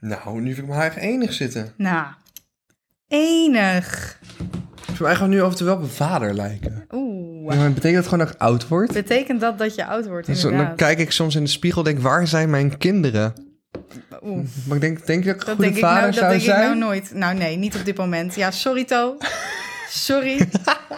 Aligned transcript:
Nou, 0.00 0.40
nu 0.40 0.54
vind 0.54 0.66
ik 0.66 0.72
me 0.72 0.74
haar 0.78 0.86
echt 0.86 0.96
enig 0.96 1.32
zitten. 1.32 1.72
Nou, 1.76 2.06
enig. 3.08 4.18
Voor 4.92 5.06
mij 5.06 5.14
gewoon 5.14 5.30
nu 5.30 5.42
over 5.42 5.64
wel 5.64 5.74
op 5.74 5.82
een 5.82 5.88
vader 5.88 6.34
lijken. 6.34 6.84
Oeh. 6.90 7.52
Ja, 7.54 7.58
maar 7.60 7.72
betekent 7.72 7.94
dat 8.02 8.04
gewoon 8.12 8.24
dat 8.26 8.34
ik 8.34 8.40
oud 8.40 8.68
word? 8.68 8.92
Betekent 8.92 9.40
dat 9.40 9.58
dat 9.58 9.74
je 9.74 9.86
oud 9.86 10.06
wordt, 10.06 10.26
Dus 10.26 10.40
dan 10.40 10.50
inderdaad? 10.50 10.76
kijk 10.76 10.98
ik 10.98 11.10
soms 11.10 11.34
in 11.34 11.42
de 11.44 11.50
spiegel 11.50 11.84
en 11.84 11.92
denk, 11.92 12.02
waar 12.04 12.26
zijn 12.26 12.50
mijn 12.50 12.78
kinderen? 12.78 13.32
Oeh. 14.22 14.44
Maar 14.66 14.76
ik 14.76 14.80
denk, 14.82 15.06
denk 15.06 15.24
je 15.24 15.32
dat 15.32 15.40
ik 15.40 15.40
een 15.40 15.46
Dat 15.46 15.54
goede 15.56 15.62
denk, 15.62 15.74
ik 15.76 15.80
vader 15.82 16.00
nou, 16.00 16.06
dat 16.06 16.14
zou 16.20 16.28
denk 16.30 16.42
ik 16.42 16.48
zijn? 16.48 16.60
nou 16.60 16.76
nooit. 16.76 17.14
Nou 17.14 17.34
nee, 17.34 17.56
niet 17.56 17.74
op 17.76 17.84
dit 17.84 17.96
moment. 17.96 18.34
Ja, 18.34 18.50
sorry 18.50 18.84
To. 18.84 19.16
Sorry. 19.88 20.40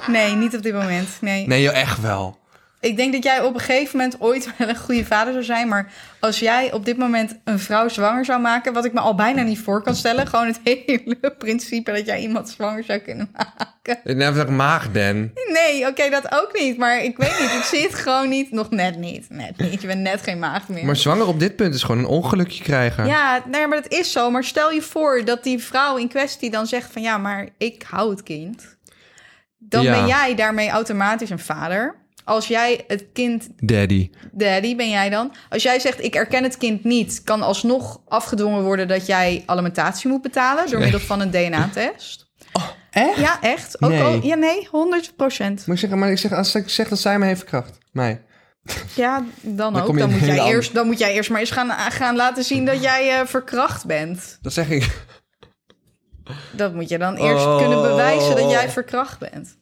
Nee, 0.07 0.35
niet 0.35 0.57
op 0.57 0.63
dit 0.63 0.73
moment. 0.75 1.09
Nee. 1.21 1.47
Nee, 1.47 1.63
joh, 1.63 1.75
echt 1.77 2.01
wel. 2.01 2.39
Ik 2.81 2.97
denk 2.97 3.13
dat 3.13 3.23
jij 3.23 3.41
op 3.43 3.55
een 3.55 3.61
gegeven 3.61 3.97
moment 3.99 4.21
ooit 4.21 4.49
wel 4.59 4.69
een 4.69 4.77
goede 4.77 5.05
vader 5.05 5.33
zou 5.33 5.45
zijn. 5.45 5.69
Maar 5.69 5.93
als 6.21 6.39
jij 6.39 6.73
op 6.73 6.85
dit 6.85 6.97
moment 6.97 7.39
een 7.45 7.59
vrouw 7.59 7.89
zwanger 7.89 8.25
zou 8.25 8.41
maken... 8.41 8.73
wat 8.73 8.85
ik 8.85 8.93
me 8.93 9.01
al 9.01 9.15
bijna 9.15 9.43
niet 9.43 9.59
voor 9.59 9.83
kan 9.83 9.95
stellen... 9.95 10.27
gewoon 10.27 10.47
het 10.47 10.61
hele 10.87 11.35
principe 11.39 11.93
dat 11.93 12.07
jij 12.07 12.21
iemand 12.21 12.49
zwanger 12.49 12.85
zou 12.85 12.99
kunnen 12.99 13.31
maken. 13.37 14.01
Ik 14.05 14.17
neem 14.17 14.35
dat 14.35 14.49
ik 14.49 14.55
maag 14.55 14.93
ben. 14.93 15.33
Nee, 15.53 15.87
oké, 15.87 16.11
dat 16.11 16.33
ook 16.33 16.59
niet. 16.59 16.77
Maar 16.79 17.03
ik 17.03 17.17
weet 17.17 17.39
niet, 17.41 17.51
ik 17.51 17.63
zie 17.63 17.83
het 17.83 17.95
gewoon 17.95 18.29
niet. 18.29 18.51
Nog 18.53 18.71
net 18.71 18.97
niet. 18.97 19.27
Net 19.31 19.59
niet. 19.59 19.81
Je 19.81 19.87
bent 19.87 20.01
net 20.01 20.23
geen 20.23 20.39
maagd 20.39 20.69
meer. 20.69 20.85
Maar 20.85 20.97
zwanger 20.97 21.27
op 21.27 21.41
dit 21.41 21.57
punt 21.57 21.75
is 21.75 21.83
gewoon 21.83 21.99
een 22.01 22.07
ongelukje 22.07 22.63
krijgen. 22.65 23.07
Ja, 23.07 23.43
nee, 23.47 23.67
maar 23.67 23.83
dat 23.83 23.93
is 23.93 24.13
zo. 24.13 24.31
Maar 24.31 24.45
stel 24.45 24.71
je 24.71 24.83
voor 24.83 25.25
dat 25.25 25.43
die 25.43 25.59
vrouw 25.59 25.97
in 25.97 26.09
kwestie 26.09 26.51
dan 26.51 26.67
zegt 26.67 26.93
van... 26.93 27.03
ja, 27.03 27.19
maar 27.19 27.49
ik 27.59 27.85
hou 27.91 28.11
het 28.11 28.23
kind. 28.23 28.77
Dan 29.59 29.83
Ja. 29.83 29.93
ben 29.99 30.07
jij 30.07 30.35
daarmee 30.35 30.71
automatisch 30.71 31.31
een 31.31 31.39
vader. 31.39 31.95
Als 32.25 32.47
jij 32.47 32.85
het 32.87 33.05
kind... 33.13 33.49
Daddy. 33.57 34.11
Daddy 34.33 34.77
ben 34.77 34.91
jij 34.91 35.11
dan. 35.11 35.33
Als 35.49 35.63
jij 35.63 35.79
zegt 35.81 36.03
ik 36.05 36.15
erken 36.15 36.43
het 36.43 36.57
kind 36.57 36.85
niet... 36.85 37.23
kan 37.25 37.43
alsnog 37.43 38.01
afgedwongen 38.09 38.63
worden 38.63 38.89
dat 38.89 39.07
jij 39.07 39.43
alimentatie 39.47 40.11
moet 40.11 40.23
betalen... 40.23 40.71
door 40.71 40.81
middel 40.81 41.01
van 41.01 41.21
een 41.21 41.31
DNA-test. 41.31 42.29
Echt? 42.91 43.17
Ja, 43.17 43.41
echt. 43.41 43.83
Ook 43.83 43.91
Nee. 43.91 44.03
al, 44.03 44.23
ja, 44.23 44.35
nee, 44.35 44.69
100 44.71 45.17
procent. 45.17 45.67
Maar 45.67 45.75
ik 45.77 45.81
zeg, 45.83 45.91
maar 45.91 46.11
ik 46.11 46.19
zeg, 46.19 46.33
als 46.33 46.55
ik 46.55 46.69
zeg 46.69 46.89
dat 46.89 46.99
zij 46.99 47.19
me 47.19 47.27
heeft 47.27 47.39
verkracht. 47.41 47.79
Mij. 47.93 48.23
Ja, 48.95 49.25
dan, 49.41 49.73
Dan 49.73 49.83
ook. 49.83 49.99
Dan 49.99 50.11
moet, 50.11 50.21
jij 50.21 50.45
eerst, 50.47 50.75
dan 50.75 50.87
moet 50.87 50.99
jij 50.99 51.13
eerst 51.15 51.31
maar 51.31 51.41
eens 51.41 51.51
gaan, 51.51 51.71
gaan 51.71 52.17
laten 52.17 52.45
zien 52.45 52.65
dat 52.65 52.83
jij 52.83 53.21
eh, 53.21 53.27
verkracht 53.27 53.87
bent. 53.87 54.39
Dat 54.43 54.53
zeg 54.53 54.69
ik. 54.71 55.05
Dat 56.53 56.75
moet 56.75 56.89
je 56.89 56.99
dan 56.99 57.17
eerst 57.17 57.45
Oh. 57.47 57.59
kunnen 57.59 57.83
bewijzen 57.83 58.37
dat 58.37 58.51
jij 58.51 58.71
verkracht 58.71 59.19
bent. 59.19 59.59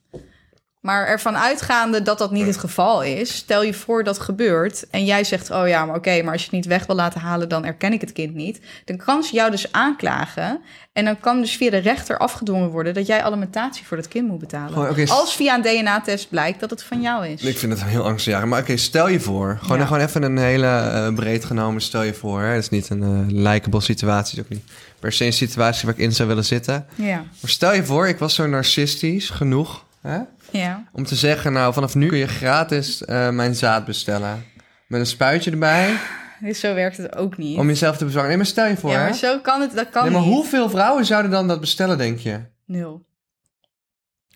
Maar 0.81 1.07
ervan 1.07 1.37
uitgaande 1.37 2.03
dat 2.03 2.19
dat 2.19 2.31
niet 2.31 2.47
het 2.47 2.57
geval 2.57 3.03
is, 3.03 3.35
stel 3.37 3.63
je 3.63 3.75
voor 3.75 4.05
dat 4.05 4.19
gebeurt 4.19 4.87
en 4.91 5.05
jij 5.05 5.25
zegt: 5.25 5.51
Oh 5.51 5.69
ja, 5.69 5.85
maar 5.85 5.97
oké, 5.97 6.23
maar 6.23 6.33
als 6.33 6.41
je 6.41 6.47
het 6.47 6.57
niet 6.57 6.67
weg 6.67 6.87
wil 6.87 6.97
laten 6.97 7.21
halen, 7.21 7.49
dan 7.49 7.65
erken 7.65 7.93
ik 7.93 8.01
het 8.01 8.13
kind 8.13 8.35
niet. 8.35 8.61
Dan 8.85 8.97
kan 8.97 9.23
ze 9.23 9.35
jou 9.35 9.51
dus 9.51 9.73
aanklagen 9.73 10.61
en 10.93 11.05
dan 11.05 11.21
kan 11.21 11.41
dus 11.41 11.57
via 11.57 11.71
de 11.71 11.77
rechter 11.77 12.19
afgedwongen 12.19 12.69
worden 12.69 12.95
dat 12.95 13.07
jij 13.07 13.23
alimentatie 13.23 13.87
voor 13.87 13.97
dat 13.97 14.09
kind 14.09 14.29
moet 14.29 14.39
betalen. 14.39 14.73
Gewoon, 14.73 15.09
Als 15.09 15.35
via 15.37 15.55
een 15.55 15.63
DNA-test 15.63 16.29
blijkt 16.29 16.61
dat 16.61 16.71
het 16.71 16.83
van 16.83 17.01
jou 17.01 17.27
is. 17.27 17.43
Ik 17.43 17.59
vind 17.59 17.73
het 17.73 17.85
heel 17.85 18.05
angstaanjagend. 18.05 18.51
Maar 18.51 18.61
oké, 18.61 18.77
stel 18.77 19.09
je 19.09 19.21
voor. 19.21 19.59
Gewoon, 19.63 19.79
Ja. 19.79 19.87
gewoon 19.87 20.03
even 20.03 20.23
een 20.23 20.39
hele 20.39 20.67
eh, 20.67 21.15
breed 21.15 21.45
genomen 21.45 21.81
stel 21.83 22.03
je 22.03 22.15
voor. 22.15 22.41
Hè? 22.43 22.55
Dat 22.55 22.63
is 22.63 22.69
niet 22.69 22.91
een 22.91 23.03
eh 23.03 23.37
likable 23.43 23.81
situatie. 23.81 24.39
Het 24.39 24.51
is 24.51 24.57
ook 24.57 24.63
niet 24.63 24.73
per 24.99 25.13
se 25.13 25.25
een 25.25 25.33
situatie 25.33 25.87
waar 25.87 25.95
ik 25.95 26.01
in 26.05 26.13
zou 26.13 26.29
willen 26.29 26.45
zitten. 26.45 26.87
Ja, 26.95 27.17
Maar 27.17 27.51
stel 27.51 27.75
je 27.75 27.85
voor, 27.85 28.09
ik 28.09 28.19
was 28.19 28.35
zo 28.35 28.47
narcistisch 28.47 29.31
genoeg... 29.31 29.87
Hè? 30.01 30.19
Ja. 30.51 30.85
om 30.93 31.05
te 31.05 31.15
zeggen... 31.15 31.53
nou, 31.53 31.73
vanaf 31.73 31.95
nu 31.95 32.09
kun 32.09 32.19
je 32.19 32.27
gratis 32.29 33.05
eh, 33.05 33.31
mijn 33.31 33.55
zaad 33.55 33.85
bestellen. 33.85 34.45
Met 34.87 35.01
een 35.01 35.07
spuitje 35.07 35.51
erbij. 35.51 35.97
Dus 36.41 36.61
zo 36.65 36.75
werkt 36.75 36.97
het 36.97 37.17
ook 37.17 37.37
niet. 37.37 37.59
Om 37.59 37.67
jezelf 37.67 37.97
te 37.97 38.05
bezorgen. 38.05 38.29
Nee, 38.29 38.37
maar 38.37 38.47
stel 38.47 38.67
je 38.67 38.77
voor, 38.77 38.91
ja, 38.91 38.99
hè? 38.99 39.05
maar 39.05 39.15
zo 39.15 39.39
kan 39.39 39.61
het, 39.61 39.75
dat 39.75 39.91
kan 39.91 40.03
Nee, 40.03 40.13
maar 40.13 40.23
niet. 40.23 40.31
hoeveel 40.31 40.71
vrouwen 40.71 41.05
zouden 41.05 41.31
dan 41.31 41.49
dat 41.49 41.61
bestellen, 41.61 41.99
denk 41.99 42.19
je? 42.19 42.41
Nul. 42.67 43.07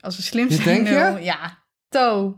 Als 0.01 0.17
we 0.17 0.23
slim 0.23 0.49
Je 0.49 0.55
zijn, 0.55 0.67
denkt 0.67 0.89
je? 0.89 0.95
nul. 0.95 1.19
Ja, 1.19 1.59
to. 1.89 2.37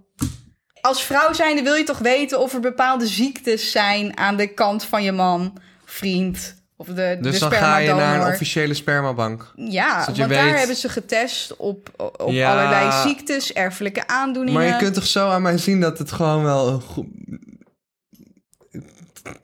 Als 0.81 1.03
vrouw 1.03 1.33
zijnde 1.33 1.63
wil 1.63 1.75
je 1.75 1.85
toch 1.85 1.99
weten 1.99 2.41
of 2.41 2.55
er 2.55 2.61
bepaalde 2.61 3.07
ziektes 3.07 3.71
zijn 3.71 4.17
aan 4.17 4.37
de 4.37 4.47
kant 4.47 4.85
van 4.85 5.03
je 5.03 5.13
man, 5.13 5.59
vriend 5.85 6.64
of 6.77 6.87
de, 6.87 7.19
Dus 7.21 7.33
de 7.35 7.39
dan 7.41 7.53
ga 7.53 7.77
je 7.79 7.95
naar 7.95 8.21
een 8.27 8.33
officiële 8.33 8.75
spermabank. 8.75 9.53
Ja, 9.57 10.05
want 10.17 10.29
daar 10.29 10.59
hebben 10.59 10.77
ze 10.77 10.89
getest 10.89 11.57
op, 11.57 11.91
op 12.17 12.31
Ja. 12.31 12.51
allerlei 12.53 13.09
ziektes, 13.09 13.53
erfelijke 13.53 14.07
aandoeningen. 14.07 14.61
Maar 14.61 14.69
je 14.71 14.77
kunt 14.77 14.95
toch 14.95 15.07
zo 15.07 15.29
aan 15.31 15.43
mij 15.43 15.59
zien 15.59 15.81
dat 15.81 15.99
het 15.99 16.13
gewoon 16.13 16.43
wel... 16.43 16.69
een 16.69 16.81
goed- 16.81 17.07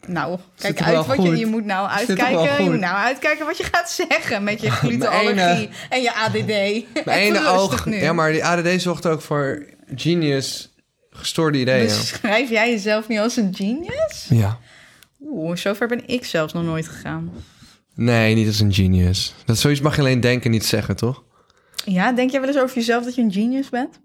Nou, 0.07 0.39
kijk 0.59 0.83
uit 0.83 1.07
wat 1.07 1.17
je... 1.17 1.29
goed? 1.29 1.39
Je 1.39 1.47
moet 1.47 1.65
nou 1.65 1.89
uitkijken. 1.89 2.65
Je 2.65 2.71
moet 2.71 2.81
nou 2.81 2.97
uitkijken 2.97 3.47
wat 3.47 3.57
je 3.59 3.65
gaat 3.73 3.91
zeggen 3.91 4.45
met 4.45 4.61
je 4.61 4.71
glutenallergie 4.81 5.71
en 5.89 6.03
je 6.03 6.15
ADD. 6.15 6.37
Mijn 7.07 7.19
ene 7.21 7.47
oog... 7.49 7.87
nu. 7.87 7.97
Ja, 7.97 8.13
maar 8.13 8.33
die 8.33 8.45
ADD 8.45 8.83
zorgt 8.83 9.07
ook 9.07 9.23
voor 9.23 9.67
genius, 9.95 10.75
gestoorde 11.11 11.59
ideeën. 11.59 11.87
Beschrijf 11.87 12.51
jij 12.51 12.71
jezelf 12.71 13.09
niet 13.09 13.19
als 13.19 13.37
een 13.37 13.55
genius? 13.57 14.27
Ja. 14.29 14.59
Oeh, 15.23 15.57
zover 15.57 15.89
ben 15.89 16.03
ik 16.07 16.25
zelfs 16.25 16.53
nog 16.53 16.65
nooit 16.65 16.89
gegaan. 16.89 17.31
Nee, 17.95 18.35
niet 18.35 18.47
als 18.47 18.61
een 18.61 18.73
genius. 18.73 19.35
Dat 19.45 19.59
zoiets 19.59 19.81
mag 19.81 19.95
je 19.95 20.01
alleen 20.01 20.21
denken, 20.21 20.51
niet 20.51 20.65
zeggen, 20.65 20.97
toch? 20.97 21.23
Ja, 21.85 22.13
denk 22.13 22.31
jij 22.31 22.41
wel 22.41 22.49
eens 22.49 22.59
over 22.59 22.77
jezelf 22.77 23.05
dat 23.05 23.15
je 23.15 23.23
een 23.23 23.33
genius 23.33 23.69
bent? 23.69 24.01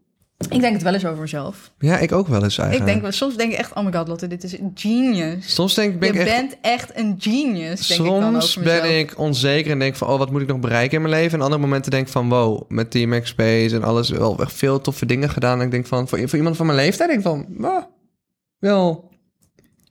Ik 0.49 0.61
denk 0.61 0.73
het 0.73 0.83
wel 0.83 0.93
eens 0.93 1.05
over 1.05 1.21
mezelf. 1.21 1.71
Ja, 1.79 1.97
ik 1.97 2.11
ook 2.11 2.27
wel 2.27 2.43
eens 2.43 2.57
eigenlijk. 2.57 2.91
Ik 2.91 3.01
denk 3.01 3.13
soms 3.13 3.35
denk 3.35 3.51
ik 3.51 3.57
echt, 3.57 3.73
oh 3.73 3.85
my 3.85 3.93
god, 3.93 4.07
Lotte, 4.07 4.27
dit 4.27 4.43
is 4.43 4.59
een 4.59 4.71
genius. 4.75 5.53
Soms 5.53 5.73
denk 5.73 5.93
ik, 5.93 5.99
ben 5.99 6.13
je 6.13 6.19
ik 6.19 6.27
echt... 6.27 6.39
bent 6.39 6.57
echt 6.61 6.97
een 6.97 7.15
genius, 7.19 7.87
denk 7.87 7.99
ik 7.99 8.05
dan 8.05 8.21
Soms 8.21 8.45
over 8.45 8.63
mezelf. 8.63 8.81
ben 8.81 8.99
ik 8.99 9.19
onzeker 9.19 9.71
en 9.71 9.79
denk 9.79 9.95
van, 9.95 10.07
oh, 10.07 10.17
wat 10.17 10.31
moet 10.31 10.41
ik 10.41 10.47
nog 10.47 10.59
bereiken 10.59 10.95
in 10.95 11.01
mijn 11.01 11.13
leven? 11.13 11.37
En 11.37 11.43
andere 11.43 11.61
momenten 11.61 11.91
denk 11.91 12.05
ik 12.05 12.11
van, 12.11 12.29
wow, 12.29 12.69
met 12.69 12.91
Team 12.91 13.25
Space 13.25 13.75
en 13.75 13.83
alles 13.83 14.09
wel 14.09 14.39
echt 14.39 14.53
veel 14.53 14.81
toffe 14.81 15.05
dingen 15.05 15.29
gedaan. 15.29 15.59
En 15.59 15.65
ik 15.65 15.71
denk 15.71 15.85
van, 15.85 16.07
voor, 16.07 16.29
voor 16.29 16.37
iemand 16.37 16.55
van 16.57 16.65
mijn 16.65 16.77
leeftijd 16.77 17.09
denk 17.09 17.21
ik 17.21 17.27
van, 17.27 17.45
wow, 17.57 17.83
wel 18.59 19.13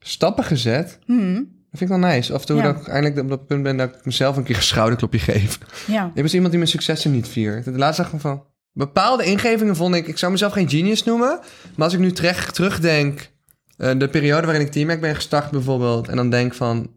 stappen 0.07 0.45
gezet. 0.45 0.99
Hmm, 1.07 1.35
Dat 1.35 1.79
vind 1.79 1.81
ik 1.81 1.89
wel 2.01 2.11
nice. 2.11 2.33
Af 2.35 2.41
en 2.41 2.47
toe 2.47 2.57
Ja. 2.57 2.63
dat 2.63 2.77
ik 2.81 2.89
eindelijk 2.89 3.21
op 3.21 3.29
dat 3.29 3.47
punt 3.47 3.63
ben 3.63 3.77
dat 3.77 3.95
ik 3.95 4.05
mezelf 4.05 4.37
een 4.37 4.43
keer 4.43 4.57
een 4.57 4.63
schouderklopje 4.63 5.19
geef. 5.19 5.59
ja. 5.87 6.07
Ik 6.07 6.15
ben 6.15 6.29
zo 6.29 6.33
iemand 6.35 6.51
die 6.51 6.59
mijn 6.61 6.73
successen 6.73 7.11
niet 7.11 7.29
viert. 7.29 7.65
De 7.65 7.71
laatste 7.71 8.03
dag 8.03 8.21
van... 8.21 8.45
Bepaalde 8.73 9.25
ingevingen 9.25 9.77
vond 9.77 9.95
ik... 9.95 10.07
Ik 10.07 10.19
zou 10.19 10.33
mezelf 10.33 10.53
geen 10.53 10.69
genius 10.69 11.05
noemen. 11.05 11.39
Maar 11.77 11.85
als 11.85 11.93
ik 11.93 11.99
nu 12.01 12.13
terecht 12.13 12.55
terugdenk... 12.55 13.31
eh, 13.77 13.99
de 13.99 14.09
periode 14.09 14.47
waarin 14.47 14.65
ik 14.67 14.73
Teamac 14.73 15.01
ben 15.01 15.15
gestart 15.15 15.51
bijvoorbeeld... 15.51 16.09
en 16.09 16.17
dan 16.17 16.31
denk 16.31 16.55
van... 16.55 16.91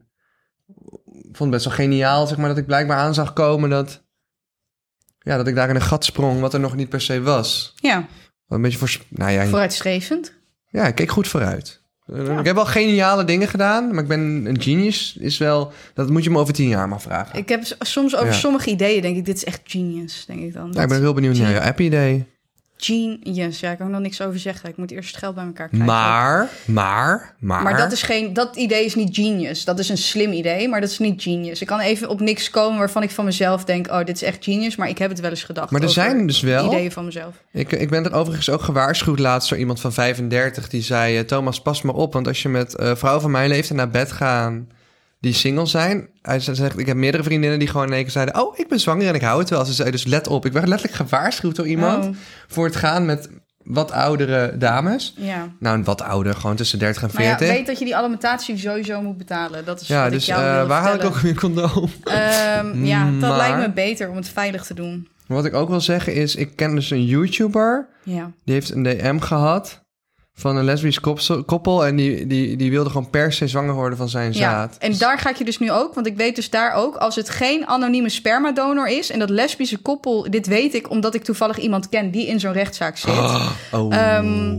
Ik 1.06 1.36
vond 1.36 1.40
het 1.40 1.50
best 1.50 1.66
wel 1.66 1.74
geniaal, 1.88 2.28
zeg 2.28 2.38
maar... 2.38 2.48
dat 2.48 2.58
ik 2.58 2.66
blijkbaar 2.66 2.98
aan 2.98 3.14
zag 3.14 3.34
komen 3.34 3.70
dat... 3.70 4.06
Ja, 5.20 5.38
dat 5.38 5.48
ik 5.48 5.56
daar 5.56 5.70
in 5.70 5.76
een 5.76 5.82
gat 5.82 6.06
sprong... 6.06 6.40
wat 6.40 6.54
er 6.54 6.60
nog 6.60 6.76
niet 6.76 6.90
per 6.90 7.02
se 7.02 7.22
was. 7.22 7.74
ja, 7.76 7.98
Wat 8.46 8.58
een 8.58 8.62
beetje 8.62 8.78
voor... 8.78 8.98
Nou 9.10 9.32
ja, 9.32 9.46
vooruitstrevend. 9.46 10.34
ja, 10.70 10.88
ik 10.88 10.96
keek 10.96 11.12
goed 11.12 11.28
vooruit. 11.28 11.86
Ik 12.40 12.46
heb 12.46 12.56
wel 12.56 12.66
geniale 12.66 13.24
dingen 13.24 13.48
gedaan... 13.48 13.94
maar 13.94 14.04
ik 14.04 14.08
ben 14.08 14.20
een 14.46 14.62
genius 14.62 15.18
is 15.20 15.38
wel... 15.38 15.72
Dat 15.94 16.10
moet 16.10 16.24
je 16.24 16.30
me 16.30 16.40
over 16.40 16.54
tien 16.54 16.68
jaar 16.68 16.88
maar 16.88 17.02
vragen. 17.02 17.40
Ik 17.40 17.50
heb 17.50 17.64
soms 17.80 18.16
over 18.16 18.28
Ja. 18.28 18.34
sommige 18.34 18.70
ideeën, 18.70 19.02
denk 19.02 19.18
ik, 19.18 19.26
dit 19.26 19.36
is 19.36 19.44
echt 19.44 19.62
genius, 19.64 20.24
denk 20.28 20.40
ik 20.40 20.54
dan. 20.54 20.72
ja, 20.74 20.82
ik 20.82 20.88
ben 20.88 21.00
heel 21.00 21.14
benieuwd 21.14 21.38
naar 21.38 21.52
je 21.52 21.60
Happy 21.60 21.90
Day. 21.90 22.26
Genius, 22.78 23.60
ja, 23.60 23.72
ik 23.72 23.78
kan 23.78 23.86
er 23.86 23.92
nog 23.92 24.02
niks 24.02 24.22
over 24.22 24.40
zeggen. 24.40 24.70
Ik 24.70 24.78
moet 24.78 24.92
eerst 24.92 25.10
het 25.10 25.18
geld 25.18 25.36
bij 25.36 25.46
elkaar 25.46 25.68
krijgen. 25.68 25.88
Maar, 25.88 26.50
maar, 26.66 27.36
maar... 27.40 27.64
Maar 27.64 27.78
dat, 27.78 27.92
is 27.92 28.02
geen, 28.02 28.34
dat 28.34 28.56
idee 28.56 28.86
is 28.86 28.96
niet 28.96 29.16
genius. 29.16 29.66
Dat 29.66 29.80
is 29.80 29.90
een 29.90 29.98
slim 29.98 30.32
idee, 30.32 30.68
maar 30.68 30.82
dat 30.82 30.90
is 30.90 31.00
niet 31.00 31.22
genius. 31.22 31.62
Ik 31.62 31.68
kan 31.68 31.80
even 31.80 32.10
op 32.10 32.20
niks 32.20 32.50
komen 32.50 32.78
waarvan 32.78 33.04
ik 33.04 33.12
van 33.12 33.26
mezelf 33.26 33.64
denk... 33.64 33.88
oh, 33.88 33.98
dit 33.98 34.16
is 34.16 34.24
echt 34.24 34.44
genius, 34.44 34.76
maar 34.76 34.90
ik 34.90 34.98
heb 34.98 35.10
het 35.10 35.20
wel 35.20 35.30
eens 35.30 35.44
gedacht. 35.44 35.72
Maar 35.72 35.82
er 35.82 35.90
zijn 35.90 36.28
dus 36.28 36.42
wel... 36.42 36.66
ideeën 36.66 36.92
van 36.92 37.06
mezelf. 37.06 37.44
Ik, 37.52 37.72
ik 37.72 37.90
ben 37.90 38.06
er 38.06 38.14
overigens 38.14 38.50
ook 38.50 38.62
gewaarschuwd 38.62 39.20
laatst 39.20 39.50
door 39.50 39.58
iemand 39.58 39.80
van 39.80 39.94
35... 39.94 40.70
die 40.70 40.82
zei, 40.82 41.18
eh, 41.18 41.24
Thomas, 41.24 41.62
pas 41.62 41.82
maar 41.82 41.96
op. 41.96 42.14
Want 42.14 42.28
als 42.28 42.42
je 42.42 42.50
met 42.50 42.76
eh, 42.76 42.96
vrouwen 42.96 43.22
van 43.22 43.32
mijn 43.32 43.50
leeftijd 43.50 43.78
naar 43.78 43.90
bed 43.90 44.12
gaan... 44.12 44.68
die 45.20 45.34
single 45.34 45.66
zijn... 45.66 46.10
Hij 46.22 46.40
zegt, 46.40 46.80
ik 46.80 46.86
heb 46.86 46.98
meerdere 46.98 47.24
vriendinnen 47.24 47.60
die 47.60 47.68
gewoon 47.68 47.88
in 47.88 47.94
één 47.94 48.02
keer 48.04 48.12
zeiden... 48.12 48.42
oh, 48.42 48.58
ik 48.60 48.68
ben 48.68 48.80
zwanger 48.80 49.08
en 49.08 49.16
ik 49.16 49.22
hou 49.22 49.40
het 49.40 49.50
wel. 49.50 49.66
Ze 49.66 49.74
zei 49.74 49.92
dus, 49.92 50.06
let 50.06 50.28
op. 50.28 50.46
Ik 50.46 50.54
werd 50.54 50.68
letterlijk 50.68 50.98
gewaarschuwd 51.00 51.56
door 51.56 51.68
iemand... 51.68 52.06
Oh, 52.06 52.16
voor 52.48 52.66
het 52.66 52.76
gaan 52.76 53.06
met 53.06 53.30
wat 53.64 53.92
oudere 53.92 54.58
dames. 54.58 55.14
ja. 55.18 55.48
Nou, 55.60 55.84
wat 55.84 56.02
ouder, 56.02 56.36
gewoon 56.36 56.56
tussen 56.56 56.80
30 56.80 57.02
en 57.04 57.10
Maar 57.14 57.24
ja, 57.24 57.38
40. 57.38 57.58
weet 57.58 57.68
dat 57.68 57.80
je 57.80 57.86
die 57.86 57.96
alimentatie 57.96 58.58
sowieso 58.58 59.02
moet 59.02 59.18
betalen. 59.18 59.66
Dat 59.66 59.82
is 59.82 59.88
ja, 59.88 60.04
wat 60.04 60.12
dus 60.12 60.22
ik 60.22 60.36
jou 60.36 60.62
eh, 60.62 60.68
waar 60.68 60.82
haal 60.82 60.96
ik 60.96 61.04
ook 61.04 61.18
weer 61.18 61.36
condoom? 61.36 61.90
Ehm, 62.04 62.86
ja, 62.86 63.06
dat 63.20 63.30
Maar- 63.30 63.38
lijkt 63.38 63.58
me 63.58 63.72
beter 63.72 64.10
om 64.10 64.16
het 64.16 64.30
veilig 64.30 64.64
te 64.66 64.74
doen. 64.74 65.08
Wat 65.28 65.46
ik 65.46 65.54
ook 65.54 65.70
wil 65.70 65.82
zeggen 65.82 66.14
is, 66.14 66.36
ik 66.36 66.56
ken 66.56 66.76
dus 66.76 66.90
een 66.90 67.06
YouTuber... 67.06 67.88
Ja. 68.04 68.32
Die 68.46 68.54
heeft 68.54 68.70
een 68.70 68.84
DM 68.84 69.20
gehad 69.20 69.86
van 70.40 70.56
een 70.58 70.64
lesbisch 70.66 71.00
koppel. 71.46 71.86
En 71.86 71.96
die, 71.96 72.28
die, 72.28 72.56
die 72.56 72.72
wilde 72.72 72.90
gewoon 72.90 73.10
per 73.10 73.34
se 73.34 73.48
zwanger 73.48 73.74
worden 73.74 73.98
van 73.98 74.10
zijn 74.10 74.34
Ja, 74.34 74.40
zaad. 74.40 74.78
en 74.80 74.98
daar 74.98 75.20
ga 75.20 75.30
ik 75.30 75.36
je 75.36 75.44
dus 75.44 75.60
nu 75.60 75.72
ook, 75.72 75.94
want 75.94 76.08
ik 76.08 76.18
weet 76.18 76.36
dus 76.36 76.50
daar 76.50 76.74
ook, 76.74 76.96
als 76.96 77.16
het 77.16 77.30
geen 77.30 77.68
anonieme 77.68 78.10
spermadonor 78.10 78.88
is 78.88 79.10
en 79.12 79.20
dat 79.20 79.30
lesbische 79.30 79.78
koppel, 79.78 80.30
dit 80.30 80.48
weet 80.48 80.74
ik 80.74 80.90
omdat 80.90 81.16
ik 81.16 81.24
toevallig 81.24 81.58
iemand 81.58 81.90
ken 81.90 82.12
die 82.12 82.28
in 82.28 82.40
zo'n 82.40 82.52
rechtszaak 82.54 82.98
zit. 82.98 83.14
Oh. 83.72 83.96
Ehm, 83.96 84.56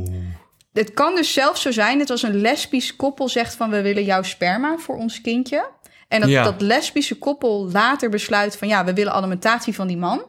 Het 0.72 0.94
kan 0.94 1.14
dus 1.14 1.32
zelfs 1.32 1.62
zo 1.62 1.70
zijn 1.70 1.98
dat 1.98 2.10
als 2.10 2.22
een 2.22 2.40
lesbisch 2.40 2.96
koppel 2.96 3.28
zegt 3.28 3.54
van 3.54 3.70
we 3.70 3.82
willen 3.82 4.04
jouw 4.04 4.22
sperma 4.22 4.74
voor 4.78 4.96
ons 4.96 5.20
kindje. 5.20 5.68
En 6.08 6.20
dat, 6.20 6.28
Ja. 6.30 6.42
dat 6.42 6.60
lesbische 6.60 7.14
koppel 7.18 7.68
later 7.72 8.10
besluit 8.10 8.56
van 8.56 8.68
ja, 8.68 8.84
we 8.84 8.92
willen 8.92 9.12
alimentatie 9.12 9.74
van 9.74 9.86
die 9.86 9.96
man. 9.96 10.22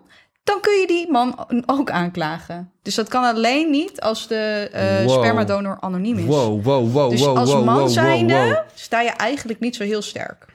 Dan 0.50 0.62
kun 0.62 0.74
je 0.80 0.88
die 0.88 1.12
man 1.12 1.46
ook 1.66 1.90
aanklagen. 1.92 2.72
Dus 2.82 2.96
dat 2.96 3.08
kan 3.08 3.24
alleen 3.24 3.70
niet 3.70 4.02
als 4.02 4.28
de 4.28 4.70
eh, 4.72 5.06
Wow. 5.06 5.18
spermadonor 5.24 5.78
anoniem 5.80 6.18
is. 6.18 6.26
Wow, 6.26 6.64
wow, 6.64 6.92
wow, 6.92 7.12
Dus 7.12 7.20
wow, 7.22 7.38
als 7.38 7.52
wow, 7.52 7.64
man 7.66 7.90
zijnde 7.90 8.64
sta 8.74 9.02
je 9.02 9.10
eigenlijk 9.10 9.60
niet 9.60 9.76
zo 9.76 9.84
heel 9.84 10.02
sterk 10.02 10.46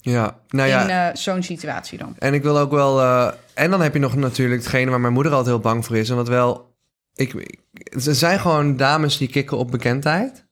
Ja, 0.00 0.38
nou 0.48 0.68
ja. 0.68 0.82
in 0.82 0.88
eh, 0.88 1.16
zo'n 1.16 1.42
situatie 1.42 1.98
dan. 1.98 2.14
En 2.18 2.34
ik 2.34 2.42
wil 2.42 2.58
ook 2.58 2.70
wel. 2.70 3.00
eh, 3.00 3.30
en 3.54 3.70
dan 3.70 3.80
heb 3.80 3.92
je 3.92 3.98
nog 3.98 4.16
natuurlijk 4.16 4.60
hetgene 4.62 4.90
waar 4.90 5.00
mijn 5.00 5.12
moeder 5.12 5.32
altijd 5.32 5.54
heel 5.54 5.62
bang 5.62 5.84
voor 5.86 5.96
is. 5.96 6.10
En 6.10 6.16
wat 6.16 6.28
wel. 6.28 6.74
Ik, 7.14 7.32
ik- 7.34 7.58
er 8.06 8.14
zijn 8.14 8.38
gewoon 8.40 8.76
dames 8.76 9.16
die 9.18 9.28
kicken 9.28 9.56
op 9.58 9.70
bekendheid. 9.70 10.46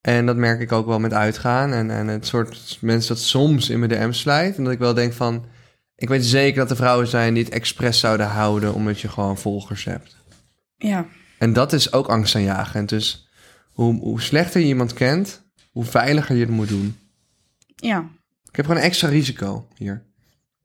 En 0.00 0.26
dat 0.26 0.36
merk 0.36 0.60
ik 0.60 0.72
ook 0.72 0.86
wel 0.86 0.98
met 1.00 1.12
uitgaan. 1.12 1.72
En, 1.72 1.90
en 1.90 2.06
het 2.08 2.26
soort 2.26 2.78
mensen 2.80 3.14
dat 3.14 3.24
soms 3.24 3.70
in 3.70 3.78
mijn 3.78 3.90
DM 3.90 4.12
slijt. 4.12 4.56
En 4.56 4.64
dat 4.64 4.72
ik 4.72 4.78
wel 4.78 4.94
denk 4.94 5.12
van. 5.12 5.44
Ik 5.96 6.08
weet 6.08 6.24
zeker 6.24 6.58
dat 6.60 6.70
er 6.70 6.76
vrouwen 6.76 7.06
zijn 7.06 7.34
die 7.34 7.44
het 7.44 7.52
expres 7.52 7.98
zouden 8.00 8.26
houden. 8.26 8.74
omdat 8.74 9.00
je 9.00 9.08
gewoon 9.08 9.38
volgers 9.38 9.84
hebt. 9.84 10.16
Ja, 10.76 11.06
En 11.38 11.52
dat 11.52 11.72
is 11.72 11.92
ook 11.92 12.06
angstaanjagend. 12.08 12.88
Dus 12.88 13.28
hoe, 13.72 14.00
hoe 14.00 14.20
slechter 14.20 14.60
je 14.60 14.66
iemand 14.66 14.92
kent, 14.92 15.42
hoe 15.72 15.84
veiliger 15.84 16.34
je 16.36 16.40
het 16.40 16.50
moet 16.50 16.68
doen. 16.68 16.98
ja. 17.76 18.08
Ik 18.50 18.60
heb 18.60 18.68
gewoon 18.68 18.80
een 18.82 18.88
extra 18.88 19.08
risico 19.08 19.68
hier. 19.76 20.02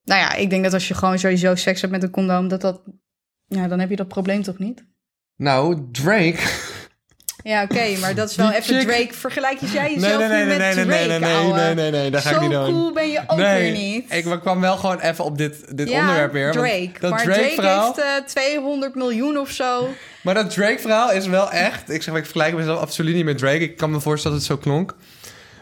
Nou 0.03 0.19
ja, 0.19 0.33
ik 0.33 0.49
denk 0.49 0.63
dat 0.63 0.73
als 0.73 0.87
je 0.87 0.93
gewoon 0.93 1.19
sowieso 1.19 1.55
seks 1.55 1.81
hebt 1.81 1.93
met 1.93 2.03
een 2.03 2.09
condoom, 2.09 2.47
dat 2.47 2.61
dat... 2.61 2.81
Ja, 3.47 3.67
dan 3.67 3.79
heb 3.79 3.89
je 3.89 3.95
dat 3.95 4.07
probleem 4.07 4.41
toch 4.43 4.57
niet? 4.57 4.85
Nou, 5.35 5.87
Drake. 5.91 6.39
Ja, 7.43 7.63
oké, 7.63 7.97
maar 7.99 8.15
dat 8.15 8.29
is 8.29 8.35
wel 8.35 8.47
Die 8.47 8.57
even 8.57 8.75
chick- 8.79 8.87
Drake. 8.87 9.13
Vergelijk 9.13 9.59
jij 9.59 9.93
jezelf 9.93 10.29
nu 10.31 10.45
met 10.45 10.57
Drake, 10.73 11.25
ouwe. 11.25 11.55
nee, 11.59 11.73
nee, 11.75 11.91
nee, 11.91 12.11
dat 12.11 12.21
ga 12.21 12.29
ik 12.29 12.35
Zo 12.35 12.41
niet 12.41 12.51
doen. 12.51 12.65
cool 12.65 12.93
ben 12.93 13.09
je 13.09 13.21
ook 13.27 13.37
weer 13.37 13.71
niet. 13.71 14.13
Ik 14.13 14.25
kwam 14.41 14.61
wel 14.61 14.77
gewoon 14.77 14.99
even 14.99 15.23
op 15.23 15.37
dit, 15.37 15.77
dit 15.77 15.89
ja, 15.89 15.99
onderwerp 15.99 16.31
weer. 16.31 16.53
want 16.53 16.67
Drake. 16.67 16.89
Dat 16.99 17.09
maar 17.11 17.23
Drake, 17.23 17.39
Drake, 17.39 17.53
verhaal, 17.55 17.93
heeft 17.95 18.07
eh 18.07 18.25
200 18.25 18.95
miljoen 18.95 19.37
of 19.37 19.49
zo. 19.49 19.89
Maar 20.23 20.33
dat 20.33 20.49
Drake 20.49 20.79
verhaal 20.79 21.11
is 21.11 21.27
wel 21.27 21.51
echt... 21.51 21.89
Ik 21.89 22.03
zeg, 22.03 22.15
ik 22.15 22.23
vergelijk 22.23 22.55
mezelf 22.55 22.79
absoluut 22.79 23.15
niet 23.15 23.25
met 23.25 23.37
Drake. 23.37 23.59
Ik 23.59 23.77
kan 23.77 23.91
me 23.91 23.99
voorstellen 23.99 24.37
dat 24.39 24.47
het 24.47 24.57
zo 24.57 24.63
klonk. 24.69 24.95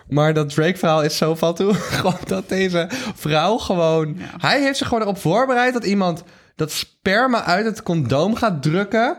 Maar 0.10 0.34
dat 0.34 0.50
Drake 0.50 0.78
verhaal 0.78 1.04
is 1.04 1.18
zo 1.18 1.36
van 1.36 1.56
toe. 1.56 1.74
gewoon 1.98 2.20
dat 2.26 2.50
deze 2.50 2.88
vrouw 3.16 3.58
gewoon... 3.58 4.18
Hij 4.38 4.62
heeft 4.62 4.78
zich 4.78 4.88
gewoon 4.88 5.04
erop 5.04 5.18
voorbereid 5.20 5.74
dat 5.74 5.86
iemand 5.86 6.24
dat 6.56 6.72
sperma 6.72 7.44
uit 7.44 7.66
het 7.66 7.84
condoom 7.84 8.36
gaat 8.36 8.62
drukken. 8.64 9.18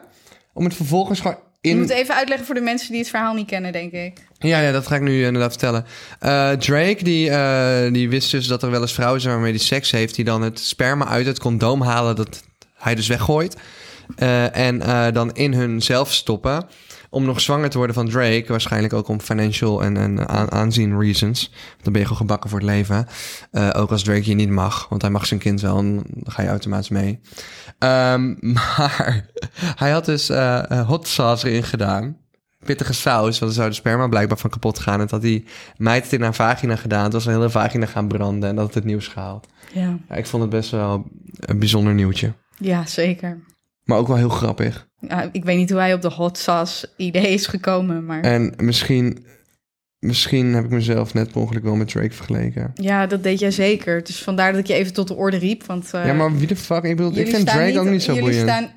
Om 0.53 0.65
het 0.65 0.75
vervolgens 0.75 1.21
gewoon 1.21 1.39
Je 1.61 1.71
in... 1.71 1.79
moet 1.79 1.91
even 1.91 2.15
uitleggen 2.15 2.47
voor 2.47 2.55
de 2.55 2.61
mensen 2.61 2.91
die 2.91 3.01
het 3.01 3.11
verhaal 3.11 3.35
niet 3.35 3.47
kennen, 3.47 3.73
denk 3.73 3.93
ik. 3.93 4.13
Ja, 4.39 4.61
ja, 4.61 4.73
dat 4.73 4.87
ga 4.87 4.95
ik 4.95 5.01
nu 5.01 5.25
inderdaad 5.25 5.51
vertellen. 5.51 5.85
Eh, 6.19 6.51
Drake, 6.51 7.05
die, 7.05 7.31
eh, 7.31 7.93
die 7.93 8.09
wist 8.09 8.31
dus 8.31 8.47
dat 8.47 8.63
er 8.63 8.71
wel 8.71 8.81
eens 8.81 8.93
vrouwen 8.93 9.21
zijn 9.21 9.35
waarmee 9.35 9.53
hij 9.53 9.61
seks 9.61 9.91
heeft... 9.91 10.15
die 10.15 10.25
dan 10.25 10.43
het 10.43 10.61
sperma 10.61 11.07
uit 11.07 11.27
het 11.27 11.39
condoom 11.39 11.83
halen 11.83 12.17
dat 12.17 12.43
hij 12.75 12.95
dus 12.95 13.07
weggooit. 13.07 13.57
Eh, 14.17 14.57
en 14.57 14.79
dan 15.13 15.33
in 15.33 15.53
hun 15.53 15.83
zelf 15.83 16.13
stoppen 16.13 16.67
om 17.11 17.25
nog 17.25 17.41
zwanger 17.41 17.71
te 17.71 17.77
worden 17.77 17.95
van 17.95 18.09
Drake. 18.09 18.45
Waarschijnlijk 18.49 18.93
ook 18.93 19.09
om 19.09 19.21
financial 19.21 19.83
en, 19.83 19.97
en 19.97 20.29
aan, 20.29 20.51
aanzien 20.51 21.01
reasons. 21.01 21.53
Dan 21.83 21.93
ben 21.93 22.01
je 22.01 22.07
gewoon 22.09 22.21
gebakken 22.21 22.51
voor 22.51 22.59
het 22.59 22.69
leven. 22.69 23.07
Eh, 23.51 23.71
ook 23.73 23.91
als 23.91 24.03
Drake 24.03 24.29
je 24.29 24.35
niet 24.35 24.51
mag, 24.51 24.89
want 24.89 25.03
hij 25.03 25.11
mag 25.11 25.27
zijn 25.27 25.41
kind 25.41 25.61
wel... 25.61 25.79
en 25.79 25.95
dan 25.95 26.33
ga 26.33 26.43
je 26.43 26.49
automatisch 26.49 26.89
mee. 26.89 27.21
Ehm, 27.79 28.35
maar 28.55 29.27
hij 29.75 29.91
had 29.91 30.05
dus 30.05 30.29
eh, 30.29 30.87
hot 30.89 31.09
sauce 31.09 31.49
erin 31.49 31.65
gedaan 31.65 32.17
pittige 32.65 32.93
saus. 32.93 33.39
Want 33.39 33.39
dan 33.39 33.53
zou 33.53 33.69
de 33.69 33.75
sperma 33.75 34.09
blijkbaar 34.09 34.39
van 34.39 34.51
kapot 34.51 34.79
gaan. 34.79 34.95
En 34.95 35.01
dat 35.01 35.11
had 35.11 35.23
die 35.23 35.45
meid 35.77 36.03
het 36.03 36.13
in 36.13 36.23
haar 36.23 36.35
vagina 36.35 36.77
gedaan. 36.77 37.05
Het 37.05 37.13
was 37.13 37.27
een 37.27 37.33
hele 37.33 37.51
vagina 37.51 37.87
gaan 37.87 38.09
branden. 38.09 38.49
En 38.49 38.57
dat 38.57 38.67
het 38.67 38.75
het 38.75 38.85
nieuws 38.85 39.09
gehaald. 39.09 39.49
Ja, 39.73 39.99
Ja, 40.09 40.15
ik 40.15 40.27
vond 40.27 40.43
het 40.43 40.53
best 40.53 40.71
wel 40.71 41.07
een 41.41 41.59
bijzonder 41.59 41.95
nieuwtje. 41.95 42.33
ja 42.59 42.87
zeker. 42.87 43.41
Maar 43.85 43.99
ook 43.99 44.07
wel 44.07 44.17
heel 44.17 44.29
grappig. 44.29 44.88
Ik 45.33 45.45
weet 45.45 45.57
niet 45.57 45.71
hoe 45.71 45.79
hij 45.79 45.95
op 45.95 46.03
de 46.03 46.11
hot 46.11 46.39
sauce 46.39 46.89
idee 46.97 47.29
is 47.33 47.47
gekomen, 47.47 48.05
maar... 48.07 48.21
En 48.21 48.55
misschien, 48.57 49.27
misschien 49.99 50.55
heb 50.55 50.65
ik 50.65 50.71
mezelf 50.71 51.15
net 51.15 51.33
per 51.33 51.41
ongeluk 51.41 51.63
wel 51.63 51.77
met 51.77 51.89
Drake 51.89 52.11
vergeleken. 52.15 52.71
Ja, 52.75 53.07
dat 53.07 53.23
deed 53.23 53.39
jij 53.39 53.51
zeker. 53.51 54.05
Dus 54.05 54.23
vandaar 54.23 54.51
dat 54.53 54.61
ik 54.61 54.67
je 54.67 54.75
even 54.75 54.93
tot 54.93 55.09
de 55.09 55.15
orde 55.15 55.37
riep. 55.37 55.65
Want, 55.65 55.95
eh, 55.95 56.07
ja, 56.07 56.13
maar 56.13 56.37
wie 56.37 56.47
de 56.47 56.57
fuck? 56.57 56.83
Ik 56.85 56.97
bedoel, 56.97 57.17
ik 57.17 57.29
vind 57.29 57.47
Drake 57.47 57.81
ook 57.81 57.89
niet 57.89 58.03
zo 58.03 58.15
jullie 58.15 58.29
boeiend. 58.29 58.49
Staan... 58.51 58.71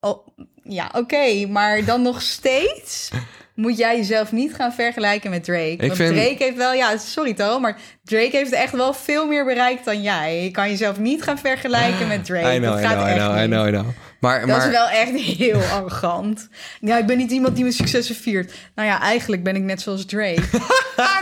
Oh, 0.00 0.26
ja, 0.62 0.90
oké. 0.96 1.46
maar 1.48 1.84
dan 1.84 2.02
nog 2.02 2.22
steeds 2.22 3.10
moet 3.54 3.78
jij 3.78 3.96
jezelf 3.96 4.32
niet 4.32 4.54
gaan 4.54 4.72
vergelijken 4.72 5.30
met 5.30 5.44
Drake. 5.44 5.76
Want 5.78 5.96
vind- 5.96 6.14
Drake 6.14 6.44
heeft 6.44 6.56
wel... 6.56 6.72
Ja, 6.72 6.96
sorry 6.96 7.34
toch, 7.34 7.60
maar 7.60 7.78
Drake 8.04 8.36
heeft 8.36 8.52
echt 8.52 8.72
wel 8.72 8.92
veel 8.92 9.26
meer 9.26 9.44
bereikt 9.44 9.84
dan 9.84 10.02
jij. 10.02 10.42
Je 10.44 10.50
kan 10.50 10.68
jezelf 10.68 10.98
niet 10.98 11.22
gaan 11.22 11.38
vergelijken 11.38 12.08
met 12.08 12.24
Drake. 12.24 12.54
I 12.54 12.58
know, 12.58 12.70
dat 12.72 12.80
I 12.80 12.82
gaat 12.82 12.94
know, 12.94 13.06
I 13.06 13.10
echt 13.10 13.18
know, 13.24 13.36
I 13.36 13.40
niet. 13.40 13.50
know, 13.50 13.66
I 13.66 13.70
know. 13.70 13.86
Maar, 14.20 14.38
Dat 14.40 14.48
maar 14.48 14.66
is 14.66 14.72
wel 14.72 14.88
echt 14.88 15.12
heel 15.12 15.60
arrogant. 15.76 16.48
Ja, 16.80 16.98
ik 16.98 17.06
ben 17.06 17.16
niet 17.16 17.30
iemand 17.30 17.54
die 17.54 17.62
mijn 17.64 17.74
successen 17.76 18.14
viert. 18.14 18.52
Nou 18.74 18.88
ja, 18.88 19.00
eigenlijk 19.00 19.42
ben 19.42 19.56
ik 19.56 19.62
net 19.62 19.80
zoals 19.80 20.04
Drake. 20.06 20.42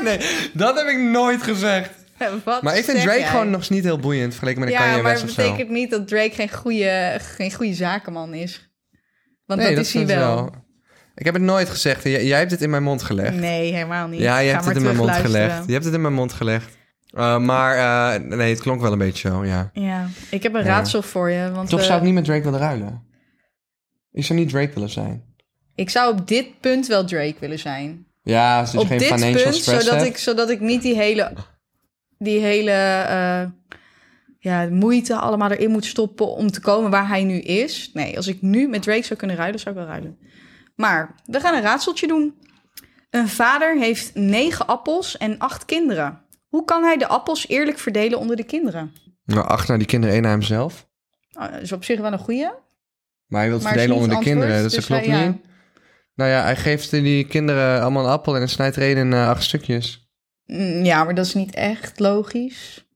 Nee, 0.02 0.18
dat 0.52 0.76
heb 0.78 0.86
ik 0.86 0.98
nooit 0.98 1.42
gezegd. 1.42 1.90
Wat 2.44 2.62
Maar 2.62 2.76
ik 2.76 2.84
vind 2.84 3.00
Drake 3.00 3.18
jij? 3.18 3.28
gewoon 3.28 3.50
nog 3.50 3.70
niet 3.70 3.84
heel 3.84 3.98
boeiend 3.98 4.30
vergeleken 4.30 4.60
met 4.60 4.68
de 4.68 4.74
Ja, 4.74 4.80
Kanye 4.80 4.94
maar 5.02 5.10
West 5.12 5.20
dat 5.20 5.30
of 5.30 5.36
zo. 5.36 5.42
betekent 5.42 5.70
niet 5.70 5.90
dat 5.90 6.08
Drake 6.08 6.34
geen 6.34 6.50
goede, 6.50 7.16
geen 7.36 7.52
goede 7.52 7.74
zakenman 7.74 8.34
is. 8.34 8.70
Want 9.46 9.60
Nee, 9.60 9.74
dat, 9.74 9.84
is 9.84 9.92
hij 9.92 10.06
wel. 10.06 10.50
Ik 11.14 11.24
heb 11.24 11.34
het 11.34 11.42
nooit 11.42 11.70
gezegd. 11.70 12.02
Jij, 12.02 12.24
jij 12.24 12.38
hebt 12.38 12.50
het 12.50 12.60
in 12.60 12.70
mijn 12.70 12.82
mond 12.82 13.02
gelegd. 13.02 13.34
Nee, 13.36 13.72
helemaal 13.72 14.06
niet. 14.08 14.20
Ja, 14.20 14.38
je 14.38 14.50
hebt 14.50 14.64
maar 14.64 14.68
het 14.74 14.76
in 14.76 14.82
mijn 14.82 14.96
mond 14.96 15.16
gelegd. 15.16 15.66
Je 15.66 15.72
hebt 15.72 15.84
het 15.84 15.94
in 15.94 16.00
mijn 16.00 16.14
mond 16.14 16.32
gelegd. 16.32 16.77
Uh, 17.14 17.38
maar 17.38 17.76
uh, 17.76 18.28
nee, 18.36 18.50
het 18.50 18.60
klonk 18.60 18.80
wel 18.80 18.92
een 18.92 18.98
beetje 18.98 19.28
zo, 19.28 19.44
ja. 19.44 19.70
Ja, 19.72 20.06
ik 20.30 20.42
heb 20.42 20.54
een 20.54 20.60
Ja. 20.64 20.66
raadsel 20.66 21.02
voor 21.02 21.30
je. 21.30 21.50
Want 21.52 21.68
Toch 21.68 21.80
eh, 21.80 21.86
zou 21.86 21.98
ik 21.98 22.04
niet 22.04 22.14
met 22.14 22.24
Drake 22.24 22.42
willen 22.42 22.58
ruilen. 22.58 23.02
Ik 24.12 24.24
zou 24.24 24.38
niet 24.38 24.48
Drake 24.48 24.72
willen 24.74 24.90
zijn. 24.90 25.24
ik 25.74 25.90
zou 25.90 26.12
op 26.12 26.28
dit 26.28 26.60
punt 26.60 26.86
wel 26.86 27.04
Drake 27.04 27.36
willen 27.40 27.58
zijn. 27.58 28.06
Ja, 28.22 28.60
als 28.60 28.72
je 28.72 28.78
op 28.78 28.86
geen 28.86 28.98
dit 28.98 29.06
financial 29.06 29.42
punt, 29.42 29.54
stress 29.54 29.84
zodat 29.84 30.00
hebt. 30.00 30.10
ik, 30.14 30.18
zodat 30.18 30.50
ik 30.50 30.60
niet 30.60 30.82
die 30.82 30.94
hele, 30.96 31.32
die 32.18 32.40
hele 32.40 32.70
eh, 32.70 33.44
ja, 34.38 34.68
moeite 34.70 35.16
allemaal 35.16 35.50
erin 35.50 35.70
moet 35.70 35.84
stoppen 35.84 36.26
om 36.26 36.50
te 36.50 36.60
komen 36.60 36.90
waar 36.90 37.08
hij 37.08 37.24
nu 37.24 37.38
is. 37.40 37.90
Nee, 37.92 38.16
als 38.16 38.26
ik 38.26 38.42
nu 38.42 38.68
met 38.68 38.82
Drake 38.82 39.04
zou 39.04 39.18
kunnen 39.18 39.36
ruilen, 39.36 39.60
zou 39.60 39.74
ik 39.74 39.80
wel 39.80 39.90
ruilen. 39.90 40.18
Maar 40.76 41.14
we 41.24 41.40
gaan 41.40 41.54
een 41.54 41.62
raadseltje 41.62 42.06
doen. 42.06 42.34
Een 43.10 43.28
vader 43.28 43.78
heeft 43.78 44.14
negen 44.14 44.66
appels 44.66 45.16
en 45.16 45.38
acht 45.38 45.64
kinderen. 45.64 46.20
Hoe 46.48 46.64
kan 46.64 46.82
hij 46.82 46.96
de 46.96 47.06
appels 47.08 47.48
eerlijk 47.48 47.78
verdelen 47.78 48.18
onder 48.18 48.36
de 48.36 48.44
kinderen? 48.44 48.92
Nou, 49.24 49.46
acht 49.46 49.68
naar 49.68 49.78
die 49.78 49.86
kinderen, 49.86 50.14
één 50.14 50.22
naar 50.22 50.32
hemzelf. 50.32 50.86
Nou, 51.30 51.50
dat 51.52 51.62
is 51.62 51.72
op 51.72 51.84
zich 51.84 52.00
wel 52.00 52.12
een 52.12 52.18
goeie. 52.18 52.48
Maar 53.26 53.40
hij 53.40 53.48
wil 53.50 53.58
het 53.58 53.66
verdelen 53.68 53.96
onder 53.96 54.08
de 54.08 54.24
kinderen, 54.24 54.62
dat 54.62 54.70
dus 54.70 54.86
klopt 54.86 55.06
hij- 55.06 55.20
ja. 55.24 55.28
niet. 55.28 55.40
Nou 56.14 56.30
ja, 56.30 56.42
hij 56.42 56.56
geeft 56.56 56.90
die 56.90 57.24
kinderen 57.26 57.80
allemaal 57.82 58.04
een 58.04 58.10
appel 58.10 58.32
en 58.34 58.38
dan 58.38 58.48
snijdt 58.48 58.76
er 58.76 58.82
één 58.82 58.96
in 58.96 59.12
eh, 59.12 59.28
acht 59.28 59.42
stukjes. 59.42 60.08
Mm, 60.44 60.84
Ja, 60.84 61.04
maar 61.04 61.14
dat 61.14 61.26
is 61.26 61.34
niet 61.34 61.54
echt 61.54 61.98
logisch. 61.98 62.86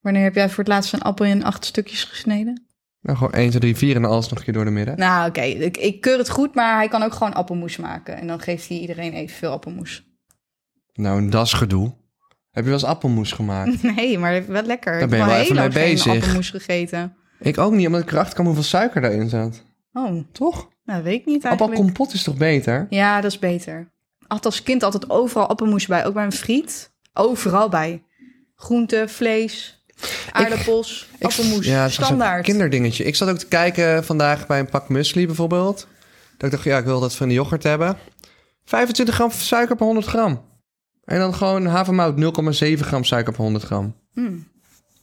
Wanneer 0.00 0.22
heb 0.22 0.34
jij 0.34 0.48
voor 0.48 0.58
het 0.64 0.68
laatst 0.72 0.92
een 0.92 1.02
appel 1.02 1.24
in 1.24 1.44
acht 1.44 1.64
stukjes 1.64 2.04
gesneden? 2.04 2.66
Nou, 3.00 3.16
gewoon 3.16 3.32
1, 3.32 3.48
2, 3.48 3.60
3, 3.60 3.76
4 3.76 3.96
en 3.96 4.04
alles 4.04 4.28
nog 4.28 4.38
een 4.38 4.44
keer 4.44 4.52
door 4.54 4.64
de 4.64 4.70
midden. 4.70 4.98
Nou, 4.98 5.28
oké, 5.28 5.40
ik, 5.40 5.76
ik 5.76 6.00
keur 6.00 6.18
het 6.18 6.30
goed, 6.30 6.54
maar 6.54 6.76
hij 6.76 6.88
kan 6.88 7.02
ook 7.02 7.12
gewoon 7.12 7.34
appelmoes 7.34 7.76
maken. 7.76 8.16
En 8.16 8.26
dan 8.26 8.40
geeft 8.40 8.68
hij 8.68 8.78
iedereen 8.78 9.12
evenveel 9.12 9.50
appelmoes. 9.50 10.04
Nou, 10.92 11.28
dat 11.28 11.46
is 11.46 11.52
gedoe. 11.52 11.94
Heb 12.54 12.64
je 12.64 12.70
wel 12.70 12.78
eens 12.78 12.84
appelmoes 12.88 13.32
gemaakt? 13.32 13.82
Nee, 13.96 14.18
maar 14.18 14.46
wel 14.46 14.62
lekker. 14.62 14.92
Daar 14.92 15.02
ik 15.02 15.08
ben 15.08 15.18
je 15.18 15.24
heb 15.24 15.32
wel 15.32 15.42
even 15.42 15.54
mee 15.54 15.62
lang 15.64 15.74
geen 15.74 15.92
bezig. 15.94 16.12
appelmoes 16.14 16.50
gegeten. 16.50 17.16
ik 17.40 17.58
ook 17.58 17.72
niet, 17.72 17.86
omdat 17.86 18.00
ik 18.02 18.10
erachter 18.12 18.34
kwam 18.34 18.46
hoeveel 18.46 18.64
suiker 18.64 19.00
daarin 19.00 19.28
zat. 19.28 19.64
Oh, 19.92 20.24
Toch? 20.32 20.68
nou 20.84 21.02
weet 21.02 21.20
ik 21.20 21.26
niet 21.26 21.44
eigenlijk. 21.44 21.60
Appelkompot 21.72 22.12
is 22.14 22.22
toch 22.22 22.36
beter? 22.36 22.86
Ja, 22.90 23.20
dat 23.20 23.30
is 23.30 23.38
beter. 23.38 23.92
Had 24.26 24.44
als 24.44 24.62
kind 24.62 24.82
altijd 24.82 25.10
overal 25.10 25.46
appelmoes 25.48 25.86
bij. 25.86 26.06
Ook 26.06 26.14
bij 26.14 26.24
een 26.24 26.32
friet. 26.32 26.92
Overal 27.12 27.68
bij. 27.68 28.02
Groente, 28.56 29.04
vlees, 29.08 29.84
aardappels, 30.32 31.08
Ik- 31.18 31.24
appelmoes. 31.24 31.66
Ja, 31.66 31.84
een 31.84 31.90
standaard. 31.90 32.44
kinderdingetje. 32.44 33.04
Ik 33.04 33.14
zat 33.14 33.28
ook 33.28 33.38
te 33.38 33.46
kijken 33.46 34.04
vandaag 34.04 34.46
bij 34.46 34.58
een 34.58 34.68
pak 34.68 34.88
muesli 34.88 35.26
bijvoorbeeld. 35.26 35.86
Dat 36.36 36.46
ik 36.46 36.50
dacht, 36.50 36.64
ja, 36.64 36.78
ik 36.78 36.84
wil 36.84 37.00
dat 37.00 37.14
van 37.14 37.28
de 37.28 37.34
yoghurt 37.34 37.62
hebben. 37.62 37.96
25 38.64 39.14
gram 39.14 39.30
suiker 39.30 39.76
per 39.76 39.86
100 39.86 40.06
gram. 40.06 40.42
En 41.04 41.18
dan 41.18 41.34
gewoon 41.34 41.66
havermout, 41.66 42.14
0,7 42.64 42.78
gram 42.80 43.04
suiker 43.04 43.32
per 43.32 43.42
100 43.42 43.64
gram. 43.64 43.94
Hmm. 44.12 44.48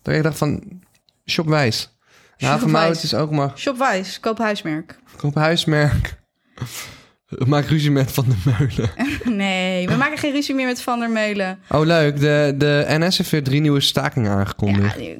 Dat 0.01 0.15
ik 0.15 0.23
dacht 0.23 0.37
van, 0.37 0.81
shopwijs. 1.25 1.83
En 1.83 2.47
Shopwijs. 2.47 2.51
Havermout 2.51 3.03
is 3.03 3.13
ook 3.13 3.31
maar, 3.31 3.51
Shopwijs, 3.55 4.19
koop 4.19 4.37
huismerk. 4.37 4.99
koop 5.17 5.35
huismerk. 5.35 6.19
Maak 7.47 7.65
ruzie 7.65 7.91
met 7.91 8.11
Van 8.11 8.25
der 8.27 8.37
Meulen. 8.57 8.89
Nee, 9.37 9.87
we 9.87 9.95
maken 9.95 10.17
geen 10.17 10.31
ruzie 10.31 10.55
meer 10.55 10.65
met 10.65 10.81
Van 10.81 10.99
der 10.99 11.09
Meulen. 11.09 11.59
Oh, 11.69 11.85
leuk. 11.85 12.19
De, 12.19 12.53
de 12.57 12.85
NS 12.87 13.17
heeft 13.17 13.29
weer 13.29 13.43
drie 13.43 13.61
nieuwe 13.61 13.79
stakingen 13.79 14.31
aangekondigd. 14.31 14.99
Ja, 14.99 15.17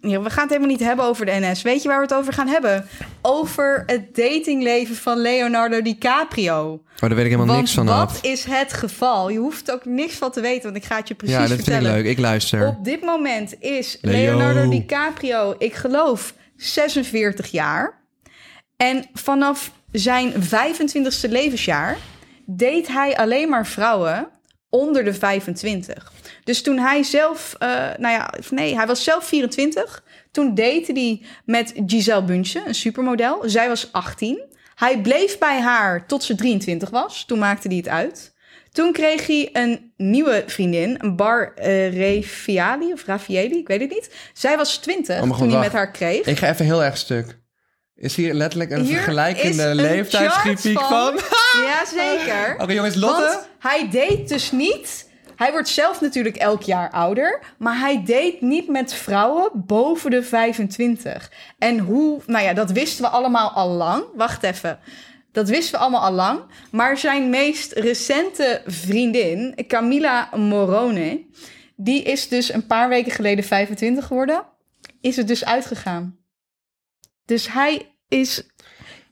Ja, 0.00 0.20
we 0.22 0.30
gaan 0.30 0.42
het 0.42 0.48
helemaal 0.52 0.70
niet 0.76 0.80
hebben 0.84 1.04
over 1.04 1.26
de 1.26 1.32
NS. 1.40 1.62
Weet 1.62 1.82
je 1.82 1.88
waar 1.88 1.96
we 1.96 2.02
het 2.02 2.14
over 2.14 2.32
gaan 2.32 2.46
hebben? 2.48 2.86
Over 3.22 3.82
het 3.86 4.14
datingleven 4.16 4.96
van 4.96 5.18
Leonardo 5.18 5.82
DiCaprio. 5.82 6.72
Oh, 6.72 6.80
daar 7.00 7.08
weet 7.08 7.18
ik 7.18 7.24
helemaal 7.24 7.46
Want 7.46 7.58
niks 7.58 7.74
van 7.74 7.86
wat 7.86 7.96
af. 7.96 8.22
is 8.22 8.44
het 8.44 8.72
geval? 8.72 9.28
Je 9.30 9.38
hoeft 9.38 9.72
ook 9.72 9.84
niks 9.84 10.14
van 10.14 10.30
te 10.30 10.40
weten, 10.40 10.62
want 10.62 10.76
ik 10.76 10.84
ga 10.84 10.96
het 10.96 11.08
je 11.08 11.14
precies 11.14 11.34
Ja, 11.36 11.40
dat 11.42 11.50
vind 11.50 11.60
ik 11.66 11.72
vertellen. 11.72 11.96
leuk. 11.96 12.06
Ik 12.10 12.18
luister. 12.18 12.66
Op 12.66 12.84
dit 12.84 13.00
moment 13.02 13.54
is 13.60 13.98
Leo. 14.00 14.12
Leonardo 14.38 14.70
DiCaprio, 14.70 15.54
ik 15.58 15.74
geloof, 15.74 16.34
46 16.56 17.46
jaar. 17.50 17.98
En 18.76 19.04
vanaf 19.14 19.72
zijn 19.92 20.32
25ste 20.32 21.28
levensjaar 21.30 21.96
deed 22.46 22.88
hij 22.88 23.16
alleen 23.16 23.48
maar 23.48 23.66
vrouwen 23.66 24.28
onder 24.68 25.04
de 25.04 25.14
25. 25.14 26.12
Dus 26.48 26.62
toen 26.62 26.78
hij 26.78 27.02
zelf, 27.02 27.54
eh, 27.58 27.68
nou 27.98 28.14
ja, 28.14 28.32
nee, 28.50 28.76
hij 28.76 28.86
was 28.86 29.04
zelf 29.04 29.24
24. 29.24 30.04
Toen 30.30 30.54
date 30.54 30.92
hij 30.92 31.22
met 31.44 31.72
Giselle 31.86 32.24
Bündchen, 32.24 32.68
een 32.68 32.74
supermodel. 32.74 33.42
Zij 33.44 33.68
was 33.68 33.92
18. 33.92 34.40
Hij 34.74 35.00
bleef 35.00 35.38
bij 35.38 35.60
haar 35.60 36.06
tot 36.06 36.22
ze 36.22 36.34
23 36.34 36.90
was. 36.90 37.24
Toen 37.24 37.38
maakte 37.38 37.68
hij 37.68 37.76
het 37.76 37.88
uit. 37.88 38.34
Toen 38.72 38.92
kreeg 38.92 39.26
hij 39.26 39.48
een 39.52 39.92
nieuwe 39.96 40.44
vriendin, 40.46 40.96
een 40.98 41.16
Bar 41.16 41.54
eh, 41.54 41.92
Refiali 41.92 42.92
of 42.92 43.04
Raffieli, 43.04 43.58
ik 43.58 43.68
weet 43.68 43.80
het 43.80 43.90
niet. 43.90 44.14
Zij 44.32 44.56
was 44.56 44.76
20 44.76 45.22
Oh, 45.22 45.38
toen 45.38 45.50
hij 45.50 45.60
met 45.60 45.72
haar 45.72 45.90
kreeg. 45.90 46.26
Ik 46.26 46.38
ga 46.38 46.48
even 46.48 46.64
heel 46.64 46.84
erg 46.84 46.96
stuk. 46.96 47.38
Is 47.94 48.16
hier 48.16 48.34
letterlijk 48.34 48.70
een 48.70 48.84
Hier 48.84 48.94
vergelijkende 48.94 49.74
leeftijdsgrafiek 49.74 50.78
chart 50.78 50.88
van? 50.88 51.20
Jazeker. 51.62 52.54
Oké, 52.62 52.72
jongens, 52.72 52.94
Lotte? 52.94 53.22
Want 53.22 53.48
hij 53.58 53.88
date 53.90 54.24
dus 54.26 54.50
niet... 54.50 55.07
Hij 55.38 55.52
wordt 55.52 55.68
zelf 55.68 56.00
natuurlijk 56.00 56.36
elk 56.36 56.62
jaar 56.62 56.90
ouder, 56.90 57.40
maar 57.58 57.78
hij 57.78 57.96
date 57.96 58.36
niet 58.40 58.68
met 58.68 58.94
vrouwen 58.94 59.50
boven 59.54 60.10
de 60.10 60.22
25. 60.22 61.32
En 61.58 61.78
hoe, 61.78 62.20
nou 62.26 62.44
ja, 62.44 62.52
dat 62.52 62.70
wisten 62.70 63.04
we 63.04 63.10
allemaal 63.10 63.50
al 63.50 63.68
lang. 63.68 64.04
Wacht 64.14 64.42
even. 64.42 64.78
Dat 65.32 65.48
wisten 65.48 65.72
we 65.72 65.78
allemaal 65.78 66.02
al 66.02 66.12
lang. 66.12 66.40
Maar 66.70 66.98
zijn 66.98 67.30
meest 67.30 67.72
recente 67.72 68.62
vriendin, 68.66 69.54
Camila 69.66 70.28
Morone, 70.36 71.26
die 71.76 72.02
is 72.02 72.28
dus 72.28 72.52
een 72.52 72.66
paar 72.66 72.88
weken 72.88 73.12
geleden 73.12 73.44
25 73.44 74.06
geworden. 74.06 74.44
Is 75.00 75.16
het 75.16 75.28
dus 75.28 75.44
uitgegaan. 75.44 76.18
Dus 77.24 77.52
hij 77.52 77.94
is 78.08 78.42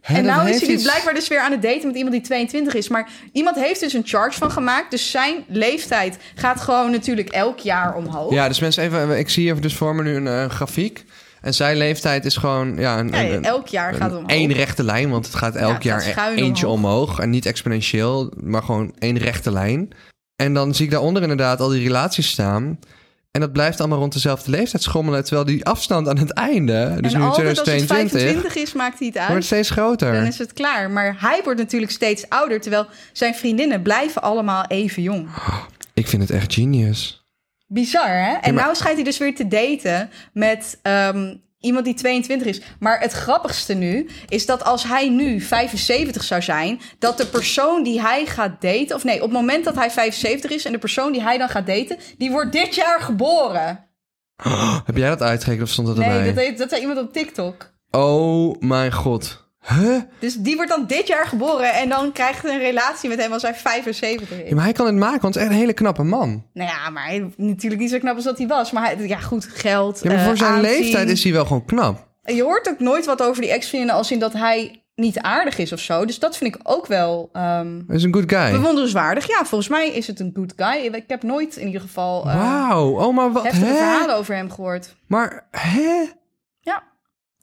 En 0.06 0.24
nou 0.24 0.48
is 0.50 0.60
hij 0.60 0.70
iets- 0.70 0.82
blijkbaar 0.82 1.14
dus 1.14 1.28
weer 1.28 1.40
aan 1.40 1.50
het 1.52 1.62
daten 1.62 1.86
met 1.86 1.96
iemand 1.96 2.14
die 2.14 2.24
22 2.24 2.74
is. 2.74 2.88
Maar 2.88 3.08
iemand 3.32 3.56
heeft 3.56 3.80
dus 3.80 3.92
een 3.92 4.02
charge 4.06 4.38
van 4.38 4.50
gemaakt. 4.50 4.90
Dus 4.90 5.10
zijn 5.10 5.44
leeftijd 5.48 6.18
gaat 6.34 6.60
gewoon 6.60 6.90
natuurlijk 6.90 7.28
elk 7.28 7.58
jaar 7.58 7.94
omhoog. 7.94 8.32
Ja, 8.32 8.48
dus 8.48 8.60
mensen 8.60 8.82
even... 8.84 9.18
Ik 9.18 9.28
zie 9.28 9.42
hier 9.42 9.60
dus 9.60 9.74
voor 9.76 9.94
me 9.94 10.02
nu 10.02 10.14
een 10.14 10.26
eh, 10.26 10.50
grafiek. 10.50 11.04
En 11.40 11.54
zijn 11.54 11.76
leeftijd 11.76 12.24
is 12.24 12.36
gewoon... 12.36 12.76
Ja, 12.76 12.98
een, 12.98 13.44
elk 13.44 13.68
jaar 13.68 13.94
gaat 13.94 14.10
het 14.10 14.18
omhoog. 14.18 14.30
één 14.30 14.52
rechte 14.52 14.82
lijn, 14.84 15.10
want 15.10 15.26
het 15.26 15.34
gaat 15.34 15.54
elk 15.54 15.72
het 15.72 15.82
jaar 15.82 16.32
e- 16.32 16.34
eentje 16.34 16.68
omhoog. 16.68 17.18
En 17.18 17.30
niet 17.30 17.46
exponentieel, 17.46 18.32
maar 18.42 18.62
gewoon 18.62 18.94
één 18.98 19.18
rechte 19.18 19.52
lijn. 19.52 19.88
En 20.36 20.54
dan 20.54 20.74
zie 20.74 20.84
ik 20.84 20.90
daaronder 20.90 21.22
inderdaad 21.22 21.60
al 21.60 21.68
die 21.68 21.82
relaties 21.82 22.28
staan. 22.30 22.78
En 23.36 23.42
dat 23.42 23.52
blijft 23.52 23.80
allemaal 23.80 23.98
rond 23.98 24.12
dezelfde 24.12 24.50
leeftijd 24.50 24.82
schommelen. 24.82 25.24
Terwijl 25.24 25.46
die 25.46 25.64
afstand 25.64 26.08
aan 26.08 26.18
het 26.18 26.32
einde, 26.32 26.96
dus 27.00 27.12
en 27.12 27.18
nu 27.18 27.24
in 27.24 27.30
altijd 27.30 27.48
als 27.48 27.58
het 27.58 27.66
2022, 27.66 28.20
25 28.20 28.62
is, 28.62 28.72
maakt 28.72 28.98
hij 28.98 29.08
het 29.08 29.16
uit. 29.16 29.28
wordt 29.28 29.44
steeds 29.44 29.70
groter. 29.70 30.12
Dan 30.12 30.24
is 30.24 30.38
het 30.38 30.52
klaar. 30.52 30.90
Maar 30.90 31.16
hij 31.18 31.40
wordt 31.44 31.58
natuurlijk 31.58 31.92
steeds 31.92 32.28
ouder. 32.28 32.60
Terwijl 32.60 32.86
zijn 33.12 33.34
vriendinnen 33.34 33.82
blijven 33.82 34.22
allemaal 34.22 34.64
even 34.66 35.02
jong. 35.02 35.28
Ik 35.94 36.08
vind 36.08 36.22
het 36.22 36.30
echt 36.30 36.54
genius. 36.54 37.24
Bizar, 37.66 38.08
hè? 38.08 38.32
En 38.32 38.54
maar- 38.54 38.62
nou 38.64 38.76
schijnt 38.76 38.96
hij 38.96 39.04
dus 39.04 39.18
weer 39.18 39.34
te 39.34 39.48
daten 39.48 40.10
met 40.32 40.78
ehm, 40.82 41.34
iemand 41.60 41.84
die 41.84 41.94
22 41.94 42.46
is. 42.46 42.60
Maar 42.78 43.00
het 43.00 43.12
grappigste 43.12 43.74
nu 43.74 44.08
is 44.28 44.46
dat 44.46 44.64
als 44.64 44.84
hij 44.84 45.08
nu 45.08 45.40
75 45.40 46.22
zou 46.24 46.42
zijn... 46.42 46.80
dat 46.98 47.16
de 47.16 47.26
persoon 47.26 47.82
die 47.82 48.00
hij 48.00 48.26
gaat 48.26 48.60
daten... 48.60 48.96
of 48.96 49.04
nee, 49.04 49.16
op 49.16 49.22
het 49.22 49.32
moment 49.32 49.64
dat 49.64 49.74
hij 49.74 49.90
75 49.90 50.50
is... 50.50 50.64
en 50.64 50.72
de 50.72 50.78
persoon 50.78 51.12
die 51.12 51.22
hij 51.22 51.38
dan 51.38 51.48
gaat 51.48 51.66
daten... 51.66 51.98
die 52.18 52.30
wordt 52.30 52.52
dit 52.52 52.74
jaar 52.74 53.00
geboren. 53.00 53.88
Heb 54.86 54.96
jij 54.96 55.08
dat 55.08 55.22
uitgerekend 55.22 55.66
of 55.66 55.72
stond 55.72 55.86
dat 55.88 55.98
erbij? 55.98 56.32
Nee, 56.32 56.48
dat, 56.48 56.58
dat 56.58 56.68
zei 56.68 56.80
iemand 56.80 56.98
op 56.98 57.12
TikTok. 57.12 57.74
Oh 57.90 58.60
mijn 58.60 58.92
god. 58.92 59.45
Huh? 59.68 60.00
Dus 60.18 60.34
die 60.34 60.54
wordt 60.56 60.70
dan 60.70 60.86
dit 60.86 61.06
jaar 61.06 61.26
geboren... 61.26 61.74
en 61.74 61.88
dan 61.88 62.12
krijgt 62.12 62.42
hij 62.42 62.52
een 62.52 62.58
relatie 62.60 63.08
met 63.08 63.20
hem 63.22 63.32
als 63.32 63.42
hij 63.42 63.54
75 63.54 64.30
is. 64.30 64.48
Ja, 64.48 64.54
maar 64.54 64.64
hij 64.64 64.72
kan 64.72 64.86
het 64.86 64.94
maken, 64.94 65.20
want 65.20 65.34
het 65.34 65.36
is 65.36 65.42
echt 65.42 65.50
een 65.50 65.60
hele 65.60 65.72
knappe 65.72 66.02
man. 66.02 66.44
Nou 66.52 66.70
ja, 66.70 66.90
maar 66.90 67.04
hij, 67.06 67.30
natuurlijk 67.36 67.80
niet 67.82 67.90
zo 67.90 67.98
knap 67.98 68.14
als 68.14 68.24
dat 68.24 68.38
hij 68.38 68.46
was. 68.46 68.70
Maar 68.72 68.84
hij, 68.84 69.06
ja, 69.06 69.18
goed, 69.18 69.44
geld, 69.44 70.00
Ja, 70.02 70.10
maar 70.10 70.18
eh, 70.18 70.26
voor 70.26 70.36
zijn 70.36 70.52
aanzien. 70.52 70.70
leeftijd 70.70 71.08
is 71.08 71.22
hij 71.24 71.32
wel 71.32 71.44
gewoon 71.44 71.64
knap. 71.64 72.06
Je 72.24 72.42
hoort 72.42 72.68
ook 72.68 72.78
nooit 72.78 73.04
wat 73.06 73.22
over 73.22 73.42
die 73.42 73.50
ex-vriendinnen 73.50 73.96
als 73.96 74.10
in 74.10 74.18
dat 74.18 74.32
hij 74.32 74.80
niet 74.94 75.18
aardig 75.18 75.58
is 75.58 75.72
of 75.72 75.80
zo. 75.80 76.04
Dus 76.04 76.18
dat 76.18 76.36
vind 76.36 76.54
ik 76.54 76.60
ook 76.62 76.86
wel 76.86 77.28
Hij 77.32 77.74
is 77.88 78.02
een 78.02 78.14
good 78.14 78.32
guy. 78.32 78.50
bewonderenswaardig. 78.50 79.26
Ja, 79.28 79.44
volgens 79.44 79.68
mij 79.70 79.88
is 79.88 80.06
het 80.06 80.20
een 80.20 80.30
good 80.34 80.52
guy. 80.56 80.94
Ik 80.94 81.04
heb 81.06 81.22
nooit 81.22 81.56
in 81.56 81.66
ieder 81.66 81.80
geval 81.80 82.28
eh 82.28 82.34
Wauw. 82.36 83.00
Oh, 83.00 83.14
maar 83.14 83.32
wat? 83.32 83.42
heftige 83.42 83.64
Hè? 83.66 83.74
verhalen 83.76 84.16
over 84.16 84.34
hem 84.34 84.50
gehoord. 84.50 84.94
Maar, 85.06 85.46
hè? 85.50 86.04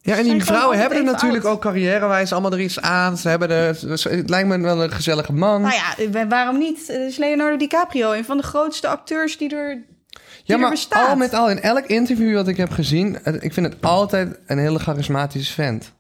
Ja. 0.06 0.18
En 0.18 0.24
die 0.24 0.44
vrouwen 0.44 0.78
hebben 0.80 0.98
er 0.98 1.04
natuurlijk 1.04 1.44
oud. 1.46 1.54
ook 1.54 1.62
carrièrewijs 1.62 2.32
allemaal 2.32 2.52
er 2.52 2.60
iets 2.62 2.82
aan. 2.82 3.18
Ze 3.18 3.30
hebben 3.30 3.50
er, 3.50 3.78
het 4.10 4.30
lijkt 4.30 4.48
me 4.48 4.60
wel 4.62 4.84
een 4.84 4.92
gezellige 4.92 5.34
man. 5.34 5.62
Nou 5.62 5.74
ja, 5.74 5.98
eh, 6.22 6.26
waarom 6.30 6.58
niet? 6.58 6.88
Het 6.88 7.02
is 7.02 7.18
Leonardo 7.18 7.58
DiCaprio, 7.58 8.12
een 8.12 8.26
van 8.26 8.38
de 8.38 8.44
grootste 8.44 8.88
acteurs 8.88 9.38
die 9.38 9.56
er, 9.56 9.84
Ja, 10.44 10.58
maar 10.58 10.70
bestaat. 10.70 11.10
al 11.10 11.16
met 11.16 11.34
al, 11.34 11.50
in 11.50 11.62
elk 11.62 11.86
interview 11.86 12.34
wat 12.36 12.48
ik 12.48 12.58
heb 12.58 12.72
gezien, 12.72 13.18
het- 13.24 13.44
ik 13.44 13.54
vind 13.54 13.66
het 13.66 13.76
altijd 13.82 14.40
een 14.48 14.58
hele 14.58 14.80
charismatische 14.80 15.54
vent. 15.54 15.92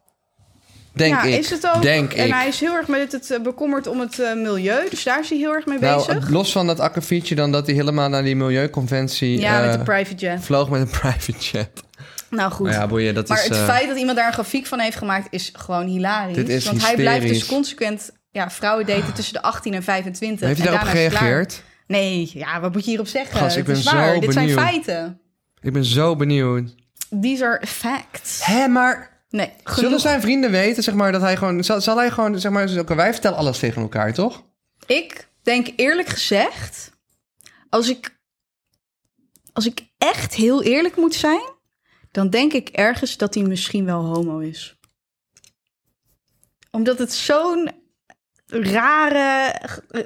Denk 0.93 1.13
ja, 1.13 1.23
ik. 1.23 1.39
is 1.39 1.49
het 1.49 1.67
ook. 1.75 1.81
Denk 1.81 2.13
en 2.13 2.25
ik. 2.27 2.33
hij 2.33 2.47
is 2.47 2.59
heel 2.59 2.73
erg 2.73 2.87
met 2.87 3.11
het 3.11 3.31
eh, 3.31 3.39
bekommerd 3.41 3.87
om 3.87 3.99
het 3.99 4.19
eh, 4.19 4.33
milieu. 4.33 4.89
Dus 4.89 5.03
daar 5.03 5.19
is 5.19 5.29
hij 5.29 5.37
heel 5.37 5.53
erg 5.53 5.65
mee 5.65 5.79
nou, 5.79 6.05
bezig. 6.05 6.29
los 6.29 6.51
van 6.51 6.67
dat 6.67 6.79
akkefietje 6.79 7.35
dan 7.35 7.51
dat 7.51 7.65
hij 7.65 7.75
helemaal 7.75 8.09
naar 8.09 8.23
die 8.23 8.35
milieuconventie 8.35 9.39
Ja, 9.39 9.59
met 9.59 9.69
eh, 9.69 9.77
de 9.77 9.83
private 9.83 10.15
jet. 10.15 10.43
vloog 10.43 10.69
met 10.69 10.81
een 10.81 10.89
private 10.99 11.33
jet. 11.39 11.69
Nou 12.33 12.51
goed. 12.51 12.69
Ja, 12.69 12.87
boeien, 12.87 13.13
dat 13.13 13.27
Maar 13.27 13.37
is... 13.37 13.43
het 13.43 13.57
eh, 13.57 13.65
feit 13.65 13.87
dat 13.87 13.97
iemand 13.97 14.17
daar 14.17 14.27
een 14.27 14.33
grafiek 14.33 14.65
van 14.65 14.79
heeft 14.79 14.97
gemaakt 14.97 15.27
is 15.29 15.51
gewoon 15.53 15.87
hilarisch. 15.87 16.35
Dit 16.35 16.49
is 16.49 16.65
Want 16.65 16.81
hij 16.81 16.95
blijft 16.95 17.27
dus 17.27 17.45
consequent 17.45 18.11
ja, 18.31 18.49
vrouwen 18.49 18.85
daten 18.85 19.13
tussen 19.13 19.33
de 19.33 19.41
18 19.41 19.73
en 19.73 19.83
25. 19.83 20.47
heeft 20.47 20.59
hij 20.59 20.67
en 20.67 20.73
daarop 20.73 20.91
gereageerd? 20.91 21.63
Nee, 21.87 22.31
ja, 22.33 22.59
wat 22.59 22.73
moet 22.73 22.83
je 22.83 22.89
hierop 22.89 23.07
zeggen? 23.07 23.37
Gast, 23.37 23.57
ik 23.57 23.67
het 23.67 23.77
is 23.77 23.83
ben 23.83 23.93
waar. 23.93 24.13
zo 24.13 24.19
Dit 24.19 24.33
zijn 24.33 24.49
feiten. 24.49 25.21
Ik 25.61 25.73
ben 25.73 25.85
zo 25.85 26.15
benieuwd. 26.15 26.75
These 27.21 27.45
are 27.45 27.67
facts. 27.67 28.45
Hé, 28.45 28.67
maar... 28.67 29.11
Nee, 29.29 29.51
Zullen 29.63 29.99
zijn 29.99 30.21
vrienden 30.21 30.51
weten, 30.51 30.83
zeg 30.83 30.93
maar, 30.93 31.11
dat 31.11 31.21
hij 31.21 31.37
gewoon... 31.37 31.63
Zal, 31.63 31.81
zal 31.81 31.97
hij 31.97 32.11
gewoon, 32.11 32.39
zeg 32.39 32.51
maar... 32.51 32.85
Wij 32.95 33.11
vertellen 33.11 33.37
alles 33.37 33.59
tegen 33.59 33.81
elkaar, 33.81 34.13
toch? 34.13 34.43
Ik 34.85 35.27
denk 35.43 35.67
eerlijk 35.75 36.07
gezegd, 36.07 36.91
als 37.69 37.89
ik, 37.89 38.17
als 39.53 39.65
ik 39.65 39.81
echt 39.97 40.33
heel 40.33 40.63
eerlijk 40.63 40.95
moet 40.95 41.15
zijn, 41.15 41.41
dan 42.13 42.29
denk 42.29 42.53
ik 42.53 42.69
ergens 42.69 43.17
dat 43.17 43.33
hij 43.33 43.43
misschien 43.43 43.85
wel 43.85 44.03
homo 44.05 44.39
is. 44.39 44.75
Omdat 46.71 46.99
het 46.99 47.13
zo'n 47.13 47.71
rare, 48.47 49.55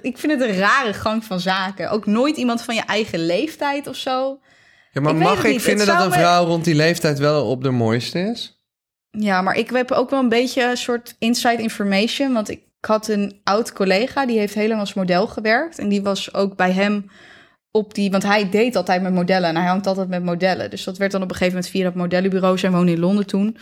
ik 0.02 0.18
vind 0.18 0.32
het 0.40 0.42
een 0.50 0.58
rare 0.58 0.94
gang 0.94 1.24
van 1.26 1.40
zaken. 1.40 1.90
Ook 1.92 2.06
nooit 2.06 2.38
iemand 2.38 2.62
van 2.62 2.76
je 2.76 2.82
eigen 2.82 3.26
leeftijd 3.26 3.88
of 3.88 3.96
zo. 3.96 4.40
Ja, 4.92 5.02
maar 5.02 5.14
Ik 5.14 5.20
mag 5.20 5.44
ik 5.44 5.62
vinden 5.62 5.86
dat 5.86 6.02
een 6.02 6.10
me- 6.10 6.16
vrouw 6.16 6.46
rond 6.46 6.64
die 6.64 6.76
leeftijd 6.76 7.18
wel 7.20 7.50
op 7.50 7.64
de 7.64 7.72
mooiste 7.72 8.20
is? 8.20 8.62
Ja, 9.12 9.42
maar 9.42 9.56
ik 9.56 9.70
heb 9.70 9.92
ook 9.92 10.10
wel 10.10 10.20
een 10.20 10.30
beetje 10.30 10.64
een 10.64 10.78
soort 10.78 11.16
inside 11.20 11.62
information. 11.62 12.34
Want 12.34 12.50
ik 12.50 12.62
had 12.80 13.08
een 13.08 13.42
oud 13.44 13.74
collega, 13.74 14.26
die 14.26 14.38
heeft 14.40 14.54
helemaal 14.54 14.80
als 14.80 14.94
model 14.94 15.28
gewerkt. 15.28 15.80
En 15.80 15.90
die 15.90 16.02
was 16.02 16.34
ook 16.34 16.56
bij 16.56 16.72
hem 16.72 17.10
op 17.78 17.94
die... 17.94 18.12
Want 18.12 18.24
hij 18.24 18.50
deed 18.50 18.76
altijd 18.76 19.02
met 19.02 19.14
modellen 19.14 19.50
en 19.50 19.56
hij 19.56 19.66
hangt 19.66 19.88
altijd 19.88 20.08
met 20.08 20.24
modellen. 20.24 20.70
Dus 20.70 20.84
dat 20.84 20.98
werd 20.98 21.12
dan 21.12 21.22
op 21.22 21.30
een 21.30 21.36
gegeven 21.36 21.56
moment 21.56 21.74
via 21.74 21.84
dat 21.84 21.96
modellenbureau... 21.96 22.58
zij 22.58 22.72
woonde 22.72 22.92
in 22.92 23.00
Londen 23.00 23.28
toen... 23.28 23.58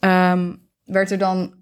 ehm, 0.00 0.52
werd 0.84 1.10
er 1.10 1.18
dan... 1.18 1.54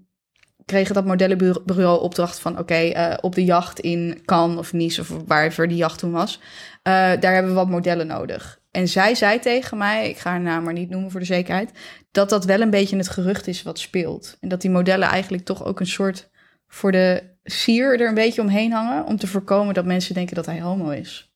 kregen 0.65 0.93
dat 0.93 1.05
modellenbureau 1.05 2.01
opdracht 2.01 2.39
van... 2.39 2.59
oké, 2.59 2.73
eh, 2.73 3.17
op 3.21 3.35
de 3.35 3.43
jacht 3.43 3.79
in 3.79 4.21
Cannes 4.25 4.57
of 4.57 4.73
Nice 4.73 5.01
of 5.01 5.13
waarver 5.25 5.67
die 5.67 5.77
jacht 5.77 5.99
toen 5.99 6.11
was... 6.11 6.39
eh, 6.83 6.93
daar 6.93 7.33
hebben 7.33 7.51
we 7.51 7.57
wat 7.57 7.69
modellen 7.69 8.07
nodig. 8.07 8.59
En 8.71 8.87
zij 8.87 9.15
zei 9.15 9.39
tegen 9.39 9.77
mij, 9.77 10.09
ik 10.09 10.17
ga 10.17 10.29
haar 10.29 10.41
naam 10.41 10.63
maar 10.63 10.73
niet 10.73 10.89
noemen 10.89 11.11
voor 11.11 11.19
de 11.19 11.25
zekerheid 11.25 11.71
dat 12.11 12.29
dat 12.29 12.45
wel 12.45 12.61
een 12.61 12.69
beetje 12.69 12.97
het 12.97 13.09
gerucht 13.09 13.47
is 13.47 13.63
wat 13.63 13.79
speelt. 13.79 14.37
En 14.39 14.49
dat 14.49 14.61
die 14.61 14.69
modellen 14.69 15.07
eigenlijk 15.07 15.45
toch 15.45 15.65
ook 15.65 15.79
een 15.79 15.87
soort 15.87 16.29
voor 16.67 16.91
de 16.91 17.23
sier 17.43 17.99
er 17.99 18.07
een 18.07 18.13
beetje 18.13 18.41
omheen 18.41 18.71
hangen. 18.71 19.05
Om 19.05 19.17
te 19.17 19.27
voorkomen 19.27 19.73
dat 19.73 19.85
mensen 19.85 20.13
denken 20.13 20.35
dat 20.35 20.45
hij 20.45 20.61
homo 20.61 20.89
is. 20.89 21.34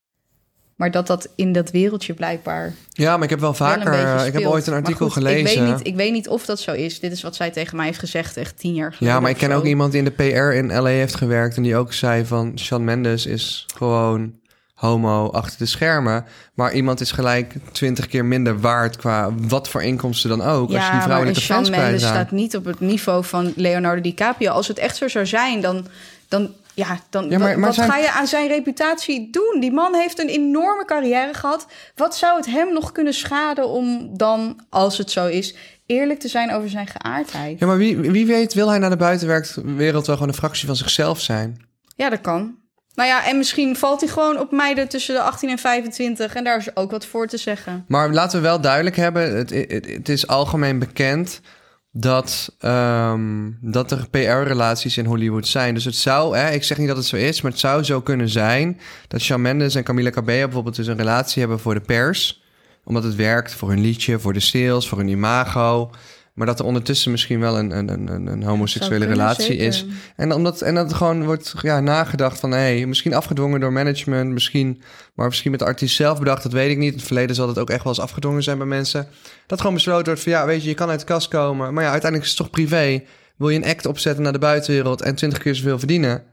Maar 0.79 0.91
dat 0.91 1.07
dat 1.07 1.29
in 1.35 1.53
dat 1.53 1.71
wereldje 1.71 2.13
blijkbaar 2.13 2.73
Ja, 2.89 3.15
maar 3.15 3.23
ik 3.23 3.29
heb 3.29 3.39
wel 3.39 3.53
vaker... 3.53 3.93
eh, 3.93 4.25
ik 4.25 4.33
heb 4.33 4.45
ooit 4.45 4.67
een 4.67 4.73
artikel 4.73 5.05
goed, 5.05 5.13
gelezen. 5.13 5.51
Ik 5.51 5.59
weet, 5.59 5.77
niet, 5.77 5.87
ik 5.87 5.95
weet 5.95 6.11
niet 6.11 6.27
of 6.27 6.45
dat 6.45 6.59
zo 6.59 6.71
is. 6.71 6.99
Dit 6.99 7.11
is 7.11 7.21
wat 7.21 7.35
zij 7.35 7.51
tegen 7.51 7.77
mij 7.77 7.85
heeft 7.85 7.99
gezegd 7.99 8.37
echt 8.37 8.59
tien 8.59 8.73
jaar 8.73 8.93
geleden. 8.93 9.15
ja, 9.15 9.19
maar 9.19 9.29
ik 9.29 9.37
ken 9.37 9.51
zo. 9.51 9.57
ook 9.57 9.65
iemand 9.65 9.91
die 9.91 10.01
in 10.03 10.05
de 10.05 10.11
PR 10.11 10.55
in 10.55 10.67
LA 10.67 10.89
heeft 10.89 11.15
gewerkt... 11.15 11.57
en 11.57 11.63
die 11.63 11.75
ook 11.75 11.93
zei 11.93 12.25
van... 12.25 12.59
Shawn 12.59 12.83
Mendes 12.83 13.25
is 13.25 13.65
gewoon 13.75 14.33
homo 14.73 15.29
achter 15.29 15.57
de 15.57 15.65
schermen. 15.65 16.25
Maar 16.53 16.73
iemand 16.73 17.01
is 17.01 17.11
gelijk 17.11 17.55
twintig 17.71 18.07
keer 18.07 18.25
minder 18.25 18.59
waard 18.59 18.97
qua 18.97 19.33
wat 19.35 19.69
voor 19.69 19.83
inkomsten 19.83 20.29
dan 20.29 20.41
ook. 20.41 20.73
als 20.73 20.85
je 20.85 20.91
die 20.91 21.01
vrouwelijke 21.01 21.41
fans 21.41 21.69
Mendes 21.69 21.87
kwijtraakt. 21.87 22.15
staat 22.15 22.31
niet 22.31 22.55
op 22.55 22.65
het 22.65 22.79
niveau 22.79 23.23
van 23.23 23.53
Leonardo 23.55 24.01
DiCaprio. 24.01 24.51
Als 24.51 24.67
het 24.67 24.77
echt 24.77 24.97
zo 24.97 25.07
zou 25.07 25.25
zijn, 25.25 25.61
dan... 25.61 25.87
dan 26.27 26.53
ja, 26.79 26.99
dan 27.09 27.29
Ja, 27.29 27.37
maar- 27.37 27.47
wat, 27.47 27.57
maar 27.57 27.65
wat 27.65 27.75
zijn- 27.75 27.89
ga 27.89 27.97
je 27.97 28.11
aan 28.11 28.27
zijn 28.27 28.47
reputatie 28.47 29.29
doen? 29.31 29.57
Die 29.59 29.71
man 29.71 29.95
heeft 29.95 30.19
een 30.19 30.27
enorme 30.27 30.85
carrière 30.85 31.33
gehad. 31.33 31.65
Wat 31.95 32.15
zou 32.15 32.35
het 32.37 32.45
hem 32.45 32.73
nog 32.73 32.91
kunnen 32.91 33.13
schaden 33.13 33.67
om 33.67 34.17
dan, 34.17 34.59
als 34.69 34.97
het 34.97 35.11
zo 35.11 35.27
is, 35.27 35.55
eerlijk 35.85 36.19
te 36.19 36.27
zijn 36.27 36.51
over 36.53 36.69
zijn 36.69 36.87
geaardheid? 36.87 37.59
Ja, 37.59 37.65
maar 37.67 37.77
wie, 37.77 37.97
wie 37.97 38.25
weet 38.25 38.53
wil 38.53 38.69
hij 38.69 38.79
naar 38.79 38.89
de 38.89 38.97
buitenwereld 38.97 40.05
wel 40.05 40.15
gewoon 40.15 40.31
een 40.31 40.37
fractie 40.39 40.67
van 40.67 40.75
zichzelf 40.75 41.19
zijn? 41.21 41.65
Ja, 41.95 42.09
dat 42.09 42.21
kan. 42.21 42.57
Nou 42.95 43.09
ja, 43.09 43.25
en 43.27 43.37
misschien 43.37 43.75
valt 43.75 43.99
hij 44.01 44.09
gewoon 44.09 44.39
op 44.39 44.51
meiden 44.51 44.87
tussen 44.87 45.15
de 45.15 45.21
18 45.21 45.49
en 45.49 45.57
25. 45.57 46.35
En 46.35 46.43
daar 46.43 46.57
is 46.57 46.75
ook 46.75 46.91
wat 46.91 47.05
voor 47.05 47.27
te 47.27 47.37
zeggen. 47.37 47.85
Maar 47.87 48.09
laten 48.13 48.41
we 48.41 48.47
wel 48.47 48.61
duidelijk 48.61 48.95
hebben, 48.95 49.35
het, 49.37 49.49
het, 49.49 49.85
het 49.87 50.09
is 50.09 50.27
algemeen 50.27 50.79
bekend 50.79 51.41
dat, 51.91 52.55
ehm, 52.59 53.51
dat 53.61 53.91
er 53.91 54.09
PR-relaties 54.09 54.97
in 54.97 55.05
Hollywood 55.05 55.47
zijn. 55.47 55.73
Dus 55.73 55.85
het 55.85 55.95
zou, 55.95 56.37
hè, 56.37 56.51
ik 56.51 56.63
zeg 56.63 56.77
niet 56.77 56.87
dat 56.87 56.97
het 56.97 57.05
zo 57.05 57.15
is, 57.15 57.41
maar 57.41 57.51
het 57.51 57.59
zou 57.59 57.83
zo 57.83 58.01
kunnen 58.01 58.29
zijn 58.29 58.79
dat 59.07 59.21
Shawn 59.21 59.41
Mendes 59.41 59.75
en 59.75 59.83
Camila 59.83 60.09
Cabello 60.09 60.45
bijvoorbeeld 60.45 60.75
dus 60.75 60.87
een 60.87 60.97
relatie 60.97 61.39
hebben 61.39 61.59
voor 61.59 61.73
de 61.73 61.81
pers. 61.81 62.43
Omdat 62.83 63.03
het 63.03 63.15
werkt 63.15 63.53
voor 63.53 63.69
hun 63.69 63.81
liedje, 63.81 64.19
voor 64.19 64.33
de 64.33 64.39
sales, 64.39 64.87
voor 64.87 64.97
hun 64.97 65.07
imago. 65.07 65.91
Maar 66.39 66.47
dat 66.47 66.59
er 66.59 66.65
ondertussen 66.65 67.11
misschien 67.11 67.39
wel 67.39 67.57
een, 67.57 67.77
een, 67.77 67.89
een, 67.89 68.27
een 68.27 68.43
homoseksuele 68.43 69.05
kunnen, 69.05 69.17
relatie 69.17 69.45
zeker. 69.45 69.65
is. 69.65 69.85
En 70.15 70.31
omdat 70.31 70.61
en 70.61 70.75
dat 70.75 70.93
gewoon 70.93 71.25
wordt 71.25 71.53
ja, 71.61 71.79
nagedacht 71.79 72.39
van... 72.39 72.51
hé, 72.51 72.85
misschien 72.85 73.13
afgedwongen 73.13 73.59
door 73.59 73.73
management, 73.73 74.31
misschien... 74.31 74.81
maar 75.15 75.27
misschien 75.27 75.51
met 75.51 75.59
de 75.59 75.65
artiest 75.65 75.95
zelf 75.95 76.19
bedacht, 76.19 76.43
dat 76.43 76.51
weet 76.51 76.71
ik 76.71 76.77
niet. 76.77 76.91
In 76.91 76.97
het 76.97 77.07
verleden 77.07 77.35
zal 77.35 77.47
het 77.47 77.59
ook 77.59 77.69
echt 77.69 77.83
wel 77.83 77.93
eens 77.93 78.01
afgedwongen 78.01 78.43
zijn 78.43 78.57
bij 78.57 78.67
mensen. 78.67 79.07
Dat 79.47 79.59
gewoon 79.59 79.75
besloten 79.75 80.05
wordt 80.05 80.21
van... 80.21 80.31
ja, 80.31 80.45
weet 80.45 80.61
je, 80.63 80.69
je 80.69 80.75
kan 80.75 80.89
uit 80.89 80.99
de 80.99 81.05
kast 81.05 81.27
komen... 81.27 81.73
maar 81.73 81.83
ja, 81.83 81.91
uiteindelijk 81.91 82.31
is 82.31 82.37
het 82.37 82.45
toch 82.47 82.55
privé. 82.55 83.03
Wil 83.37 83.49
je 83.49 83.57
een 83.57 83.69
act 83.69 83.85
opzetten 83.85 84.23
naar 84.23 84.33
de 84.33 84.39
buitenwereld... 84.39 85.01
en 85.01 85.15
20 85.15 85.39
keer 85.39 85.55
zoveel 85.55 85.77
verdienen? 85.79 86.23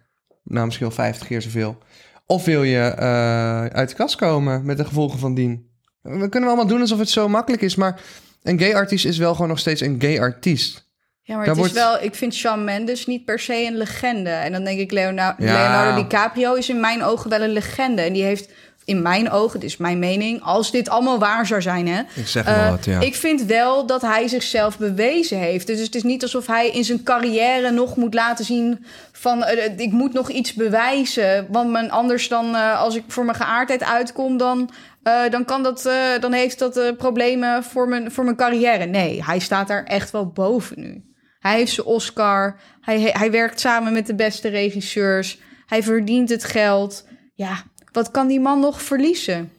Nou, 0.44 0.64
misschien 0.64 0.86
wel 0.86 0.96
50 0.96 1.26
keer 1.26 1.42
zoveel. 1.42 1.78
Of 2.26 2.44
wil 2.44 2.62
je 2.62 2.78
eh, 2.78 3.64
uit 3.64 3.88
de 3.88 3.94
kast 3.94 4.16
komen 4.16 4.64
met 4.64 4.76
de 4.76 4.84
gevolgen 4.84 5.18
van 5.18 5.34
dien? 5.34 5.70
We 6.02 6.28
kunnen 6.28 6.48
allemaal 6.48 6.66
doen 6.66 6.80
alsof 6.80 6.98
het 6.98 7.10
zo 7.10 7.28
makkelijk 7.28 7.62
is... 7.62 7.74
maar 7.74 8.00
een 8.46 8.58
gay 8.58 8.74
artiest 8.74 9.04
is 9.04 9.18
wel 9.18 9.32
gewoon 9.32 9.48
nog 9.48 9.58
steeds 9.58 9.80
een 9.80 9.96
gay 9.98 10.20
artiest... 10.20 10.84
Ja, 11.22 11.36
maar 11.36 11.46
Daar 11.46 11.54
het 11.54 11.64
is 11.64 11.72
wordt- 11.72 11.88
wel... 11.88 12.02
Ik 12.02 12.14
vind 12.14 12.34
Shawn 12.34 12.64
Mendes 12.64 13.06
niet 13.06 13.24
per 13.24 13.38
se 13.38 13.66
een 13.66 13.76
legende. 13.76 14.30
En 14.30 14.52
dan 14.52 14.64
denk 14.64 14.78
ik, 14.78 14.92
Ja. 14.92 15.34
Leonardo 15.38 16.02
DiCaprio 16.02 16.54
is 16.54 16.68
in 16.68 16.80
mijn 16.80 17.02
ogen 17.02 17.30
wel 17.30 17.40
een 17.40 17.52
legende. 17.52 18.02
En 18.02 18.12
die 18.12 18.22
heeft 18.22 18.48
in 18.84 19.02
mijn 19.02 19.30
ogen, 19.30 19.60
dit 19.60 19.68
is 19.70 19.76
mijn 19.76 19.98
mening... 19.98 20.42
als 20.42 20.70
dit 20.70 20.88
allemaal 20.88 21.18
waar 21.18 21.46
zou 21.46 21.62
zijn, 21.62 21.88
hè... 21.88 22.00
Ik 22.14 22.26
zeg 22.26 22.46
eh, 22.46 22.56
maar 22.56 22.70
wat, 22.70 22.84
ja. 22.84 23.00
Ik 23.00 23.14
vind 23.14 23.44
wel 23.44 23.86
dat 23.86 24.02
hij 24.02 24.28
zichzelf 24.28 24.78
bewezen 24.78 25.38
heeft. 25.38 25.66
Dus 25.66 25.80
het 25.80 25.94
is 25.94 26.02
niet 26.02 26.22
alsof 26.22 26.46
hij 26.46 26.70
in 26.70 26.84
zijn 26.84 27.02
carrière 27.02 27.70
nog 27.70 27.96
moet 27.96 28.14
laten 28.14 28.44
zien 28.44 28.84
van 29.12 29.44
eh, 29.44 29.64
eh, 29.64 29.78
ik 29.78 29.92
moet 29.92 30.12
nog 30.12 30.30
iets 30.30 30.54
bewijzen. 30.54 31.46
Want 31.50 31.70
men 31.70 31.90
anders 31.90 32.28
dan 32.28 32.54
eh, 32.54 32.80
als 32.80 32.96
ik 32.96 33.04
voor 33.08 33.24
mijn 33.24 33.36
geaardheid 33.36 33.84
uitkom, 33.84 34.36
dan, 34.36 34.70
eh, 35.06 35.30
dan 35.30 35.44
kan 35.44 35.62
dat, 35.62 35.86
eh, 35.86 36.20
dan 36.20 36.32
heeft 36.32 36.58
dat 36.58 36.76
eh, 36.76 36.96
problemen 36.96 37.64
voor 37.64 37.88
mijn, 37.88 38.10
voor 38.10 38.24
mijn 38.24 38.36
carrière. 38.36 38.84
Nee, 38.84 39.24
hij 39.24 39.38
staat 39.38 39.68
daar 39.68 39.84
echt 39.84 40.10
wel 40.10 40.26
boven 40.26 40.80
nu. 40.80 41.04
Hij 41.38 41.56
heeft 41.56 41.72
zijn 41.72 41.86
Oscar. 41.86 42.56
Hij, 42.80 43.00
hij 43.00 43.30
werkt 43.30 43.60
samen 43.60 43.92
met 43.92 44.06
de 44.06 44.14
beste 44.14 44.48
regisseurs. 44.48 45.38
Hij 45.66 45.82
verdient 45.82 46.28
het 46.28 46.44
geld. 46.44 47.08
Ja, 47.34 47.62
wat 47.92 48.10
kan 48.10 48.26
die 48.26 48.40
man 48.40 48.60
nog 48.60 48.82
verliezen? 48.82 49.52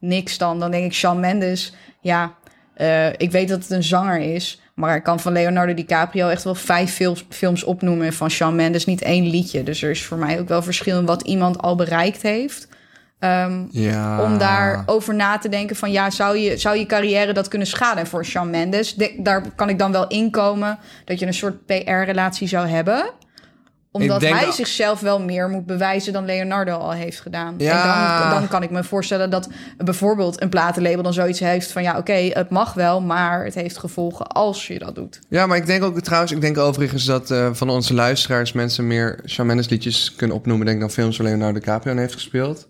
Niks 0.00 0.38
dan. 0.38 0.60
Dan 0.60 0.70
denk 0.70 0.84
ik, 0.84 0.94
Shawn 0.94 1.20
Mendes. 1.20 1.74
Ja, 2.00 2.34
ik 3.16 3.30
weet 3.30 3.48
dat 3.48 3.62
het 3.62 3.70
een 3.70 3.82
zanger 3.82 4.20
is. 4.20 4.60
Maar 4.74 4.96
ik 4.96 5.02
kan 5.02 5.20
van 5.20 5.32
Leonardo 5.32 5.74
DiCaprio 5.74 6.28
echt 6.28 6.44
wel 6.44 6.54
vijf 6.54 6.94
films, 6.94 7.26
films 7.28 7.64
opnoemen. 7.64 8.06
En 8.06 8.12
van 8.12 8.30
Shawn 8.30 8.56
Mendes 8.56 8.84
niet 8.84 9.02
één 9.02 9.26
liedje. 9.26 9.62
Dus 9.62 9.82
er 9.82 9.90
is 9.90 10.04
voor 10.04 10.18
mij 10.18 10.40
ook 10.40 10.48
wel 10.48 10.62
verschil 10.62 10.98
in 10.98 11.06
wat 11.06 11.22
iemand 11.22 11.58
al 11.58 11.76
bereikt 11.76 12.22
heeft. 12.22 12.68
Ehm, 13.18 13.64
ja. 13.70 14.22
om 14.22 14.38
daarover 14.38 15.14
na 15.14 15.38
te 15.38 15.48
denken 15.48 15.76
van 15.76 15.92
ja, 15.92 16.10
zou 16.10 16.36
je, 16.38 16.56
zou 16.56 16.76
je 16.78 16.86
carrière 16.86 17.32
dat 17.32 17.48
kunnen 17.48 17.68
schaden? 17.68 17.98
En 17.98 18.06
voor 18.06 18.24
Shawn 18.24 18.50
Mendes, 18.50 18.94
de- 18.94 19.16
daar 19.18 19.42
kan 19.54 19.68
ik 19.68 19.78
dan 19.78 19.92
wel 19.92 20.06
inkomen 20.06 20.78
dat 21.04 21.18
je 21.18 21.26
een 21.26 21.34
soort 21.34 21.66
PR-relatie 21.66 22.48
zou 22.48 22.66
hebben. 22.68 23.10
Omdat 23.92 24.20
hij 24.20 24.44
dat- 24.44 24.54
zichzelf 24.54 25.00
wel 25.00 25.20
meer 25.20 25.48
moet 25.48 25.66
bewijzen 25.66 26.12
dan 26.12 26.24
Leonardo 26.24 26.76
al 26.76 26.92
heeft 26.92 27.20
gedaan. 27.20 27.54
Ja. 27.58 27.82
En 28.20 28.30
dan, 28.30 28.38
dan 28.40 28.48
kan 28.48 28.62
ik 28.62 28.70
me 28.70 28.84
voorstellen 28.84 29.30
dat 29.30 29.48
bijvoorbeeld 29.76 30.42
een 30.42 30.48
platenlabel 30.48 31.02
dan 31.02 31.12
zoiets 31.12 31.40
heeft 31.40 31.72
van 31.72 31.82
ja, 31.82 31.98
oké, 31.98 32.12
het 32.12 32.50
mag 32.50 32.74
wel, 32.74 33.00
maar 33.00 33.44
het 33.44 33.54
heeft 33.54 33.78
gevolgen 33.78 34.26
als 34.26 34.66
je 34.66 34.78
dat 34.78 34.94
doet. 34.94 35.20
Ja, 35.28 35.46
maar 35.46 35.56
ik 35.56 35.66
denk 35.66 35.82
ook 35.84 36.00
trouwens, 36.00 36.32
ik 36.32 36.40
denk 36.40 36.58
overigens 36.58 37.04
dat 37.04 37.30
eh, 37.30 37.48
van 37.52 37.68
onze 37.70 37.94
luisteraars 37.94 38.52
mensen 38.52 38.86
meer 38.86 39.20
Shawn 39.26 39.46
Mendes 39.48 39.68
liedjes 39.68 40.14
kunnen 40.16 40.36
opnoemen, 40.36 40.66
denk 40.66 40.78
ik, 40.78 40.84
dan 40.86 40.92
films 40.94 41.16
waar 41.16 41.26
Leonardo 41.26 41.58
DiCaprio 41.58 41.92
aan 41.92 41.98
heeft 41.98 42.14
gespeeld. 42.14 42.68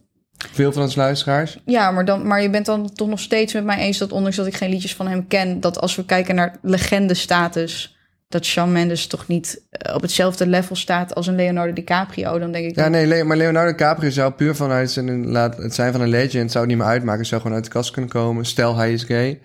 Veel 0.53 0.73
van 0.73 0.83
onze 0.83 0.99
luisteraars. 0.99 1.59
Ja, 1.65 1.91
maar, 1.91 2.05
dan, 2.05 2.27
maar 2.27 2.43
je 2.43 2.51
bent 2.51 2.67
dan 2.67 2.93
toch 2.93 3.09
nog 3.09 3.21
steeds 3.21 3.53
met 3.53 3.65
mij 3.65 3.79
eens 3.79 3.99
dat 3.99 4.13
ondanks 4.13 4.37
dat 4.37 4.47
ik 4.47 4.57
geen 4.57 4.71
liedjes 4.71 4.95
van 4.95 5.09
hem 5.09 5.27
ken, 5.27 5.61
dat 5.61 5.81
als 5.81 5.97
we 5.97 6.05
kijken 6.05 6.35
naar 6.35 6.57
legende-status, 6.63 7.97
dat 8.29 8.45
Shawn 8.45 8.73
Mendes 8.73 9.07
toch 9.07 9.27
niet 9.27 9.63
eh, 9.71 9.95
op 9.95 10.03
hetzelfde 10.03 10.47
level 10.47 10.77
staat 10.77 11.15
als 11.15 11.27
een 11.27 11.35
Leonardo 11.35 11.73
DiCaprio, 11.73 12.39
dan 12.39 12.53
denk 12.53 12.69
ik. 12.69 12.77
Ja, 12.77 12.89
nee, 12.89 13.25
maar 13.25 13.37
Leonardo 13.37 13.71
DiCaprio 13.71 14.11
zou 14.11 14.33
puur 14.33 14.55
vanuit 14.55 14.91
zijn, 14.91 15.27
laat, 15.27 15.57
het 15.57 15.75
zijn 15.75 15.93
van 15.93 16.01
een 16.01 16.09
legend, 16.09 16.51
zou 16.51 16.65
het 16.65 16.75
niet 16.75 16.83
meer 16.83 16.93
uitmaken. 16.93 17.27
Zou 17.27 17.41
gewoon 17.41 17.57
uit 17.57 17.67
de 17.67 17.71
kast 17.71 17.91
kunnen 17.91 18.11
komen. 18.11 18.45
Stel, 18.45 18.77
hij 18.77 18.93
is 18.93 19.03
gay. 19.03 19.41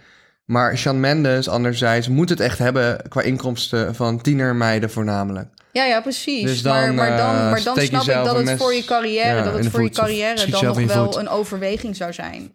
Maar 0.45 0.77
Shawn 0.77 0.99
Mendes, 0.99 1.49
anderzijds, 1.49 2.07
moet 2.07 2.29
het 2.29 2.39
echt 2.39 2.57
hebben 2.57 3.09
qua 3.09 3.21
inkomsten 3.21 3.95
van 3.95 4.21
tienermeiden 4.21 4.89
voornamelijk. 4.89 5.47
Ja, 5.71 5.85
ja, 5.85 6.01
precies. 6.01 6.43
Dus 6.43 6.61
dan, 6.61 6.73
maar, 6.73 6.93
maar 6.93 7.17
dan, 7.17 7.35
eh, 7.35 7.51
maar 7.51 7.63
dan 7.63 7.75
steek 7.75 7.87
snap 7.87 8.01
ik 8.01 8.13
dat 8.13 8.35
het 8.35 8.45
mes- 8.45 8.59
voor 8.59 8.73
je 8.73 8.83
carrière, 8.85 9.35
ja, 9.35 9.43
dat 9.43 9.53
het 9.53 9.67
voor 9.67 9.83
je 9.83 9.89
carrière 9.89 10.49
dan 10.49 10.65
nog 10.65 10.83
wel 10.93 11.05
voet. 11.05 11.15
een 11.15 11.29
overweging 11.29 11.95
zou 11.95 12.13
zijn. 12.13 12.53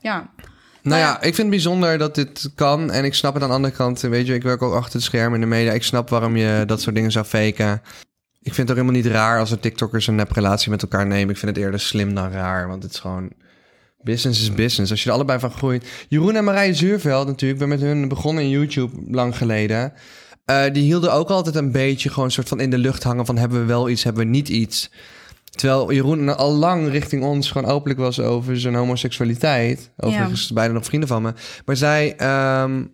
Ja. 0.00 0.14
Nou 0.14 0.28
Nou 0.82 1.00
ja, 1.00 1.16
ik 1.16 1.22
vind 1.22 1.36
het 1.36 1.50
bijzonder 1.50 1.98
dat 1.98 2.14
dit 2.14 2.50
kan. 2.54 2.90
En 2.90 3.04
ik 3.04 3.14
snap 3.14 3.34
het 3.34 3.42
aan 3.42 3.48
de 3.48 3.54
andere 3.54 3.74
kant. 3.74 4.00
Weet 4.00 4.26
je, 4.26 4.34
ik 4.34 4.42
werk 4.42 4.62
ook 4.62 4.74
achter 4.74 4.92
het 4.92 5.02
scherm 5.02 5.34
in 5.34 5.40
de 5.40 5.46
media. 5.46 5.72
Ik 5.72 5.82
snap 5.82 6.08
waarom 6.08 6.36
je 6.36 6.62
dat 6.66 6.80
soort 6.80 6.94
dingen 6.94 7.12
zou 7.12 7.24
faken. 7.24 7.82
Ik 8.42 8.54
vind 8.54 8.68
het 8.68 8.70
ook 8.70 8.84
helemaal 8.84 9.02
niet 9.02 9.12
raar 9.12 9.38
als 9.38 9.50
er 9.50 9.60
TikTokkers 9.60 10.06
een 10.06 10.14
neprelatie 10.14 10.70
met 10.70 10.82
elkaar 10.82 11.06
nemen. 11.06 11.30
Ik 11.30 11.36
vind 11.38 11.56
het 11.56 11.64
eerder 11.64 11.80
slim 11.80 12.14
dan 12.14 12.30
raar. 12.30 12.68
Want 12.68 12.82
het 12.82 12.92
is 12.92 12.98
gewoon... 12.98 13.30
Business 14.02 14.40
is 14.40 14.52
business. 14.54 14.90
Als 14.90 15.02
je 15.02 15.08
er 15.08 15.14
allebei 15.14 15.38
van 15.38 15.50
groeit. 15.50 15.86
Jeroen 16.08 16.36
en 16.36 16.44
Marije 16.44 16.74
Zuurveld 16.74 17.26
natuurlijk. 17.26 17.60
Ik 17.60 17.68
ben 17.68 17.78
met 17.78 17.88
hun 17.88 18.08
begonnen 18.08 18.44
in 18.44 18.50
YouTube 18.50 18.96
lang 19.10 19.36
geleden. 19.36 19.92
Eh, 20.46 20.72
die 20.72 20.82
hielden 20.82 21.12
ook 21.12 21.30
altijd 21.30 21.56
een 21.56 21.72
beetje 21.72 22.10
gewoon 22.10 22.30
soort 22.30 22.48
van 22.48 22.60
in 22.60 22.70
de 22.70 22.78
lucht 22.78 23.02
hangen 23.02 23.26
van 23.26 23.36
hebben 23.36 23.60
we 23.60 23.66
wel 23.66 23.88
iets, 23.88 24.04
hebben 24.04 24.24
we 24.24 24.30
niet 24.30 24.48
iets. 24.48 24.90
Terwijl 25.50 25.92
Jeroen 25.92 26.36
al 26.36 26.52
lang 26.52 26.88
richting 26.88 27.24
ons 27.24 27.50
gewoon 27.50 27.70
openlijk 27.70 28.00
was 28.00 28.20
over 28.20 28.60
zijn 28.60 28.74
homoseksualiteit. 28.74 29.90
Overigens 29.96 30.52
bijna 30.52 30.72
nog 30.72 30.84
vrienden 30.84 31.08
van 31.08 31.22
me. 31.22 31.32
Maar 31.64 31.76
zij, 31.76 32.16
ehm, 32.16 32.84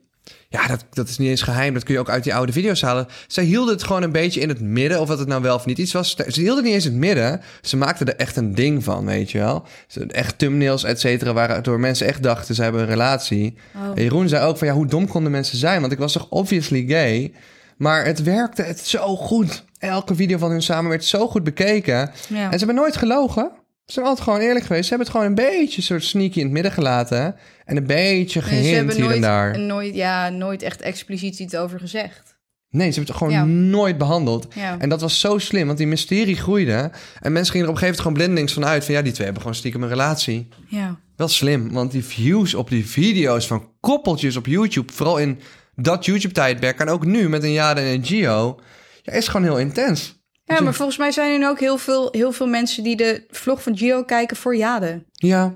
ja, 0.53 0.67
dat, 0.67 0.85
dat 0.91 1.09
is 1.09 1.19
niet 1.19 1.29
eens 1.29 1.43
geheim. 1.43 1.75
Dat 1.75 1.83
kun 1.83 1.95
je 1.95 2.01
ook 2.01 2.11
uit 2.11 2.25
die 2.25 2.35
oude 2.35 2.53
video's 2.53 2.83
halen. 2.83 3.07
Zij 3.27 3.45
hielden 3.45 3.75
het 3.75 3.83
gewoon 3.83 4.03
een 4.03 4.13
beetje 4.13 4.41
in 4.41 4.49
het 4.49 4.61
midden. 4.61 5.01
Of 5.01 5.09
dat 5.09 5.19
het 5.19 5.29
nou 5.29 5.43
wel 5.43 5.55
of 5.55 5.67
niet 5.67 5.79
iets 5.79 5.93
was. 5.93 6.17
Ze 6.17 6.41
hielden 6.41 6.57
het 6.57 6.65
niet 6.65 6.75
eens 6.75 6.85
in 6.85 6.91
het 6.91 7.01
midden. 7.01 7.41
Ze 7.63 7.77
maakten 7.77 8.07
er 8.07 8.17
echt 8.17 8.37
een 8.37 8.55
ding 8.55 8.85
van, 8.85 9.05
weet 9.05 9.31
je 9.31 9.39
wel. 9.39 9.67
Echt 10.09 10.39
thumbnails, 10.39 10.85
et 10.85 11.01
cetera, 11.01 11.33
waren 11.33 11.63
door 11.63 11.81
mensen 11.81 12.07
echt 12.07 12.23
dachten 12.23 12.55
ze 12.55 12.63
hebben 12.63 12.81
een 12.81 12.87
relatie. 12.87 13.55
Oh. 13.75 13.83
En 13.95 14.03
Jeroen 14.03 14.29
zei 14.29 14.47
ook 14.47 14.59
van 14.59 14.67
ja, 14.67 14.75
hoe 14.75 14.87
dom 14.87 15.09
konden 15.09 15.33
mensen 15.33 15.59
zijn? 15.59 15.81
Want 15.81 15.93
ik 15.93 15.99
was 15.99 16.13
toch 16.13 16.27
obviously 16.29 16.85
gay. 16.87 17.33
Maar 17.77 18.05
het 18.05 18.23
werkte 18.23 18.63
het 18.63 18.87
zo 18.87 19.17
goed. 19.17 19.65
Elke 19.79 20.15
video 20.15 20.39
van 20.39 20.51
hun 20.51 20.63
samen 20.63 20.91
werd 20.91 21.05
zo 21.05 21.29
goed 21.29 21.45
bekeken. 21.45 22.11
Ja. 22.29 22.45
En 22.45 22.51
ze 22.53 22.57
hebben 22.57 22.75
nooit 22.75 22.97
gelogen. 22.97 23.51
Ze 23.87 23.93
zijn 23.93 24.07
altijd 24.07 24.25
gewoon 24.25 24.41
eerlijk 24.41 24.65
geweest. 24.65 24.83
Ze 24.85 24.89
hebben 24.95 25.07
het 25.09 25.17
gewoon 25.17 25.31
een 25.31 25.45
beetje 25.59 25.83
soort 25.83 26.05
sneaky 26.05 26.39
in 26.39 26.45
het 26.45 26.53
midden 26.53 26.73
gelaten. 26.73 27.37
En 27.65 27.77
een 27.77 27.87
beetje 27.87 28.41
Nee, 28.41 28.49
ze 28.49 28.55
gehint 28.57 28.77
hebben 28.77 28.95
hier 28.95 29.05
nooit, 29.05 29.15
en 29.17 29.21
daar. 29.23 29.59
nooit, 29.59 29.95
ja, 29.95 30.29
nooit 30.29 30.63
echt 30.63 30.81
expliciet 30.81 31.39
iets 31.39 31.57
over 31.57 31.79
gezegd. 31.79 32.37
Nee, 32.69 32.91
ze 32.91 32.95
hebben 32.99 33.15
het 33.15 33.23
gewoon 33.23 33.33
Ja. 33.33 33.45
nooit 33.71 33.99
behandeld. 33.99 34.47
Ja. 34.55 34.77
En 34.79 34.89
dat 34.89 35.01
was 35.01 35.21
zo 35.21 35.39
slim, 35.39 35.67
want 35.67 35.79
die 35.79 35.87
mysterie 35.87 36.37
groeide. 36.37 36.91
En 37.21 37.33
mensen 37.33 37.53
gingen 37.53 37.67
er 37.67 37.73
op 37.73 37.81
een 37.81 37.83
gegeven 37.83 37.85
moment 37.87 38.01
gewoon 38.01 38.13
blindelings 38.13 38.53
van 38.53 38.65
uit... 38.65 38.85
van 38.85 38.95
ja, 38.95 39.03
die 39.03 39.13
twee 39.13 39.25
hebben 39.25 39.43
gewoon 39.43 39.57
stiekem 39.59 39.83
een 39.83 39.89
relatie. 39.89 40.49
ja. 40.69 40.99
Wel 41.17 41.29
slim, 41.29 41.73
want 41.73 41.91
die 41.91 42.05
views 42.05 42.55
op 42.55 42.69
die 42.69 42.87
video's 42.87 43.47
van 43.47 43.69
koppeltjes 43.81 44.37
op 44.37 44.47
YouTube... 44.47 44.93
vooral 44.93 45.19
in 45.19 45.41
dat 45.75 46.05
YouTube-tijdperk 46.05 46.81
en 46.81 46.89
ook 46.89 47.05
nu 47.07 47.29
met 47.29 47.43
een 47.43 47.53
Jade 47.53 47.81
en 47.81 47.87
een 47.87 48.05
Gio... 48.05 48.61
Ja, 49.03 49.13
is 49.13 49.29
gewoon 49.29 49.47
heel 49.47 49.59
intens. 49.59 50.22
Ja, 50.53 50.61
maar 50.63 50.75
volgens 50.75 50.99
mij 50.99 51.11
zijn 51.11 51.33
er 51.33 51.39
nu 51.39 51.47
ook 51.49 51.61
heel 51.61 51.79
veel, 51.79 52.09
heel 52.11 52.33
veel 52.33 52.47
mensen 52.47 52.83
die 52.83 52.97
de 52.97 53.25
vlog 53.31 53.63
van 53.63 53.77
Gio 53.77 54.05
kijken 54.05 54.37
voor 54.37 54.57
Jade. 54.57 55.03
Ja, 55.13 55.55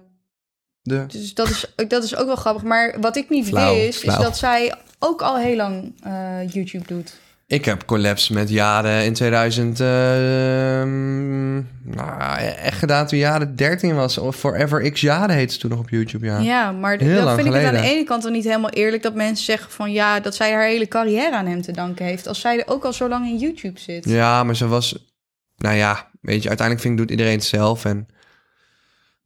de... 0.82 1.06
Dus 1.06 1.34
dat 1.34 1.48
is, 1.48 1.72
dat 1.88 2.04
is 2.04 2.16
ook 2.16 2.26
wel 2.26 2.36
grappig. 2.36 2.62
Maar 2.62 2.96
wat 3.00 3.16
ik 3.16 3.28
niet 3.28 3.46
Flauw, 3.46 3.74
wist, 3.74 3.98
flauw. 3.98 4.18
is 4.18 4.24
dat 4.24 4.38
zij 4.38 4.74
ook 4.98 5.22
al 5.22 5.36
heel 5.36 5.56
lang 5.56 5.94
eh, 6.02 6.48
YouTube 6.48 6.86
doet. 6.86 7.14
Ik 7.46 7.64
heb 7.64 7.84
collabs 7.84 8.28
met 8.28 8.48
Jade 8.50 9.04
in 9.04 9.12
2000. 9.12 9.80
ehm, 9.80 11.35
nou, 11.82 12.38
echt 12.40 12.78
gedaan 12.78 13.06
toen 13.06 13.18
Jade 13.18 13.54
13 13.54 13.94
was. 13.94 14.18
Of 14.18 14.36
Forever 14.36 14.90
X 14.90 15.00
Jade 15.00 15.32
heette 15.32 15.54
ze 15.54 15.60
toen 15.60 15.70
nog 15.70 15.78
op 15.78 15.90
YouTube, 15.90 16.26
ja. 16.26 16.38
Ja, 16.38 16.72
maar 16.72 17.02
lang 17.02 17.40
vind 17.40 17.54
ik 17.54 17.54
het 17.54 17.64
aan 17.64 17.82
de 17.82 17.88
ene 17.88 18.04
kant 18.04 18.22
dan 18.22 18.32
niet 18.32 18.44
helemaal 18.44 18.70
eerlijk 18.70 19.02
dat 19.02 19.14
mensen 19.14 19.44
zeggen 19.44 19.70
van 19.70 19.92
ja, 19.92 20.20
dat 20.20 20.34
zij 20.34 20.52
haar 20.52 20.66
hele 20.66 20.88
carrière 20.88 21.36
aan 21.36 21.46
hem 21.46 21.62
te 21.62 21.72
danken 21.72 22.04
heeft. 22.04 22.28
Als 22.28 22.40
zij 22.40 22.58
er 22.58 22.68
ook 22.72 22.84
al 22.84 22.92
zo 22.92 23.08
lang 23.08 23.26
in 23.26 23.36
YouTube 23.36 23.80
zit. 23.80 24.04
Ja, 24.04 24.44
maar 24.44 24.56
ze 24.56 24.66
was... 24.66 25.14
Nou 25.56 25.76
ja, 25.76 26.10
weet 26.20 26.42
je, 26.42 26.48
uiteindelijk 26.48 26.86
vind 26.86 27.00
ik 27.00 27.06
doet 27.06 27.10
iedereen 27.10 27.36
het 27.36 27.44
zelf. 27.44 27.84
En 27.84 28.06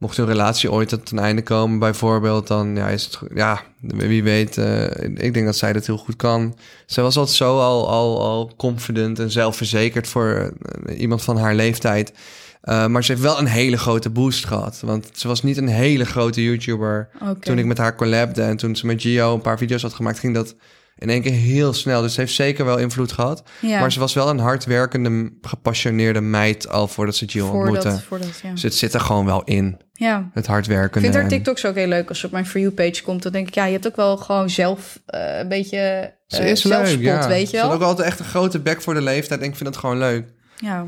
mocht 0.01 0.19
een 0.19 0.27
relatie 0.27 0.73
ooit 0.73 0.89
tot 0.89 1.11
een 1.11 1.19
einde 1.19 1.43
komen 1.43 1.79
bijvoorbeeld... 1.79 2.47
dan 2.47 2.77
ja, 2.77 2.89
is 2.89 3.05
het... 3.05 3.19
Ja, 3.35 3.63
wie 3.81 4.23
weet. 4.23 4.59
eh, 4.59 4.85
ik 5.03 5.35
denk 5.35 5.47
dat 5.47 5.57
zij 5.57 5.73
dat 5.73 5.87
heel 5.87 5.97
goed 5.97 6.17
kan. 6.17 6.57
Zij 6.87 7.03
was 7.03 7.17
altijd 7.17 7.37
zo 7.37 7.59
al, 7.59 7.89
al, 7.89 8.21
al 8.23 8.53
confident 8.57 9.19
en 9.19 9.31
zelfverzekerd 9.31 10.09
voor 10.09 10.53
eh, 10.87 11.01
iemand 11.01 11.23
van 11.23 11.37
haar 11.37 11.55
leeftijd. 11.55 12.13
Eh, 12.61 12.87
maar 12.87 13.05
ze 13.05 13.13
heeft 13.13 13.25
wel 13.25 13.39
een 13.39 13.47
hele 13.47 13.79
grote 13.79 14.11
boost 14.11 14.47
gehad. 14.47 14.81
Want 14.85 15.09
ze 15.13 15.29
was 15.29 15.43
niet 15.43 15.57
een 15.57 15.69
hele 15.69 16.05
grote 16.05 16.43
YouTuber... 16.43 17.09
Toen 17.41 17.59
ik 17.59 17.65
met 17.65 17.79
haar 17.79 17.97
collabde 17.97 18.43
en 18.43 18.57
toen 18.57 18.77
ze 18.77 18.87
met 18.87 19.03
Gio 19.03 19.35
een 19.35 19.41
paar 19.41 19.59
video's 19.59 19.83
had 19.83 19.95
gemaakt, 19.95 20.19
ging 20.19 20.35
dat 20.35 20.55
in 20.99 21.11
één 21.11 21.23
keer 21.23 21.33
heel 21.33 21.73
snel. 21.73 22.03
Dus 22.03 22.15
ze 22.15 22.21
heeft 22.21 22.35
zeker 22.35 22.65
wel 22.65 22.79
invloed 22.79 23.13
gehad. 23.13 23.43
ja, 23.61 23.81
Maar 23.81 23.93
ze 23.93 23.99
was 23.99 24.15
wel 24.15 24.29
een 24.29 24.39
hardwerkende, 24.39 25.33
gepassioneerde 25.41 26.21
meid 26.21 26.69
al 26.69 26.89
voordat 26.89 27.17
ze 27.17 27.29
Gio 27.29 27.47
ontmoette. 27.47 27.81
voordat, 27.81 28.03
voordat, 28.03 28.41
ja. 28.43 28.51
Dus 28.51 28.63
het 28.63 28.75
zit 28.75 28.95
er 28.95 29.01
gewoon 29.01 29.25
wel 29.25 29.43
in, 29.45 29.81
ja. 30.01 30.29
het 30.35 30.45
Ik 30.45 30.51
hardwerkende. 30.51 31.01
vind 31.01 31.15
haar 31.15 31.23
en- 31.23 31.29
TikToks 31.29 31.65
ook 31.67 31.75
heel 31.75 31.87
leuk 31.87 32.09
als 32.09 32.19
ze 32.21 32.27
op 32.27 32.33
mijn 32.33 32.47
For 32.47 32.61
You 32.61 32.73
page 32.73 33.03
komt. 33.03 33.23
Dan 33.23 33.33
denk 33.33 33.49
ik, 33.49 33.55
ja, 33.55 33.65
je 33.65 33.73
hebt 33.73 33.87
ook 33.87 33.97
wel 33.97 34.17
gewoon 34.17 34.51
zelf 34.51 35.01
eh, 35.07 35.39
een 35.39 35.49
beetje 35.49 36.13
Ze 36.27 36.39
eh, 36.39 36.51
is 36.51 36.63
leuk, 36.63 37.01
ja. 37.01 37.29
weet 37.29 37.51
je 37.51 37.57
Ze 37.57 37.63
wel. 37.63 37.73
ook 37.73 37.83
altijd 37.83 38.09
echt 38.09 38.19
een 38.19 38.25
grote 38.25 38.59
bek 38.61 38.83
voor 38.83 38.95
de 38.95 39.03
leeftijd 39.03 39.41
en 39.41 39.47
ik 39.47 39.57
vind 39.57 39.69
dat 39.73 39.77
gewoon 39.79 39.99
leuk. 39.99 40.29
Ja. 40.57 40.87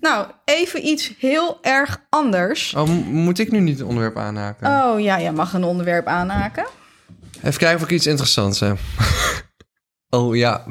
Nou, 0.00 0.26
even 0.44 0.86
iets 0.86 1.12
heel 1.18 1.58
erg 1.62 2.00
anders. 2.08 2.74
Oh, 2.74 2.88
moet 3.06 3.38
ik 3.38 3.50
nu 3.52 3.60
niet 3.60 3.78
het 3.78 3.86
onderwerp 3.88 4.16
aanhaken? 4.18 4.66
Oh 4.68 5.00
ja, 5.00 5.20
jij 5.20 5.32
mag 5.32 5.52
een 5.52 5.64
onderwerp 5.64 6.06
aanhaken. 6.06 6.64
Even 7.42 7.58
kijken 7.58 7.76
of 7.76 7.82
ik 7.82 7.90
iets 7.90 8.06
interessants 8.06 8.60
heb. 8.60 8.78
oh 10.18 10.36
ja. 10.36 10.64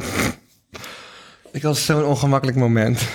Ik 1.51 1.62
had 1.62 1.77
zo'n 1.77 2.03
ongemakkelijk 2.03 2.58
moment. 2.58 3.01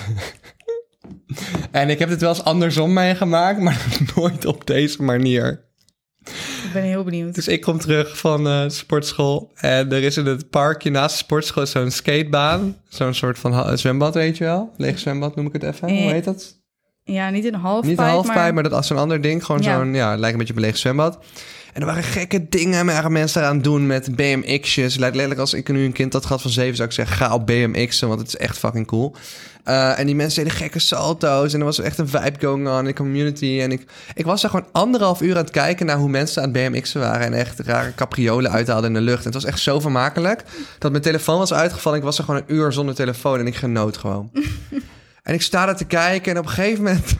en 1.71 1.89
ik 1.89 1.99
heb 1.99 2.09
het 2.09 2.21
wel 2.21 2.29
eens 2.29 2.43
andersom 2.43 2.93
meegemaakt, 2.93 3.59
maar 3.59 3.85
nooit 4.15 4.45
op 4.45 4.67
deze 4.67 5.03
manier. 5.03 5.67
Ik 6.63 6.69
ben 6.73 6.83
heel 6.83 7.03
benieuwd. 7.03 7.35
Dus 7.35 7.47
ik 7.47 7.61
kom 7.61 7.79
terug 7.79 8.17
van 8.17 8.47
eh 8.47 8.63
sportschool 8.67 9.51
en 9.55 9.91
er 9.91 10.03
is 10.03 10.17
in 10.17 10.25
het 10.25 10.49
parkje 10.49 10.89
naast 10.89 11.17
de 11.17 11.23
sportschool 11.23 11.65
zo'n 11.65 11.91
skatebaan. 11.91 12.77
Zo'n 12.89 13.13
soort 13.13 13.39
van 13.39 13.77
zwembad, 13.77 14.13
weet 14.13 14.37
je 14.37 14.43
wel? 14.43 14.73
Leeg 14.77 14.99
zwembad 14.99 15.35
noem 15.35 15.45
ik 15.45 15.53
het 15.53 15.63
even. 15.63 15.87
Eh, 15.87 16.01
Hoe 16.01 16.11
heet 16.11 16.23
dat? 16.23 16.57
Ja, 17.03 17.29
niet 17.29 17.45
in 17.45 17.53
een 17.53 17.59
halfpijp, 17.59 17.89
Niet 17.89 17.99
een 17.99 18.11
halfpijp, 18.11 18.37
maar... 18.37 18.53
maar... 18.53 18.63
dat 18.63 18.73
als 18.73 18.87
zo'n 18.87 18.97
ander 18.97 19.21
ding. 19.21 19.45
Gewoon 19.45 19.61
Ja. 19.61 19.77
zo'n, 19.77 19.93
ja, 19.93 20.15
lijkt 20.15 20.31
een 20.31 20.37
beetje 20.37 20.53
op 20.53 20.59
een 20.59 20.65
leeg 20.65 20.77
zwembad. 20.77 21.19
En 21.73 21.81
er 21.81 21.85
waren 21.85 22.03
gekke 22.03 22.49
dingen 22.49 22.85
waren 22.85 23.11
mensen 23.11 23.41
eraan 23.41 23.61
doen 23.61 23.87
met 23.87 24.15
BMX'jes. 24.15 24.95
Lijkt 24.95 25.15
letterlijk 25.15 25.39
als 25.39 25.53
ik 25.53 25.69
nu 25.71 25.85
een 25.85 25.91
kind 25.91 26.13
had 26.13 26.25
gehad 26.25 26.41
van 26.41 26.51
zeven, 26.51 26.75
zou 26.75 26.87
ik 26.87 26.93
zeggen, 26.93 27.17
ga 27.17 27.33
op 27.33 27.45
BMX'en, 27.45 28.07
want 28.07 28.19
het 28.19 28.27
is 28.27 28.37
echt 28.37 28.57
fucking 28.57 28.87
cool. 28.87 29.15
Eh, 29.63 29.99
en 29.99 30.05
die 30.05 30.15
mensen 30.15 30.43
deden 30.43 30.57
gekke 30.57 30.79
salto's 30.79 31.53
en 31.53 31.59
er 31.59 31.65
was 31.65 31.79
echt 31.79 31.97
een 31.97 32.07
vibe 32.07 32.39
going 32.39 32.67
on 32.67 32.79
in 32.79 32.85
de 32.85 32.93
community. 32.93 33.59
En 33.61 33.71
ik, 33.71 33.85
ik 34.13 34.25
was 34.25 34.43
er 34.43 34.49
gewoon 34.49 34.67
anderhalf 34.71 35.21
uur 35.21 35.35
aan 35.35 35.41
het 35.41 35.51
kijken 35.51 35.85
naar 35.85 35.97
hoe 35.97 36.09
mensen 36.09 36.43
aan 36.43 36.53
het 36.53 36.71
BMX'en 36.71 36.99
waren 36.99 37.25
en 37.25 37.33
echt 37.33 37.59
rare 37.59 37.93
capriolen 37.95 38.51
uithaalden 38.51 38.89
in 38.89 38.93
de 38.93 39.01
lucht. 39.01 39.19
En 39.19 39.31
het 39.31 39.33
was 39.33 39.45
echt 39.45 39.59
zo 39.59 39.79
vermakelijk 39.79 40.43
dat 40.79 40.91
mijn 40.91 41.03
telefoon 41.03 41.37
was 41.37 41.53
uitgevallen. 41.53 41.97
Ik 41.97 42.03
was 42.03 42.17
er 42.17 42.23
gewoon 42.23 42.39
een 42.47 42.55
uur 42.55 42.71
zonder 42.71 42.95
telefoon 42.95 43.39
en 43.39 43.47
ik 43.47 43.55
genoot 43.55 43.97
gewoon. 43.97 44.31
en 45.23 45.33
ik 45.33 45.41
sta 45.41 45.65
daar 45.65 45.77
te 45.77 45.85
kijken 45.85 46.31
en 46.31 46.37
op 46.37 46.45
een 46.45 46.51
gegeven 46.51 46.83
moment 46.83 47.15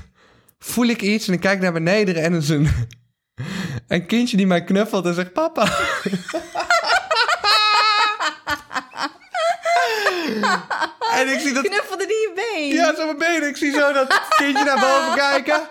voel 0.59 0.85
ik 0.85 1.01
iets 1.01 1.27
en 1.27 1.33
ik 1.33 1.39
kijk 1.39 1.62
naar 1.62 1.73
beneden 1.73 2.15
en 2.15 2.33
er 2.33 2.39
is 2.39 2.49
een, 2.49 2.69
een 3.89 4.06
kindje 4.06 4.38
die 4.38 4.47
mij 4.47 4.63
knuffelt 4.63 5.06
en 5.06 5.13
zegt 5.13 5.34
papa. 5.34 5.67
en 11.19 11.28
ik 11.34 11.39
zie 11.39 11.54
dat... 11.54 11.63
Knuffelde 11.67 12.06
die 12.06 12.15
je 12.15 12.32
been? 12.36 12.67
Ja, 12.67 12.95
zo 12.95 13.06
mijn 13.06 13.17
benen. 13.17 13.47
Ik 13.47 13.58
zie 13.58 13.71
zo 13.71 13.93
dat 13.93 14.21
kindje 14.36 14.63
naar 14.63 14.80
boven 14.80 15.13
kijken. 15.30 15.62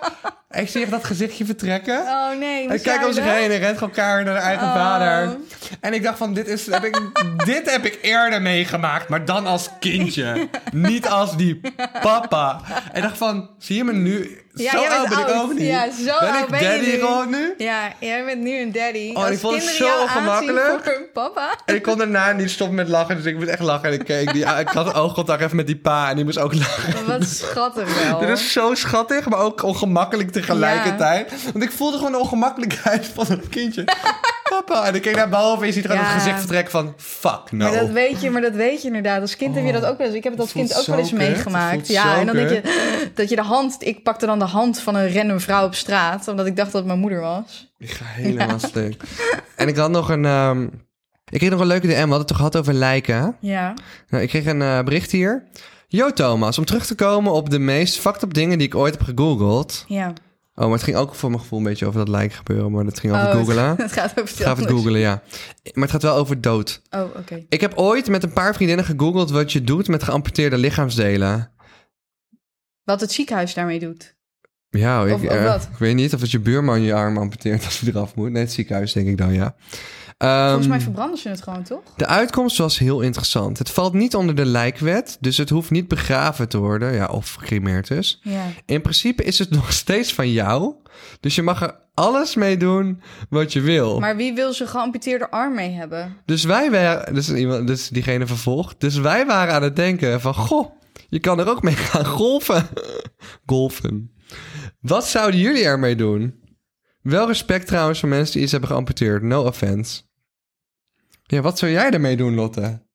En 0.49 0.61
ik 0.61 0.69
zie 0.69 0.81
echt 0.81 0.91
dat 0.91 1.03
gezichtje 1.03 1.45
vertrekken. 1.45 1.97
Oh 1.99 2.37
nee, 2.39 2.67
En 2.67 2.75
ik 2.75 2.81
kijk 2.83 3.05
om 3.05 3.13
zich 3.13 3.23
heen 3.23 3.51
en 3.51 3.57
rent 3.59 3.77
gewoon 3.77 3.93
elkaar 3.95 4.23
naar 4.23 4.33
de 4.33 4.39
eigen 4.39 4.67
Oh. 4.67 4.73
vader. 4.73 5.37
En 5.79 5.93
ik 5.93 6.03
dacht 6.03 6.17
van, 6.17 6.33
dit, 6.33 6.47
is, 6.47 6.65
heb 6.65 6.83
ik, 6.85 6.99
dit 7.45 7.71
heb 7.71 7.85
ik 7.85 7.99
eerder 8.01 8.41
meegemaakt, 8.41 9.09
maar 9.09 9.25
dan 9.25 9.45
als 9.45 9.69
kindje. 9.79 10.49
Niet 10.71 11.07
als 11.07 11.37
die 11.37 11.61
papa. 12.01 12.61
En 12.91 12.95
ik 12.97 13.01
dacht 13.01 13.17
van, 13.17 13.49
zie 13.57 13.75
je 13.75 13.83
me 13.83 13.93
nu? 13.93 14.41
Ja, 14.53 14.71
zo 14.71 14.77
oud 14.77 15.09
ben 15.09 15.19
ik 15.19 15.29
ook 15.29 15.53
niet. 15.53 15.67
Ja, 15.67 15.91
zo 15.91 16.19
ben 16.19 16.35
ik 16.35 16.47
ben 16.47 16.63
daddy 16.63 16.85
nu. 16.85 16.91
gewoon 16.99 17.29
nu? 17.29 17.53
Ja, 17.57 17.93
jij 17.99 18.25
bent 18.25 18.41
nu 18.41 18.61
een 18.61 18.71
daddy. 18.71 19.11
Oh, 19.13 19.23
Als 19.23 19.31
ik 19.31 19.39
vond 19.39 19.55
het 19.55 19.63
zo 19.63 20.07
hun 20.83 21.07
papa. 21.13 21.55
En 21.65 21.75
ik 21.75 21.83
kon 21.83 21.97
daarna 21.97 22.31
niet 22.31 22.49
stoppen 22.49 22.75
met 22.75 22.87
lachen, 22.87 23.15
dus 23.15 23.25
ik 23.25 23.35
moest 23.35 23.47
echt 23.47 23.59
lachen. 23.59 23.89
En 23.89 23.93
ik, 23.93 24.05
keek 24.05 24.33
die, 24.33 24.45
ik 24.45 24.67
had 24.67 24.93
oogcontact 24.93 25.41
even 25.41 25.55
met 25.55 25.67
die 25.67 25.77
pa 25.77 26.09
en 26.09 26.15
die 26.15 26.25
moest 26.25 26.37
ook 26.37 26.53
lachen. 26.53 27.05
Wat 27.07 27.23
schattig 27.23 28.03
wel. 28.03 28.19
Dit 28.19 28.29
is 28.29 28.51
zo 28.51 28.73
schattig, 28.73 29.29
maar 29.29 29.39
ook 29.39 29.63
ongemakkelijk 29.63 30.31
tegelijkertijd. 30.31 31.33
Want 31.51 31.63
ik 31.63 31.71
voelde 31.71 31.97
gewoon 31.97 32.11
de 32.11 32.17
ongemakkelijkheid 32.17 33.05
van 33.15 33.25
het 33.27 33.49
kindje. 33.49 33.83
Papa. 34.49 34.85
En 34.87 34.95
ik 34.95 35.01
keek 35.01 35.15
naar 35.15 35.29
boven 35.29 35.61
en 35.61 35.67
je 35.67 35.73
ziet 35.73 35.85
er 35.85 35.93
Ja. 35.93 35.99
het 36.03 36.21
gezicht 36.21 36.39
vertrekken 36.39 36.71
van... 36.71 36.93
Fuck 36.97 37.51
no. 37.51 37.69
Maar 37.69 37.79
dat 37.79 37.89
weet 37.89 38.21
je, 38.21 38.29
maar 38.29 38.41
dat 38.41 38.53
weet 38.53 38.81
je 38.81 38.87
inderdaad. 38.87 39.21
Als 39.21 39.35
kind 39.35 39.55
heb 39.55 39.65
je 39.65 39.71
dat 39.71 39.85
ook 39.85 39.97
wel 39.97 40.07
eens. 40.07 40.15
Ik 40.15 40.23
heb 40.23 40.31
het 40.33 40.41
als 40.41 40.51
kind 40.51 40.77
ook 40.77 40.85
wel 40.85 40.97
eens 40.97 41.11
meegemaakt. 41.11 41.87
Ja, 41.87 42.19
en 42.19 42.25
dan 42.25 42.35
denk 42.35 42.49
je 42.49 42.61
dat 43.13 43.29
je 43.29 43.35
de 43.35 43.41
hand. 43.41 43.75
Ik 43.79 44.03
pakte 44.03 44.25
dan 44.25 44.39
de 44.39 44.45
hand 44.45 44.79
van 44.79 44.95
een 44.95 45.13
random 45.13 45.39
vrouw 45.39 45.65
op 45.65 45.75
straat, 45.75 46.27
omdat 46.27 46.45
ik 46.45 46.55
dacht 46.55 46.67
dat 46.71 46.77
het 46.81 46.85
mijn 46.85 46.99
moeder 46.99 47.19
was. 47.19 47.73
Ik 47.77 47.91
ga 47.91 48.05
helemaal 48.05 48.59
stuk. 48.59 49.01
En 49.55 49.67
ik 49.67 49.75
had 49.75 49.89
nog 49.91 50.09
een... 50.09 50.25
ehm, 50.25 50.63
ik 51.29 51.37
kreeg 51.39 51.49
nog 51.49 51.59
een 51.59 51.67
leuke 51.67 51.87
DM. 51.87 51.93
We 51.93 51.99
hadden 51.99 52.17
het 52.17 52.27
toch 52.27 52.37
gehad 52.37 52.57
over 52.57 52.73
lijken. 52.73 53.35
Ja. 53.39 53.73
Nou, 54.09 54.23
ik 54.23 54.29
kreeg 54.29 54.45
een 54.45 54.61
eh, 54.61 54.81
bericht 54.83 55.11
hier. 55.11 55.43
Yo 55.87 56.09
Thomas, 56.13 56.57
om 56.57 56.65
terug 56.65 56.85
te 56.85 56.95
komen 56.95 57.31
op 57.33 57.49
de 57.49 57.59
meest 57.59 57.99
fucked 57.99 58.21
up 58.23 58.33
dingen 58.33 58.57
die 58.57 58.67
ik 58.67 58.75
ooit 58.75 58.93
heb 58.97 59.03
gegoogeld. 59.03 59.83
Ja. 59.87 60.13
Oh, 60.59 60.65
maar 60.65 60.73
het 60.73 60.83
ging 60.83 60.97
ook 60.97 61.15
voor 61.15 61.29
mijn 61.29 61.41
gevoel 61.41 61.59
een 61.59 61.65
beetje 61.65 61.85
over 61.85 61.99
dat 61.99 62.07
lijken 62.07 62.37
gebeuren. 62.37 62.71
Maar 62.71 62.85
het 62.85 62.99
ging 62.99 63.13
over 63.13 63.25
Oh, 63.27 63.33
googelen. 63.37 63.75
Het 63.77 63.91
gaat 63.91 64.09
over 64.09 64.21
Ik 64.21 64.27
ga 64.29 64.33
even 64.41 64.49
anders. 64.51 64.71
googelen, 64.71 64.99
ja. 64.99 65.21
Maar 65.73 65.83
het 65.83 65.91
gaat 65.91 66.01
wel 66.01 66.15
over 66.15 66.41
dood. 66.41 66.81
Oh, 66.89 67.01
oké. 67.15 67.45
Ik 67.49 67.61
heb 67.61 67.73
ooit 67.75 68.07
met 68.07 68.23
een 68.23 68.33
paar 68.33 68.53
vriendinnen 68.53 68.85
gegoogeld 68.85 69.29
wat 69.29 69.51
je 69.51 69.61
doet 69.63 69.87
met 69.87 70.03
geamputeerde 70.03 70.57
lichaamsdelen. 70.57 71.51
Wat 72.83 73.01
het 73.01 73.11
ziekenhuis 73.11 73.53
daarmee 73.53 73.79
doet. 73.79 74.15
Ja, 74.69 75.05
ik, 75.05 75.13
Of- 75.13 75.21
of 75.23 75.27
eh, 75.29 75.55
ik 75.71 75.77
weet 75.77 75.95
niet 75.95 76.13
of 76.13 76.21
het 76.21 76.31
je 76.31 76.39
buurman 76.39 76.81
je 76.81 76.93
arm 76.93 77.17
amputeert 77.17 77.65
als 77.65 77.79
hij 77.79 77.89
eraf 77.89 78.15
moet. 78.15 78.31
Nee, 78.31 78.43
het 78.43 78.51
ziekenhuis 78.51 78.93
denk 78.93 79.07
ik 79.07 79.17
dan, 79.17 79.33
ja. 79.33 79.55
Ehm, 80.19 80.47
Volgens 80.47 80.67
mij 80.67 80.79
verbranden 80.81 81.17
ze 81.17 81.29
het 81.29 81.41
gewoon, 81.41 81.63
toch? 81.63 81.81
de 81.95 82.05
uitkomst 82.05 82.57
was 82.57 82.77
heel 82.77 83.01
interessant. 83.01 83.57
Het 83.57 83.69
valt 83.69 83.93
niet 83.93 84.15
onder 84.15 84.35
de 84.35 84.45
lijkwet, 84.45 85.17
dus 85.19 85.37
het 85.37 85.49
hoeft 85.49 85.71
niet 85.71 85.87
begraven 85.87 86.49
te 86.49 86.57
worden. 86.57 86.93
Ja, 86.93 87.05
of 87.05 87.33
gecremeerd 87.33 87.87
dus. 87.87 88.19
Ja. 88.23 88.45
In 88.65 88.81
principe 88.81 89.23
is 89.23 89.39
het 89.39 89.49
nog 89.59 89.73
steeds 89.73 90.13
van 90.13 90.31
jou. 90.31 90.73
Dus 91.19 91.35
je 91.35 91.41
mag 91.41 91.61
er 91.61 91.75
alles 91.93 92.35
mee 92.35 92.57
doen 92.57 93.01
wat 93.29 93.53
je 93.53 93.61
wil. 93.61 93.99
Maar 93.99 94.15
wie 94.15 94.33
wil 94.33 94.53
zijn 94.53 94.69
geamputeerde 94.69 95.31
arm 95.31 95.55
mee 95.55 95.71
hebben? 95.71 96.17
Dus 96.25 96.43
wij 96.43 96.71
waren, 96.71 97.13
dus, 97.13 97.29
iemand, 97.29 97.67
dus 97.67 97.89
diegene 97.89 98.27
vervolgt. 98.27 98.79
Dus 98.79 98.97
wij 98.97 99.25
waren 99.25 99.53
aan 99.53 99.63
het 99.63 99.75
denken 99.75 100.21
van, 100.21 100.33
goh, 100.33 100.71
je 101.09 101.19
kan 101.19 101.39
er 101.39 101.49
ook 101.49 101.61
mee 101.63 101.75
gaan 101.75 102.05
golfen. 102.05 102.67
golfen. 103.45 104.11
Wat 104.81 105.07
zouden 105.07 105.39
jullie 105.39 105.63
ermee 105.63 105.95
doen? 105.95 106.39
Wel 107.01 107.27
respect 107.27 107.67
trouwens 107.67 107.99
voor 107.99 108.09
mensen 108.09 108.33
die 108.33 108.41
iets 108.43 108.51
hebben 108.51 108.69
geamputeerd. 108.69 109.21
No 109.23 109.43
offense. 109.43 110.01
Ja, 111.31 111.41
wat 111.41 111.57
zou 111.57 111.71
jij 111.71 111.89
ermee 111.89 112.17
doen, 112.17 112.35
Lotte? 112.35 112.87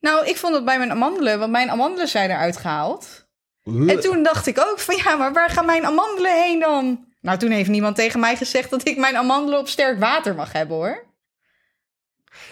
Nou, 0.00 0.26
ik 0.26 0.36
vond 0.36 0.54
het 0.54 0.64
bij 0.64 0.78
mijn 0.78 0.90
amandelen, 0.90 1.38
want 1.38 1.50
mijn 1.50 1.70
amandelen 1.70 2.08
zijn 2.08 2.30
eruit 2.30 2.56
gehaald. 2.56 3.28
En 3.64 4.00
toen 4.00 4.22
dacht 4.22 4.46
ik 4.46 4.58
ook 4.58 4.78
van 4.78 4.96
ja, 4.96 5.16
maar 5.16 5.32
waar 5.32 5.50
gaan 5.50 5.66
mijn 5.66 5.84
amandelen 5.84 6.42
heen 6.42 6.60
dan? 6.60 7.04
Nou, 7.20 7.38
toen 7.38 7.50
heeft 7.50 7.68
niemand 7.68 7.96
tegen 7.96 8.20
mij 8.20 8.36
gezegd 8.36 8.70
dat 8.70 8.88
ik 8.88 8.96
mijn 8.96 9.16
amandelen 9.16 9.58
op 9.58 9.68
sterk 9.68 9.98
water 9.98 10.34
mag 10.34 10.52
hebben 10.52 10.76
hoor. 10.76 11.04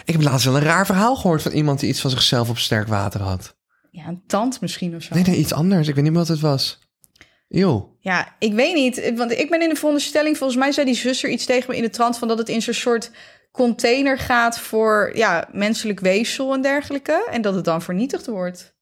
Ik 0.05 0.13
heb 0.13 0.23
laatst 0.23 0.45
wel 0.45 0.55
een 0.55 0.61
raar 0.61 0.85
verhaal 0.85 1.15
gehoord 1.15 1.41
van 1.41 1.51
iemand 1.51 1.79
die 1.79 1.89
iets 1.89 2.01
van 2.01 2.09
zichzelf 2.09 2.49
op 2.49 2.57
sterk 2.57 2.87
water 2.87 3.21
had. 3.21 3.57
Ja, 3.91 4.07
een 4.07 4.23
tand 4.27 4.61
misschien 4.61 4.95
of 4.95 5.03
zo. 5.03 5.13
Nee, 5.13 5.23
nee, 5.23 5.37
iets 5.37 5.53
anders. 5.53 5.87
Ik 5.87 5.95
weet 5.95 6.03
niet 6.03 6.13
meer 6.13 6.21
wat 6.21 6.29
het 6.29 6.39
was. 6.39 6.79
Eeuw. 7.49 7.97
Ja, 7.99 8.35
ik 8.39 8.53
weet 8.53 8.73
niet. 8.73 9.13
Want 9.15 9.31
ik 9.31 9.49
ben 9.49 9.61
in 9.61 9.69
de 9.69 9.75
veronderstelling, 9.75 10.37
volgens 10.37 10.59
mij 10.59 10.71
zei 10.71 10.85
die 10.85 10.95
zuster 10.95 11.29
iets 11.29 11.45
tegen 11.45 11.69
me 11.69 11.75
in 11.75 11.83
de 11.83 11.89
trant 11.89 12.17
van 12.17 12.27
dat 12.27 12.37
het 12.37 12.49
in 12.49 12.61
zo'n 12.61 12.73
soort 12.73 13.11
container 13.63 14.17
gaat 14.17 14.59
voor 14.59 15.11
ja, 15.13 15.47
menselijk 15.51 15.99
weefsel 15.99 16.53
en 16.53 16.61
dergelijke. 16.61 17.27
En 17.31 17.41
dat 17.41 17.55
het 17.55 17.65
dan 17.65 17.81
vernietigd 17.81 18.25
wordt. 18.27 18.77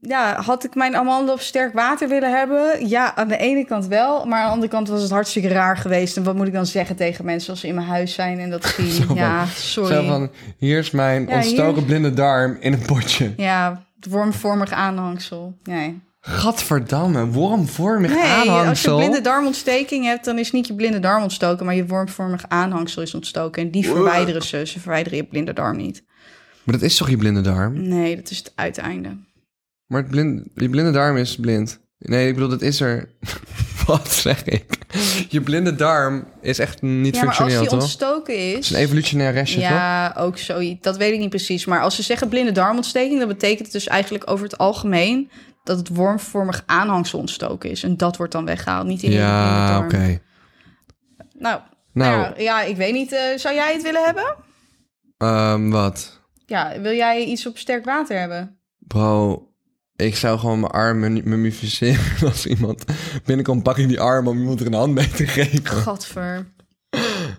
Ja, 0.00 0.40
had 0.40 0.64
ik 0.64 0.74
mijn 0.74 0.96
amandelen 0.96 1.34
op 1.34 1.40
sterk 1.40 1.72
water 1.72 2.08
willen 2.08 2.36
hebben? 2.38 2.88
Ja, 2.88 3.16
aan 3.16 3.28
de 3.28 3.36
ene 3.36 3.64
kant 3.64 3.86
wel. 3.86 4.24
Maar 4.26 4.38
aan 4.40 4.46
de 4.46 4.52
andere 4.52 4.72
kant 4.72 4.88
was 4.88 5.02
het 5.02 5.10
hartstikke 5.10 5.48
raar 5.48 5.76
geweest. 5.76 6.16
En 6.16 6.22
wat 6.22 6.34
moet 6.34 6.46
ik 6.46 6.52
dan 6.52 6.66
zeggen 6.66 6.96
tegen 6.96 7.24
mensen 7.24 7.50
als 7.50 7.60
ze 7.60 7.66
in 7.66 7.74
mijn 7.74 7.86
huis 7.86 8.14
zijn 8.14 8.38
en 8.38 8.50
dat 8.50 8.64
zien? 8.76 8.90
Zo 8.90 9.02
van- 9.04 9.16
ja, 9.16 9.46
sorry. 9.46 9.94
Zo 9.94 10.02
van, 10.06 10.30
hier 10.58 10.78
is 10.78 10.90
mijn 10.90 11.26
Ja, 11.28 11.34
ontstoken 11.36 11.74
hier- 11.74 11.84
blinde 11.84 12.12
darm 12.12 12.56
in 12.60 12.72
een 12.72 12.82
potje. 12.86 13.32
Ja, 13.36 13.82
wormvormig 14.08 14.70
aanhangsel. 14.70 15.54
Nee. 15.62 16.00
Gadverdamme, 16.20 17.26
wormvormig 17.26 18.10
Nee, 18.10 18.22
aanhangsel. 18.22 18.68
als 18.68 18.82
je 18.82 18.94
blinde 19.08 19.20
darmontsteking 19.20 20.04
hebt, 20.04 20.24
dan 20.24 20.38
is 20.38 20.50
niet 20.52 20.66
je 20.66 20.74
blinde 20.74 20.98
darm 21.00 21.22
ontstoken, 21.22 21.66
maar 21.66 21.74
je 21.74 21.86
wormvormig 21.86 22.44
aanhangsel 22.48 23.02
is 23.02 23.14
ontstoken. 23.14 23.62
En 23.62 23.70
die 23.70 23.84
verwijderen 23.86 24.42
ze. 24.42 24.66
Ze 24.66 24.80
verwijderen 24.80 25.18
je 25.18 25.24
blinde 25.24 25.52
darm 25.52 25.76
niet. 25.76 26.02
Maar 26.64 26.74
dat 26.74 26.84
is 26.84 26.96
toch 26.96 27.10
je 27.10 27.16
blinde 27.16 27.40
darm? 27.40 27.88
Nee, 27.88 28.16
dat 28.16 28.30
is 28.30 28.38
het 28.38 28.52
uiteinde. 28.54 29.16
Maar 29.86 30.00
het 30.00 30.10
blind, 30.10 30.42
je 30.54 30.68
blinde 30.68 30.90
darm 30.90 31.16
is 31.16 31.36
blind. 31.36 31.80
Nee, 31.98 32.28
ik 32.28 32.34
bedoel, 32.34 32.48
dat 32.48 32.62
is 32.62 32.80
er... 32.80 33.08
Wat 33.86 34.12
zeg 34.12 34.44
ik? 34.44 34.64
Je 35.28 35.40
blinde 35.40 35.74
darm 35.76 36.24
is 36.40 36.58
echt 36.58 36.82
niet 36.82 37.14
Ja, 37.14 37.20
maar 37.20 37.28
als 37.28 37.36
functioneel, 37.36 37.60
die 37.60 37.70
toch? 37.70 37.82
ontstoken 37.82 38.36
is... 38.36 38.54
Het 38.54 38.64
is 38.64 38.70
een 38.70 38.76
evolutionair 38.76 39.32
restje, 39.32 39.60
toch? 39.60 39.68
Ja, 39.68 40.14
ook 40.18 40.38
zoiets. 40.38 40.82
Dat 40.82 40.96
weet 40.96 41.12
ik 41.12 41.18
niet 41.18 41.28
precies. 41.28 41.64
Maar 41.64 41.80
als 41.82 41.94
ze 41.94 42.02
zeggen 42.02 42.28
blinde 42.28 42.52
darmontsteking, 42.52 43.18
dan 43.18 43.28
betekent 43.28 43.62
het 43.62 43.72
dus 43.72 43.86
eigenlijk 43.86 44.30
over 44.30 44.44
het 44.44 44.58
algemeen 44.58 45.30
dat 45.64 45.78
het 45.78 45.88
wormvormig 45.88 46.62
aanhangsel 46.66 47.18
ontstoken 47.18 47.70
is. 47.70 47.82
En 47.82 47.96
dat 47.96 48.16
wordt 48.16 48.32
dan 48.32 48.44
weggehaald, 48.44 48.86
niet 48.86 49.02
in 49.02 49.10
Ja, 49.10 49.68
darm. 49.68 49.84
oké. 49.84 49.96
Nou, 49.96 50.18
Nou, 51.38 51.60
nou 51.92 52.20
ja, 52.20 52.34
ja, 52.38 52.62
ik 52.62 52.76
weet 52.76 52.92
niet. 52.92 53.12
eh, 53.12 53.20
zou 53.36 53.54
jij 53.54 53.72
het 53.72 53.82
willen 53.82 54.04
hebben? 54.04 54.34
ehm, 55.18 55.70
wat? 55.70 56.20
Ja, 56.46 56.80
wil 56.80 56.92
jij 56.94 57.24
iets 57.24 57.46
op 57.46 57.58
sterk 57.58 57.84
water 57.84 58.18
hebben? 58.18 58.58
Bro, 58.78 59.48
ik 59.96 60.16
zou 60.16 60.38
gewoon 60.38 60.60
mijn 60.60 60.72
arm 60.72 60.98
mum- 60.98 61.20
mummificeren. 61.24 62.04
Als 62.28 62.46
iemand 62.46 62.84
binnenkomt, 63.24 63.62
pak 63.62 63.78
ik 63.78 63.88
die 63.88 64.00
arm 64.00 64.28
om 64.28 64.38
iemand 64.38 64.60
er 64.60 64.66
een 64.66 64.72
hand 64.72 64.94
mee 64.94 65.08
te 65.08 65.26
geven. 65.26 65.66
Gadver. 65.66 66.46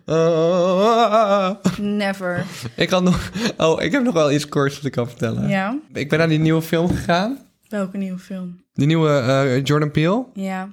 Never. 1.78 2.46
Ik 2.76 2.90
had 2.90 3.04
nog... 3.04 3.32
Oh, 3.58 3.82
ik 3.82 3.92
heb 3.92 4.04
nog 4.04 4.14
wel 4.14 4.32
iets 4.32 4.48
korts 4.48 4.76
dat 4.76 4.86
ik 4.86 4.92
kan 4.92 5.08
vertellen. 5.08 5.48
Ja. 5.48 5.78
Ik 5.94 6.10
ben 6.10 6.20
naar 6.20 6.28
die 6.30 6.40
nieuwe 6.40 6.62
film 6.62 6.88
gegaan. 6.90 7.38
Welke 7.72 7.98
nieuwe 7.98 8.20
film? 8.20 8.64
Die 8.74 8.88
nieuwe 8.88 9.10
eh, 9.10 9.64
Jordan 9.64 9.92
Peele. 9.92 10.26
Ja. 10.34 10.70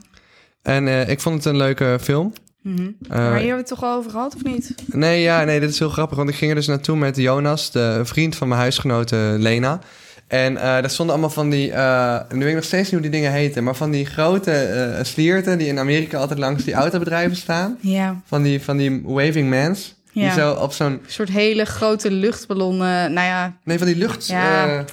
En 0.63 0.89
eh, 0.89 1.09
ik 1.09 1.21
vond 1.21 1.35
het 1.35 1.45
een 1.45 1.57
leuke 1.57 1.99
film. 2.01 2.33
Mhm. 2.63 2.83
Eh, 2.83 3.09
maar 3.09 3.19
hier 3.21 3.33
hebben 3.33 3.51
we 3.51 3.57
het 3.57 3.67
toch 3.67 3.83
al 3.83 3.97
over 3.97 4.11
gehad, 4.11 4.35
of 4.35 4.43
niet? 4.45 4.75
Nee, 4.87 5.23
ja, 5.23 5.45
nee, 5.45 5.61
dit 5.61 5.71
is 5.71 5.79
heel 5.79 5.89
grappig. 5.89 6.17
Want 6.17 6.29
ik 6.29 6.35
ging 6.35 6.51
er 6.51 6.57
dus 6.57 6.67
naartoe 6.67 6.97
met 6.97 7.17
Jonas, 7.17 7.71
de 7.71 8.01
vriend 8.05 8.37
van 8.37 8.49
mijn 8.49 8.61
huisgenote 8.61 9.35
Lena. 9.39 9.79
En 10.27 10.57
eh 10.57 10.63
daar 10.63 10.91
stonden 10.91 11.15
allemaal 11.15 11.35
van 11.35 11.51
die... 11.51 11.73
eh, 11.73 12.21
nu 12.33 12.39
weet 12.39 12.49
ik 12.49 12.55
nog 12.55 12.65
steeds 12.65 12.83
niet 12.83 12.93
hoe 13.01 13.11
die 13.11 13.11
dingen 13.21 13.33
heten... 13.33 13.65
maar 13.65 13.75
van 13.77 13.91
die 13.91 14.07
grote 14.07 14.99
slierten 15.03 15.59
die 15.59 15.67
in 15.67 15.79
Amerika 15.79 16.19
altijd 16.19 16.39
langs 16.39 16.65
die 16.65 16.75
autobedrijven 16.75 17.37
staan. 17.37 17.79
Ja. 17.81 18.21
Van 18.25 18.43
die, 18.43 18.63
van 18.63 18.77
die 18.77 19.01
waving 19.05 19.51
mans. 19.51 19.95
Die 20.13 20.23
Ja. 20.23 20.35
zo 20.35 20.53
op 20.53 20.73
zo'n... 20.73 20.87
Een 20.93 21.01
soort 21.07 21.29
hele 21.29 21.65
grote 21.65 22.11
luchtballonnen. 22.11 23.13
Nou 23.13 23.27
ja, 23.27 23.57
Nee, 23.65 23.79
van 23.79 23.87
die 23.87 23.97
lucht... 23.97 24.27
Ja, 24.27 24.85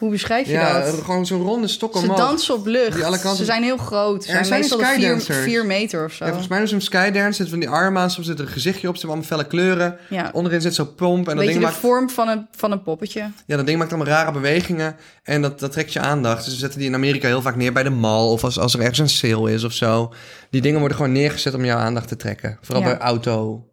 hoe 0.00 0.10
beschrijf 0.10 0.46
je 0.46 0.52
ja, 0.52 0.80
dat? 0.84 0.94
gewoon 1.04 1.26
zo'n 1.26 1.42
ronde 1.42 1.68
stok 1.68 1.92
Ze 1.96 2.02
omhoog. 2.02 2.16
dansen 2.18 2.54
op 2.54 2.66
lucht. 2.66 3.00
Kanten- 3.00 3.36
Ze 3.36 3.44
zijn 3.44 3.62
heel 3.62 3.76
groot. 3.76 4.24
Ze 4.24 4.30
zijn, 4.30 4.48
meestal 4.48 4.78
vier, 4.78 5.20
vier 5.20 5.66
meter 5.66 6.04
of 6.04 6.12
zo. 6.12 6.24
Ja, 6.24 6.30
volgens 6.30 6.50
mij 6.50 6.66
ze 6.66 6.74
een 6.74 6.80
skydance, 6.80 7.32
zitten 7.32 7.48
van 7.48 7.58
die 7.58 7.68
armen 7.68 8.02
aan, 8.02 8.10
soms 8.10 8.26
zit 8.26 8.38
er 8.38 8.44
een 8.44 8.50
gezichtje 8.50 8.88
op, 8.88 8.96
ze 8.96 9.06
hebben 9.06 9.24
allemaal 9.24 9.38
felle 9.38 9.62
kleuren. 9.62 9.96
Ja. 10.08 10.30
Onderin 10.32 10.60
zit 10.60 10.74
zo'n 10.74 10.94
pomp 10.94 11.28
en 11.28 11.36
dat 11.36 11.44
ding, 11.44 11.56
de 11.58 11.64
maakt, 11.64 11.76
vorm 11.76 12.10
van 12.10 12.28
een, 12.28 12.46
van 12.56 12.72
een 12.72 12.82
poppetje? 12.82 13.30
ja, 13.46 13.56
dat 13.56 13.66
ding 13.66 13.78
maakt 13.78 13.92
allemaal 13.92 14.12
rare 14.12 14.32
bewegingen 14.32 14.96
en 15.22 15.42
dat, 15.42 15.60
dat 15.60 15.72
trekt 15.72 15.92
je 15.92 16.00
aandacht. 16.00 16.44
Dus 16.44 16.52
ze 16.54 16.58
zetten 16.60 16.78
die 16.78 16.88
in 16.88 16.94
Amerika 16.94 17.26
heel 17.26 17.42
vaak 17.42 17.56
neer 17.56 17.72
bij 17.72 17.82
de 17.82 17.90
mall 17.90 18.26
of 18.28 18.44
als, 18.44 18.58
als 18.58 18.74
er 18.74 18.80
ergens 18.80 18.98
een 18.98 19.08
sale 19.08 19.52
is 19.52 19.64
of 19.64 19.72
zo. 19.72 20.12
Die 20.50 20.60
dingen 20.60 20.78
worden 20.78 20.96
gewoon 20.96 21.12
neergezet 21.12 21.54
om 21.54 21.64
jouw 21.64 21.78
aandacht 21.78 22.08
te 22.08 22.16
trekken. 22.16 22.58
Vooral 22.62 22.84
bij 22.84 22.98
auto. 22.98 23.64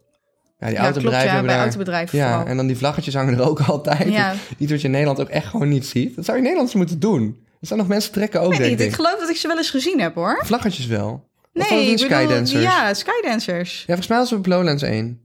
Ja, 0.59 0.65
die 0.67 0.75
Ja, 0.75 0.81
klopt, 0.81 0.95
autobedrijven 0.95 1.27
ja, 1.27 1.33
hebben 1.33 1.45
bij 1.45 1.53
daar- 1.55 1.63
autobedrijven 1.63 2.17
Ja, 2.17 2.27
vooral. 2.29 2.47
en 2.47 2.57
dan 2.57 2.67
die 2.67 2.77
vlaggetjes 2.77 3.13
hangen 3.13 3.33
er 3.33 3.41
ook 3.49 3.59
altijd. 3.75 4.09
Ja. 4.09 4.33
Iets 4.57 4.71
wat 4.71 4.79
je 4.81 4.85
in 4.85 4.91
Nederland 4.91 5.19
ook 5.21 5.29
echt 5.29 5.47
gewoon 5.47 5.69
niet 5.69 5.85
ziet. 5.85 6.15
Dat 6.15 6.25
zou 6.25 6.37
je 6.37 6.43
in 6.43 6.49
Nederland 6.49 6.67
eens 6.69 6.77
moeten 6.77 6.99
doen. 6.99 7.45
Er 7.59 7.67
zijn 7.67 7.79
nog 7.79 7.87
mensen 7.87 8.11
trekken 8.11 8.41
ook, 8.41 8.57
denk 8.57 8.69
niet, 8.69 8.79
ik. 8.79 8.87
ik 8.87 8.93
geloof 8.93 9.19
dat 9.19 9.29
ik 9.29 9.35
ze 9.35 9.47
wel 9.47 9.57
eens 9.57 9.69
gezien 9.69 9.99
heb, 9.99 10.15
hoor. 10.15 10.39
Vlaggetjes 10.45 10.85
wel. 10.85 11.29
Of 11.53 11.69
Nee, 11.69 11.89
ik 11.91 11.97
bedoel, 11.99 12.17
skydancers. 12.19 12.61
ja, 12.63 12.93
skydancers. 12.93 13.77
Ja, 13.79 13.85
volgens 13.85 14.07
mij 14.07 14.17
was 14.17 14.29
het 14.29 14.39
op 14.39 14.45
Lowlands 14.45 14.83
1. 14.83 15.19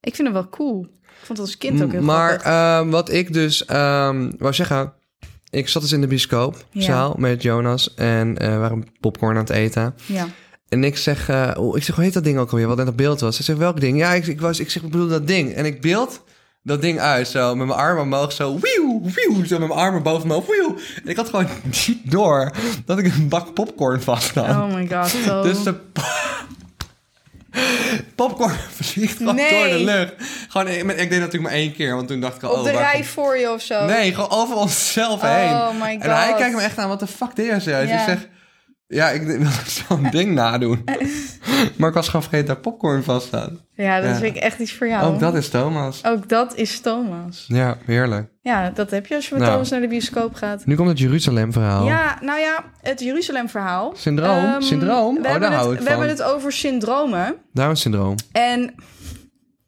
Ik 0.00 0.14
vind 0.14 0.28
het 0.28 0.36
wel 0.36 0.48
cool. 0.48 0.82
Ik 1.00 1.24
vond 1.24 1.38
het 1.38 1.46
als 1.48 1.58
kind 1.58 1.82
ook 1.82 1.92
heel 1.92 2.02
maar 2.02 2.40
ehm, 2.40 2.88
wat 2.88 3.12
ik 3.12 3.32
dus 3.32 3.64
ehm 3.64 4.30
wou 4.38 4.52
zeggen... 4.54 4.92
Ik 5.50 5.68
zat 5.68 5.82
dus 5.82 5.92
in 5.92 6.00
de 6.00 6.06
bioscoopzaal 6.06 7.14
met 7.18 7.42
Jonas 7.42 7.94
en 7.94 8.38
eh, 8.38 8.48
we 8.52 8.56
waren 8.56 8.84
popcorn 9.00 9.34
aan 9.36 9.42
het 9.42 9.50
eten. 9.50 9.94
Ja. 10.06 10.26
En 10.68 10.84
ik 10.84 10.96
zeg, 10.96 11.30
oh, 11.56 11.76
ik 11.76 11.82
zeg, 11.82 11.94
hoe 11.94 12.04
heet 12.04 12.12
dat 12.14 12.24
ding 12.24 12.38
ook 12.38 12.50
alweer? 12.50 12.66
Wat 12.66 12.76
net 12.76 12.88
op 12.88 12.96
beeld 12.96 13.20
was. 13.20 13.36
Hij 13.36 13.44
zegt, 13.44 13.58
welk 13.58 13.80
ding? 13.80 13.98
Ja, 13.98 14.12
ik, 14.12 14.26
ik, 14.26 14.40
was, 14.40 14.60
ik 14.60 14.70
zeg, 14.70 14.82
ik 14.82 14.90
bedoel 14.90 15.08
dat 15.08 15.26
ding. 15.26 15.54
En 15.54 15.64
ik 15.64 15.80
beeld 15.80 16.22
dat 16.62 16.80
ding 16.82 17.00
uit, 17.00 17.28
zo 17.28 17.54
met 17.56 17.66
mijn 17.66 17.78
armen 17.78 18.02
omhoog, 18.02 18.32
zo 18.32 18.58
wieuw, 18.60 19.00
wieuw, 19.02 19.44
zo 19.44 19.58
met 19.58 19.68
mijn 19.68 19.80
armen 19.80 20.02
boven 20.02 20.28
me 20.28 20.34
op, 20.34 20.46
wieuw. 20.46 20.76
En 21.04 21.10
ik 21.10 21.16
had 21.16 21.28
gewoon 21.28 21.46
niet 21.86 22.10
door 22.10 22.50
dat 22.84 22.98
ik 22.98 23.04
een 23.14 23.28
bak 23.28 23.54
popcorn 23.54 24.02
vast 24.02 24.34
had. 24.34 24.48
Oh 24.48 24.74
my 24.74 24.88
god. 24.92 25.08
Zo. 25.08 25.42
Dus 25.48 25.62
de 25.62 25.74
po- 25.74 26.02
popcorn 28.14 28.54
vliegt 28.80 29.16
gewoon 29.16 29.34
Nee. 29.34 29.50
door 29.50 29.78
de 29.78 29.84
lucht. 29.84 30.12
Gewoon, 30.48 30.68
ik, 30.68 30.76
ik 30.82 30.86
deed 30.96 30.98
dat 31.10 31.18
natuurlijk 31.18 31.42
maar 31.42 31.52
één 31.52 31.72
keer, 31.72 31.94
want 31.94 32.08
toen 32.08 32.20
dacht 32.20 32.36
ik 32.36 32.42
al... 32.42 32.50
Op 32.50 32.56
oh, 32.56 32.64
de 32.64 32.70
rij 32.70 32.92
komt- 32.92 33.06
voor 33.06 33.36
je 33.38 33.52
of 33.52 33.62
zo. 33.62 33.84
Nee, 33.84 34.14
gewoon 34.14 34.30
over 34.30 34.56
onszelf 34.56 35.22
Oh 35.22 35.34
heen. 35.34 35.78
my 35.78 35.98
En 36.00 36.10
hij 36.14 36.28
God. 36.28 36.36
kijkt 36.36 36.54
me 36.56 36.62
echt 36.62 36.78
aan, 36.78 36.88
wat 36.88 37.00
de 37.00 37.06
fuck 37.06 37.36
deed 37.36 37.46
jij 37.46 37.60
zo? 37.60 37.70
Dus 37.70 37.90
ik 37.90 37.98
zeg, 38.06 38.28
ja, 38.88 39.08
ik 39.10 39.22
wil 39.26 39.38
zo'n 39.66 40.08
ding 40.16 40.34
nadoen. 40.34 40.84
maar 41.76 41.88
ik 41.88 41.94
was 41.94 42.06
gewoon 42.06 42.22
vergeten 42.22 42.46
dat 42.46 42.60
popcorn 42.60 43.02
vast 43.02 43.26
staat. 43.26 43.50
Ja, 43.74 44.00
dat 44.00 44.10
Ja. 44.10 44.16
vind 44.16 44.36
ik 44.36 44.42
echt 44.42 44.58
iets 44.58 44.72
voor 44.72 44.88
jou. 44.88 45.12
Ook 45.14 45.20
dat 45.20 45.34
is 45.34 45.48
Thomas. 45.48 46.04
Ook 46.04 46.28
dat 46.28 46.56
is 46.56 46.80
Thomas. 46.80 47.44
Ja, 47.48 47.76
heerlijk. 47.84 48.28
Ja, 48.42 48.70
dat 48.70 48.90
heb 48.90 49.06
je 49.06 49.14
als 49.14 49.24
je 49.28 49.30
met 49.34 49.40
Nou. 49.42 49.52
Thomas 49.52 49.70
naar 49.70 49.80
de 49.80 49.88
bioscoop 49.88 50.34
gaat. 50.34 50.66
Nu 50.66 50.74
komt 50.76 50.88
het 50.88 50.98
Jeruzalem-verhaal. 50.98 51.86
Ja, 51.86 52.18
nou 52.20 52.40
ja, 52.40 52.64
het 52.80 53.00
Jeruzalem-verhaal. 53.00 53.92
Syndroom? 53.96 54.44
Ehm, 54.44 54.60
Syndroom? 54.60 55.14
We, 55.14 55.18
Oh, 55.20 55.24
daar 55.24 55.40
het, 55.42 55.52
hou 55.52 55.72
ik 55.72 55.78
we 55.78 55.84
van. 55.84 55.92
hebben 55.92 56.08
het 56.08 56.22
over 56.22 56.52
syndromen. 56.52 57.34
Down-syndroom. 57.52 58.14
En 58.32 58.74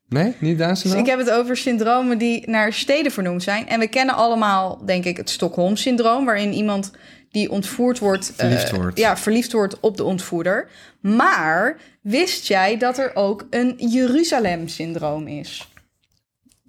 Nee, 0.09 0.35
niet 0.39 0.59
dus 0.59 0.67
Down-syndroom? 0.67 1.03
ik 1.05 1.11
heb 1.11 1.19
het 1.19 1.31
over 1.31 1.57
syndromen 1.57 2.19
die 2.19 2.51
naar 2.51 2.73
steden 2.73 3.13
vernoemd 3.13 3.43
zijn. 3.43 3.69
En 3.69 3.81
we 3.81 3.89
kennen 3.89 4.15
allemaal, 4.15 4.85
denk 4.87 5.05
ik, 5.05 5.17
het 5.17 5.31
Stockholm-syndroom... 5.31 6.25
waarin 6.25 6.53
iemand 6.53 6.91
die 7.31 7.51
ontvoerd 7.51 7.99
wordt... 7.99 8.29
eh, 8.31 8.35
Verliefd 8.37 8.71
wordt. 8.71 8.99
Ja, 8.99 9.17
verliefd 9.17 9.53
wordt 9.53 9.81
op 9.81 9.97
de 9.97 10.05
ontvoerder. 10.05 10.69
Maar 11.01 11.77
wist 12.03 12.47
jij 12.47 12.77
dat 12.79 12.99
er 12.99 13.11
ook 13.15 13.47
een 13.51 13.75
Jeruzalem-syndroom 13.79 15.27
is? 15.27 15.69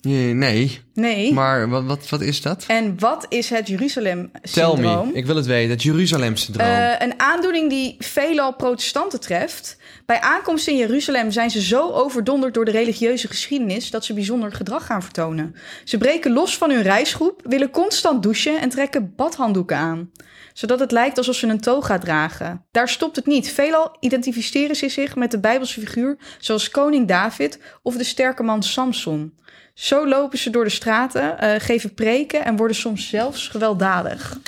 Nee, 0.01 0.33
nee. 0.33 0.81
Nee. 0.93 1.33
Maar 1.33 1.69
wat, 1.69 1.83
wat, 1.83 2.09
wat 2.09 2.21
is 2.21 2.41
dat? 2.41 2.63
En 2.67 2.99
wat 2.99 3.25
is 3.29 3.49
het 3.49 3.67
Jeruzalem-syndroom? 3.67 5.07
me. 5.07 5.13
Ik 5.13 5.25
wil 5.25 5.35
het 5.35 5.45
weten. 5.45 5.69
Het 5.69 5.83
Jeruzalem-syndroom. 5.83 6.67
Eh, 6.67 6.93
een 6.99 7.19
aandoening 7.19 7.69
die 7.69 7.95
veelal 7.99 8.53
protestanten 8.55 9.19
treft. 9.19 9.77
Bij 10.05 10.19
aankomst 10.21 10.67
in 10.67 10.77
Jeruzalem 10.77 11.31
zijn 11.31 11.49
ze 11.51 11.61
zo 11.61 11.89
overdonderd 11.91 12.53
door 12.53 12.65
de 12.65 12.71
religieuze 12.71 13.27
geschiedenis 13.27 13.89
dat 13.89 14.05
ze 14.05 14.13
bijzonder 14.13 14.51
gedrag 14.53 14.85
gaan 14.85 15.03
vertonen. 15.03 15.55
Ze 15.83 15.97
breken 15.97 16.31
los 16.33 16.57
van 16.57 16.69
hun 16.71 16.81
reisgroep, 16.83 17.41
willen 17.43 17.69
constant 17.69 18.23
douchen 18.23 18.59
en 18.59 18.69
trekken 18.69 19.13
badhanddoeken 19.15 19.77
aan. 19.77 20.11
Zodat 20.53 20.79
het 20.79 20.91
lijkt 20.91 21.17
alsof 21.17 21.35
ze 21.35 21.47
een 21.47 21.59
toga 21.59 21.97
dragen. 21.97 22.65
Daar 22.71 22.89
stopt 22.89 23.15
het 23.15 23.25
niet. 23.25 23.51
Veelal 23.51 23.97
identificeren 23.99 24.75
ze 24.75 24.89
zich 24.89 25.15
met 25.15 25.31
de 25.31 25.39
Bijbelse 25.39 25.79
figuur 25.79 26.17
zoals 26.39 26.69
koning 26.69 27.07
David 27.07 27.59
of 27.81 27.97
de 27.97 28.03
sterke 28.03 28.43
man 28.43 28.63
Samson. 28.63 29.39
Zo 29.73 30.07
lopen 30.07 30.37
ze 30.37 30.49
door 30.49 30.63
de 30.63 30.69
straten, 30.69 31.39
eh, 31.39 31.59
geven 31.59 31.93
preken 31.93 32.45
en 32.45 32.55
worden 32.55 32.75
soms 32.75 33.09
zelfs 33.09 33.47
gewelddadig. 33.47 34.39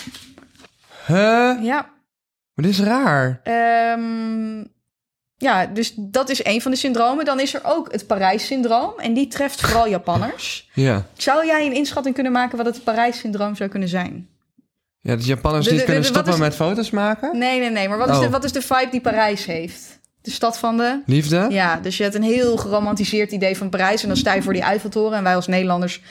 Huh? 1.07 1.57
Ja, 1.61 1.91
Maar 2.53 2.65
dit 2.65 2.73
is 2.73 2.79
raar. 2.79 3.39
Ehm, 3.43 4.63
ja, 5.37 5.65
dus 5.65 5.93
dat 5.97 6.29
is 6.29 6.45
een 6.45 6.61
van 6.61 6.71
de 6.71 6.77
syndromen. 6.77 7.25
Dan 7.25 7.39
is 7.39 7.53
er 7.53 7.61
ook 7.63 7.91
het 7.91 8.07
Parijs-syndroom. 8.07 8.93
En 8.97 9.13
die 9.13 9.27
treft 9.27 9.61
vooral 9.61 9.87
Japanners. 9.87 10.69
Ja. 10.73 11.05
Zou 11.13 11.45
jij 11.45 11.65
een 11.65 11.73
inschatting 11.73 12.15
kunnen 12.15 12.31
maken 12.31 12.57
wat 12.57 12.65
het 12.65 12.83
Parijs-syndroom 12.83 13.55
zou 13.55 13.69
kunnen 13.69 13.89
zijn? 13.89 14.32
Ja, 15.05 15.15
Japanners 15.19 15.65
De- 15.65 15.71
niet 15.71 15.79
de- 15.79 15.85
kunnen 15.85 16.03
de- 16.03 16.07
wat 16.13 16.17
stoppen 16.17 16.33
is- 16.43 16.49
met 16.49 16.55
foto's 16.67 16.89
maken? 16.89 17.37
Nee, 17.37 17.59
nee, 17.59 17.69
nee. 17.69 17.89
Maar 17.89 17.97
wat 17.97 18.09
is, 18.09 18.15
Oh. 18.15 18.21
de, 18.21 18.29
wat 18.29 18.43
is 18.43 18.51
de 18.51 18.61
vibe 18.61 18.87
die 18.91 19.01
Parijs 19.01 19.45
heeft? 19.45 19.99
De 20.21 20.31
stad 20.31 20.57
van 20.57 20.77
de... 20.77 21.01
Liefde? 21.05 21.47
Ja, 21.49 21.79
dus 21.79 21.97
je 21.97 22.03
hebt 22.03 22.15
een 22.15 22.23
heel 22.23 22.57
geromantiseerd 22.57 23.31
idee 23.31 23.57
van 23.57 23.69
Parijs. 23.69 24.01
En 24.01 24.07
dan 24.07 24.17
sta 24.17 24.33
je 24.33 24.41
voor 24.41 24.53
die 24.53 24.61
Eiffeltoren. 24.61 25.17
En 25.17 25.23
wij 25.23 25.35
als 25.35 25.47
Nederlanders, 25.47 26.01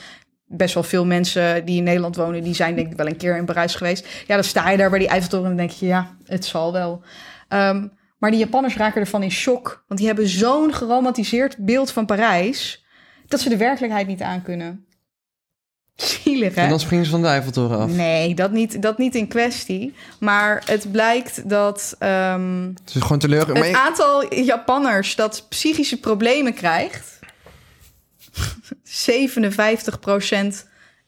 best 0.45 0.73
wel 0.73 0.83
veel 0.83 1.05
mensen 1.05 1.65
die 1.65 1.77
in 1.77 1.83
Nederland 1.83 2.15
wonen... 2.15 2.43
die 2.43 2.53
zijn 2.55 2.75
denk 2.75 2.91
ik 2.91 2.97
wel 2.97 3.07
een 3.07 3.17
keer 3.17 3.37
in 3.37 3.45
Parijs 3.45 3.75
geweest. 3.75 4.07
Ja, 4.27 4.35
dan 4.35 4.43
sta 4.43 4.69
je 4.69 4.77
daar 4.77 4.89
bij 4.89 4.99
die 4.99 5.07
Eiffeltoren 5.07 5.49
en 5.51 5.57
dan 5.57 5.65
denk 5.67 5.79
je... 5.79 5.85
ja, 5.85 6.15
het 6.25 6.45
zal 6.45 6.71
wel. 6.73 7.01
Ehm, 7.47 7.87
maar 8.17 8.29
die 8.31 8.39
Japanners 8.39 8.75
raken 8.75 9.01
ervan 9.01 9.23
in 9.23 9.31
shock. 9.31 9.83
Want 9.87 9.99
die 9.99 10.09
hebben 10.09 10.27
zo'n 10.27 10.73
geromantiseerd 10.73 11.57
beeld 11.57 11.91
van 11.91 12.05
Parijs... 12.05 12.85
dat 13.27 13.39
ze 13.39 13.49
de 13.49 13.57
werkelijkheid 13.57 14.07
niet 14.07 14.21
aankunnen. 14.21 14.85
Zielig, 15.95 16.55
hè? 16.55 16.61
En 16.61 16.69
dan 16.69 16.79
springen 16.79 17.05
ze 17.05 17.11
van 17.11 17.21
de 17.21 17.27
Eiffeltoren 17.27 17.77
af. 17.79 17.89
Nee, 17.89 18.35
dat 18.35 18.51
niet, 18.51 18.81
dat 18.81 18.97
niet 18.97 19.15
in 19.15 19.27
kwestie. 19.27 19.93
Maar 20.19 20.63
het 20.65 20.91
blijkt 20.91 21.49
dat... 21.49 21.95
ehm, 21.99 22.67
Het 22.67 22.95
is 22.95 23.01
gewoon 23.01 23.19
teleur. 23.19 23.47
Maar 23.53 23.65
het 23.65 23.75
aantal 23.75 24.33
Japanners 24.35 25.15
dat 25.15 25.45
psychische 25.49 25.99
problemen 25.99 26.53
krijgt, 26.53 27.19
57% 29.11 29.15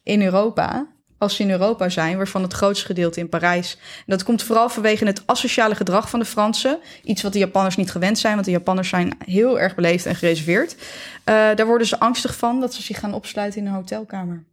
in 0.03 0.21
Europa, 0.21 0.87
als 1.17 1.35
ze 1.35 1.43
in 1.43 1.51
Europa 1.51 1.89
zijn, 1.89 2.17
waarvan 2.17 2.41
het 2.41 2.53
grootste 2.53 2.85
gedeelte 2.85 3.19
in 3.19 3.29
Parijs. 3.29 3.77
En 3.97 4.03
dat 4.05 4.23
komt 4.23 4.43
vooral 4.43 4.69
vanwege 4.69 5.05
het 5.05 5.23
asociale 5.25 5.75
gedrag 5.75 6.09
van 6.09 6.19
de 6.19 6.25
Fransen. 6.25 6.79
Iets 7.03 7.21
wat 7.21 7.33
de 7.33 7.39
Japanners 7.39 7.75
niet 7.75 7.91
gewend 7.91 8.19
zijn, 8.19 8.33
want 8.33 8.45
de 8.45 8.51
Japanners 8.51 8.89
zijn 8.89 9.17
heel 9.25 9.59
erg 9.59 9.75
beleefd 9.75 10.05
en 10.05 10.15
gereserveerd. 10.15 10.75
Eh, 11.23 11.33
daar 11.55 11.65
worden 11.65 11.87
ze 11.87 11.99
angstig 11.99 12.37
van 12.37 12.59
dat 12.59 12.73
ze 12.73 12.81
zich 12.81 12.99
gaan 12.99 13.13
opsluiten 13.13 13.59
in 13.61 13.67
een 13.67 13.73
hotelkamer. 13.73 14.43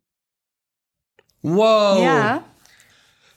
Wow. 1.42 2.02
Ja. 2.02 2.44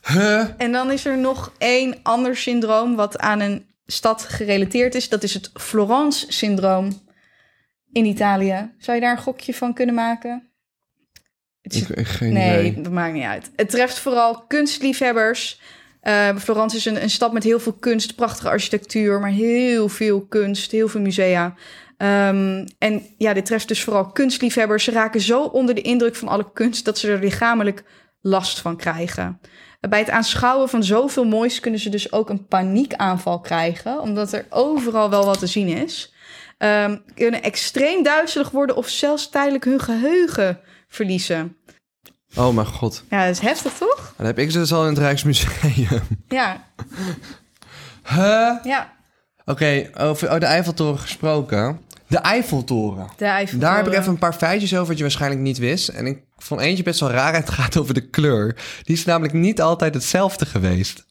Huh? 0.07 0.45
En 0.57 0.71
dan 0.71 0.91
is 0.91 1.05
er 1.05 1.17
nog 1.17 1.53
één 1.57 1.99
ander 2.03 2.35
syndroom 2.37 2.95
wat 2.95 3.17
aan 3.19 3.39
een 3.39 3.65
stad 3.85 4.21
gerelateerd 4.23 4.95
is. 4.95 5.09
Dat 5.09 5.23
is 5.23 5.33
het 5.33 5.51
Florence-syndroom 5.53 7.01
in 7.91 8.05
Italië. 8.05 8.73
Zou 8.77 8.97
je 8.97 9.03
daar 9.03 9.11
een 9.17 9.23
gokje 9.23 9.53
van 9.53 9.73
kunnen 9.73 9.95
maken? 9.95 10.49
Het 11.61 11.73
is- 11.73 11.81
Ik, 11.81 11.89
ik 11.89 12.07
geen 12.07 12.33
nee, 12.33 12.59
idee. 12.69 12.81
dat 12.83 12.91
maakt 12.91 13.13
niet 13.13 13.23
uit. 13.23 13.51
Het 13.55 13.69
treft 13.69 13.99
vooral 13.99 14.41
kunstliefhebbers. 14.47 15.59
Eh, 16.05 16.35
Florence 16.35 16.77
is 16.77 16.85
een, 16.85 17.01
een 17.01 17.09
stad 17.09 17.33
met 17.33 17.43
heel 17.43 17.59
veel 17.59 17.73
kunst, 17.73 18.15
prachtige 18.15 18.49
architectuur, 18.49 19.19
maar 19.19 19.29
heel 19.29 19.89
veel 19.89 20.25
kunst, 20.25 20.71
heel 20.71 20.87
veel 20.87 21.01
musea. 21.01 21.53
Ehm, 21.97 22.67
en 22.77 23.03
ja, 23.17 23.33
dit 23.33 23.45
treft 23.45 23.67
dus 23.67 23.83
vooral 23.83 24.11
kunstliefhebbers. 24.11 24.83
Ze 24.83 24.91
raken 24.91 25.21
zo 25.21 25.43
onder 25.43 25.75
de 25.75 25.81
indruk 25.81 26.15
van 26.15 26.27
alle 26.27 26.51
kunst 26.53 26.85
dat 26.85 26.97
ze 26.97 27.11
er 27.11 27.19
lichamelijk 27.19 27.83
last 28.21 28.59
van 28.59 28.77
krijgen. 28.77 29.39
Bij 29.89 29.99
het 29.99 30.09
aanschouwen 30.09 30.69
van 30.69 30.83
zoveel 30.83 31.25
moois 31.25 31.59
kunnen 31.59 31.79
ze 31.79 31.89
dus 31.89 32.11
ook 32.11 32.29
een 32.29 32.47
paniekaanval 32.47 33.39
krijgen, 33.39 34.01
omdat 34.01 34.33
er 34.33 34.45
overal 34.49 35.09
wel 35.09 35.25
wat 35.25 35.39
te 35.39 35.47
zien 35.47 35.67
is. 35.67 36.13
Ehm, 36.57 36.97
kunnen 37.13 37.43
extreem 37.43 38.03
duizelig 38.03 38.49
worden 38.49 38.75
of 38.75 38.87
zelfs 38.87 39.29
tijdelijk 39.29 39.63
hun 39.63 39.79
geheugen 39.79 40.59
verliezen. 40.87 41.57
Oh 42.35 42.53
mijn 42.55 42.67
god. 42.67 43.03
Ja, 43.09 43.25
dat 43.25 43.35
is 43.35 43.39
heftig, 43.41 43.73
toch? 43.73 44.13
Dat 44.17 44.25
heb 44.25 44.39
ik 44.39 44.51
ze 44.51 44.57
dus 44.57 44.73
al 44.73 44.81
in 44.83 44.89
het 44.89 44.97
Rijksmuseum. 44.97 46.01
Ja, 46.27 46.63
Huh? 48.07 48.63
ja. 48.63 48.93
Oké, 49.45 49.89
over 49.97 50.31
oh, 50.33 50.39
de 50.39 50.45
Eiffeltoren 50.45 50.99
gesproken. 50.99 51.79
De 52.07 52.17
Eiffeltoren. 52.17 53.09
De 53.17 53.25
Eiffeltoren. 53.25 53.59
Daar 53.73 53.83
heb 53.83 53.93
ik 53.93 53.99
even 53.99 54.11
een 54.11 54.17
paar 54.17 54.33
feitjes 54.33 54.73
over 54.75 54.87
wat 54.87 54.95
je 54.97 55.03
waarschijnlijk 55.03 55.41
niet 55.41 55.57
wist. 55.57 55.87
En 55.89 56.05
ik 56.05 56.23
vond 56.37 56.61
eentje 56.61 56.83
best 56.83 56.99
wel 56.99 57.09
raar. 57.11 57.33
Het 57.33 57.49
gaat 57.49 57.77
over 57.77 57.93
de 57.93 58.09
kleur. 58.09 58.55
Die 58.83 58.95
is 58.95 59.05
namelijk 59.05 59.33
niet 59.33 59.61
altijd 59.61 59.93
hetzelfde 59.93 60.45
geweest. 60.45 61.05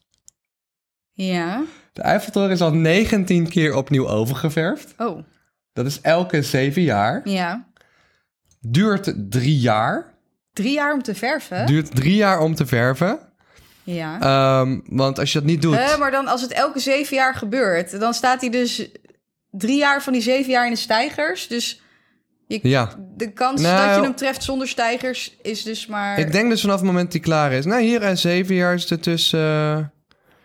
Ja. 1.13 1.63
De 1.93 2.01
Eiffeltoren 2.01 2.49
is 2.51 2.61
al 2.61 2.73
19 2.73 3.47
keer 3.49 3.75
opnieuw 3.75 4.07
overgeverfd. 4.07 4.93
Oh, 4.97 5.23
Dat 5.73 5.85
is 5.85 6.01
elke 6.01 6.41
zeven 6.41 6.81
jaar. 6.81 7.21
ja. 7.29 7.65
Duurt 8.59 9.13
drie 9.29 9.59
jaar. 9.59 10.13
Drie 10.55 10.73
jaar 10.73 10.93
om 10.93 11.01
te 11.03 11.15
verven? 11.15 11.65
Duurt 11.65 11.95
drie 11.95 12.15
jaar 12.15 12.39
om 12.39 12.55
te 12.55 12.65
verven. 12.65 13.19
Ja. 13.83 14.19
Ehm, 14.19 14.79
want 14.85 15.19
als 15.19 15.31
je 15.33 15.39
dat 15.39 15.47
niet 15.47 15.61
doet... 15.61 15.97
Maar 15.99 16.11
dan 16.11 16.27
als 16.27 16.41
het 16.41 16.51
elke 16.51 16.79
zeven 16.79 17.15
jaar 17.15 17.35
gebeurt, 17.35 17.99
dan 17.99 18.13
staat 18.13 18.41
hij 18.41 18.49
dus 18.49 18.87
drie 19.51 19.77
jaar 19.77 20.03
van 20.03 20.13
die 20.13 20.21
zeven 20.21 20.51
jaar 20.51 20.65
in 20.65 20.71
de 20.73 20.77
stijgers. 20.79 21.47
Dus 21.47 21.81
Ja, 22.47 22.89
de 23.15 23.31
kans 23.33 23.61
Nou, 23.61 23.87
dat 23.87 23.95
je 23.95 24.01
hem 24.01 24.15
treft 24.15 24.43
zonder 24.43 24.67
stijgers 24.67 25.35
is 25.41 25.63
dus 25.63 25.87
maar... 25.87 26.19
ik 26.19 26.31
denk 26.31 26.49
dus 26.49 26.61
vanaf 26.61 26.75
het 26.75 26.85
moment 26.85 27.11
hij 27.11 27.21
klaar 27.21 27.51
is. 27.51 27.65
Nou, 27.65 27.81
hier 27.81 28.01
en 28.01 28.17
zeven 28.17 28.55
jaar 28.55 28.73
is 28.73 28.89
er 28.91 28.99
tussen... 28.99 29.39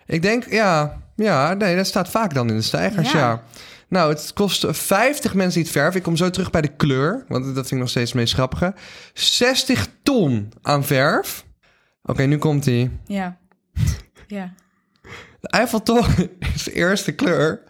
eh, 0.07 0.15
Ik 0.15 0.23
denk, 0.23 0.51
ja, 0.51 1.03
ja, 1.17 1.55
nee, 1.55 1.77
dat 1.77 1.87
staat 1.87 2.09
vaak 2.11 2.35
dan 2.35 2.49
in 2.49 2.57
de 2.57 2.63
stijgers, 2.63 3.13
Ja. 3.13 3.19
ja. 3.19 3.43
Nou, 3.91 4.13
het 4.13 4.33
kost 4.33 4.67
50 4.69 5.35
mensen 5.35 5.55
die 5.55 5.63
het 5.63 5.73
verven. 5.73 5.97
Ik 5.97 6.03
kom 6.03 6.17
zo 6.17 6.31
terug 6.31 6.51
bij 6.51 6.61
de 6.61 6.77
kleur, 6.77 7.25
want 7.29 7.45
dat 7.45 7.55
vind 7.55 7.71
ik 7.71 7.79
nog 7.79 7.89
steeds 7.89 8.11
het 8.11 8.21
meest 8.21 8.35
grappige. 8.35 8.75
60 9.15 9.87
ton 10.03 10.53
aan 10.63 10.85
verf. 10.85 11.45
Oké, 12.03 12.23
nu 12.23 12.39
komt 12.39 12.65
hij. 12.65 12.91
Ja. 13.07 13.39
Ja. 14.27 14.53
De 15.41 15.49
Eiffeltoren 15.49 16.31
is 16.55 16.63
de 16.63 16.73
eerste 16.73 17.13
kleur. 17.13 17.63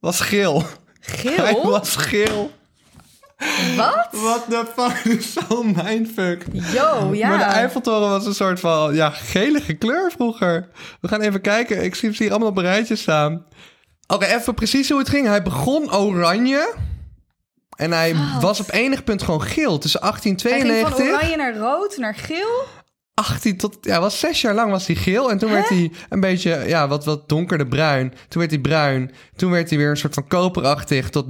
Was 0.00 0.20
geel. 0.20 0.62
Hij 1.00 1.34
Geel? 1.34 1.70
was 1.70 1.96
geel. 1.96 2.50
Wat? 3.76 4.08
What 4.10 4.44
the 4.48 4.64
fuck? 4.76 5.22
Zo'n 5.48 5.76
mindfuck. 5.84 6.44
Yo, 6.52 7.14
ja. 7.14 7.28
Maar 7.28 7.38
de 7.38 7.44
Eiffeltoren 7.44 8.08
was 8.08 8.26
een 8.26 8.34
soort 8.34 8.60
van 8.60 8.94
ja, 8.94 9.10
gelige 9.10 9.72
kleur 9.74 10.10
vroeger. 10.10 10.68
We 11.00 11.08
gaan 11.08 11.20
even 11.20 11.40
kijken. 11.40 11.84
Ik 11.84 11.94
zie 11.94 12.14
ze 12.14 12.22
hier 12.22 12.32
allemaal 12.32 12.48
op 12.48 12.56
een 12.56 12.62
rijtje 12.62 12.96
staan. 12.96 13.44
Oké, 14.06 14.24
even 14.26 14.54
precies 14.54 14.88
hoe 14.88 14.98
het 14.98 15.08
ging. 15.08 15.26
Hij 15.26 15.42
begon 15.42 15.94
oranje. 15.94 16.74
En 17.76 17.92
hij 17.92 18.14
Wat? 18.14 18.42
was 18.42 18.60
op 18.60 18.72
enig 18.72 19.04
punt 19.04 19.22
gewoon 19.22 19.42
geel. 19.42 19.78
Tussen 19.78 20.00
Hij 20.00 20.12
ging 20.12 20.40
van 20.40 20.50
1892... 20.50 21.06
oranje 21.08 21.36
naar 21.36 21.70
rood, 21.70 21.96
naar 21.96 22.14
geel. 22.14 22.64
18 23.14 23.56
tot... 23.56 23.78
Ja, 23.80 24.00
was 24.00 24.18
zes 24.18 24.40
jaar 24.40 24.54
lang 24.54 24.70
was 24.70 24.86
hij 24.86 24.96
geel. 24.96 25.30
En 25.30 25.38
toen 25.38 25.50
werd 25.50 25.68
hij 25.68 25.92
een 26.08 26.20
beetje, 26.20 26.64
ja, 26.66 26.88
wat, 26.88 27.04
wat 27.04 27.28
donkerder 27.28 27.66
bruin. 27.66 28.14
Toen 28.28 28.40
werd 28.40 28.50
hij 28.50 28.60
bruin. 28.60 29.10
Toen 29.36 29.50
werd 29.50 29.68
hij 29.68 29.78
weer 29.78 29.90
een 29.90 29.96
soort 29.96 30.14
van 30.14 30.26
koperachtig 30.26 31.10
tot 31.10 31.28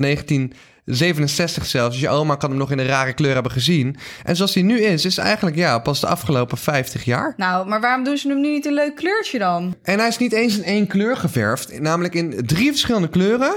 1967 0.87 1.66
zelfs. 1.66 1.94
Dus 1.94 2.05
je 2.05 2.09
oma 2.09 2.35
kan 2.35 2.51
hem 2.51 2.59
nog 2.59 2.70
in 2.70 2.79
een 2.79 2.87
rare 2.87 3.12
kleur 3.12 3.35
hebben 3.35 3.53
gezien. 3.53 3.96
En 4.22 4.37
zoals 4.37 4.55
hij 4.55 4.62
nu 4.62 4.81
is, 4.81 5.05
is 5.05 5.18
eigenlijk, 5.18 5.57
ja, 5.57 5.79
pas 5.79 6.01
de 6.01 6.07
afgelopen 6.07 6.59
50 6.59 7.05
jaar. 7.05 7.35
Nou, 7.37 7.68
maar 7.68 7.81
waarom 7.81 8.05
doen 8.05 8.16
ze 8.16 8.29
hem 8.29 8.40
nu 8.40 8.51
niet 8.51 8.66
een 8.66 8.75
leuk 8.75 8.96
kleurtje 8.96 9.38
dan? 9.38 9.77
En 9.83 9.99
hij 9.99 10.09
is 10.09 10.18
niet 10.18 10.33
eens 10.33 10.57
in 10.57 10.64
één 10.64 10.87
kleur 10.87 11.16
geverfd, 11.16 11.81
namelijk 11.81 12.14
in 12.14 12.46
drie 12.46 12.70
verschillende 12.70 13.09
kleuren. 13.09 13.55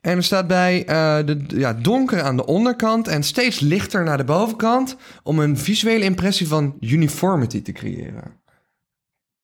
En 0.00 0.16
er 0.16 0.24
staat 0.24 0.46
bij 0.46 0.84
eh, 0.86 1.18
de 1.24 1.44
ja, 1.48 1.72
donker 1.72 2.22
aan 2.22 2.36
de 2.36 2.46
onderkant 2.46 3.08
en 3.08 3.22
steeds 3.22 3.60
lichter 3.60 4.04
naar 4.04 4.16
de 4.16 4.24
bovenkant... 4.24 4.96
om 5.22 5.38
een 5.38 5.58
visuele 5.58 6.04
impressie 6.04 6.48
van 6.48 6.76
uniformity 6.80 7.62
te 7.62 7.72
creëren. 7.72 8.41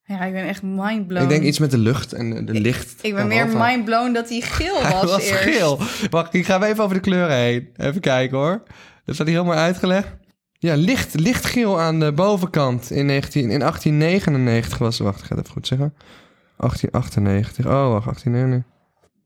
Ja, 0.08 0.24
ik 0.24 0.32
ben 0.32 0.44
echt 0.46 0.62
mindblown. 0.62 1.22
Ik 1.22 1.28
denk 1.28 1.42
iets 1.42 1.58
met 1.58 1.70
de 1.70 1.78
lucht 1.78 2.12
en 2.12 2.44
de, 2.46 2.52
licht. 2.52 2.98
Ik 3.02 3.12
ben 3.12 3.22
en 3.22 3.28
meer 3.28 3.48
mindblown 3.48 4.12
dat 4.12 4.28
hij 4.28 4.40
geel 4.40 4.74
was, 4.82 4.92
Hij 4.92 5.06
was 5.06 5.22
eerst. 5.22 5.42
geel. 5.42 5.78
Wacht, 6.10 6.34
ik 6.34 6.46
ga 6.46 6.62
even 6.62 6.84
over 6.84 6.94
de 6.94 7.02
kleuren 7.02 7.36
heen. 7.36 7.68
Even 7.76 8.00
kijken 8.00 8.38
hoor. 8.38 8.62
Dat 9.04 9.14
staat 9.14 9.26
hier 9.26 9.36
helemaal 9.36 9.58
uitgelegd. 9.58 10.08
Ja, 10.52 10.74
licht, 10.74 11.20
lichtgeel 11.20 11.80
aan 11.80 12.00
de 12.00 12.12
bovenkant 12.12 12.90
in, 12.90 13.06
19, 13.06 13.42
in 13.50 13.58
1899 13.58 14.78
was... 14.78 14.98
Wacht, 14.98 15.20
ik 15.20 15.24
ga 15.26 15.34
het 15.34 15.44
even 15.44 15.52
goed 15.54 15.66
zeggen. 15.66 15.94
1898. 16.56 17.66
Oh, 17.66 17.72
wacht, 17.92 18.04
1899. 18.04 18.72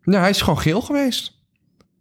Ja, 0.02 0.20
hij 0.20 0.30
is 0.30 0.40
gewoon 0.40 0.58
geel 0.58 0.80
geweest. 0.80 1.40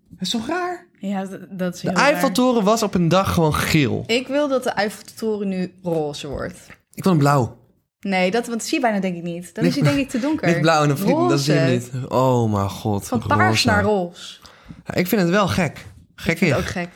Dat 0.10 0.22
is 0.22 0.30
toch 0.30 0.48
raar? 0.48 0.88
Ja, 1.00 1.28
dat 1.50 1.76
is 1.76 1.82
De 1.82 1.88
raar. 1.92 1.98
Eiffeltoren 2.06 2.64
was 2.64 2.84
op 2.84 2.94
een 2.94 3.08
dag 3.08 3.34
gewoon 3.34 3.54
geel. 3.54 4.04
Ik 4.08 4.28
wil 4.28 4.48
dat 4.48 4.64
de 4.64 4.70
Eiffeltoren 4.70 5.48
nu 5.48 5.74
roze 5.84 6.28
wordt. 6.28 6.60
Ik 6.94 7.04
wil 7.04 7.12
hem 7.12 7.22
blauw. 7.22 7.60
Nee, 8.02 8.32
dat, 8.32 8.48
want 8.48 8.64
zie 8.64 8.76
je 8.76 8.82
bijna 8.82 9.00
denk 9.00 9.16
ik 9.16 9.24
niet. 9.24 9.56
Dan 9.56 9.66
is 9.66 9.76
hij 9.76 9.84
denk 9.84 9.98
ik 9.98 10.10
te 10.10 10.20
donker. 10.20 10.48
Lichtblauw 10.48 10.84
en 10.84 10.96
dan 10.96 11.28
dat 11.30 11.40
zie 11.40 11.54
je 11.54 11.62
niet. 11.62 11.92
Oh 12.08 12.54
mijn 12.54 12.70
god. 12.70 13.08
Van 13.08 13.24
paars 13.28 13.50
roze. 13.50 13.68
naar 13.68 13.84
roze. 13.84 14.38
Ja, 14.86 14.94
ik 14.94 15.08
vind 15.08 15.22
het 15.22 15.30
wel 15.30 15.48
gek. 15.48 15.86
Gek 16.16 16.32
Ik 16.32 16.38
vind 16.38 16.40
hier. 16.40 16.56
het 16.56 16.60
ook 16.60 16.72
gek. 16.72 16.90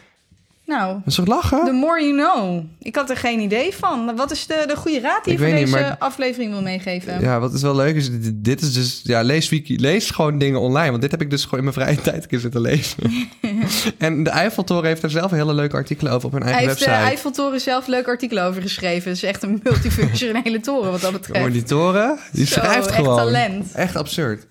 Nou, 0.66 0.94
Dat 0.94 1.02
is 1.08 1.16
toch 1.16 1.28
lachen? 1.28 1.66
the 1.66 1.72
more 1.72 2.02
you 2.02 2.14
know. 2.18 2.64
Ik 2.80 2.96
had 2.96 3.10
er 3.10 3.18
geen 3.18 3.40
idee 3.40 3.74
van. 3.76 4.16
Wat 4.16 4.32
is 4.32 4.48
de, 4.48 4.64
de 4.68 4.76
goede 4.76 5.00
raad 5.00 5.24
die 5.24 5.34
je 5.34 5.40
voor 5.40 5.48
deze 5.50 5.72
maar- 5.72 5.96
aflevering 6.00 6.52
wil 6.52 6.62
meegeven? 6.62 7.22
Ja, 7.22 7.40
wat 7.40 7.54
is 7.54 7.62
wel 7.62 7.76
leuk 7.76 7.96
is, 7.96 8.10
dit, 8.12 8.32
dit 8.44 8.62
is 8.62 8.74
dus, 8.74 9.00
ja, 9.04 9.22
lees, 9.22 9.50
wiki, 9.50 9.80
lees 9.80 10.10
gewoon 10.10 10.38
dingen 10.38 10.60
online. 10.60 10.90
Want 10.90 11.02
dit 11.02 11.12
heb 11.12 11.22
ik 11.22 11.30
dus 11.30 11.44
gewoon 11.44 11.60
in 11.60 11.66
mijn 11.74 11.74
vrije 11.86 12.02
tijd 12.12 12.24
een 12.24 12.30
keer 12.30 12.40
zitten 12.40 12.62
lezen. 12.62 12.98
en 13.98 14.24
de 14.24 14.30
Eiffeltoren 14.30 14.86
heeft 14.86 15.04
er 15.04 15.10
zelf 15.10 15.32
hele 15.32 15.54
leuke 15.54 15.76
artikelen 15.76 16.12
over 16.14 16.26
op 16.26 16.32
hun 16.32 16.42
Hij 16.42 16.52
eigen 16.52 16.70
heeft 16.70 16.80
de 16.84 16.86
website. 16.90 17.10
Eiffeltoren 17.10 17.62
zelf 17.62 17.88
leuk 17.88 18.08
artikel 18.08 18.40
over 18.40 18.62
geschreven. 18.62 19.08
Het 19.10 19.18
is 19.18 19.24
echt 19.24 19.44
een 19.44 19.60
multifunctionele 19.64 20.60
toren 20.60 20.92
wat 20.92 21.02
dat 21.02 21.12
betreft. 21.12 21.40
Maar 21.40 21.52
die 21.52 21.64
toren, 21.64 22.18
die 22.32 22.46
Zo, 22.46 22.60
schrijft 22.60 22.88
echt 22.88 22.96
gewoon. 22.96 23.18
talent. 23.18 23.72
Echt 23.74 23.96
absurd. 23.96 24.46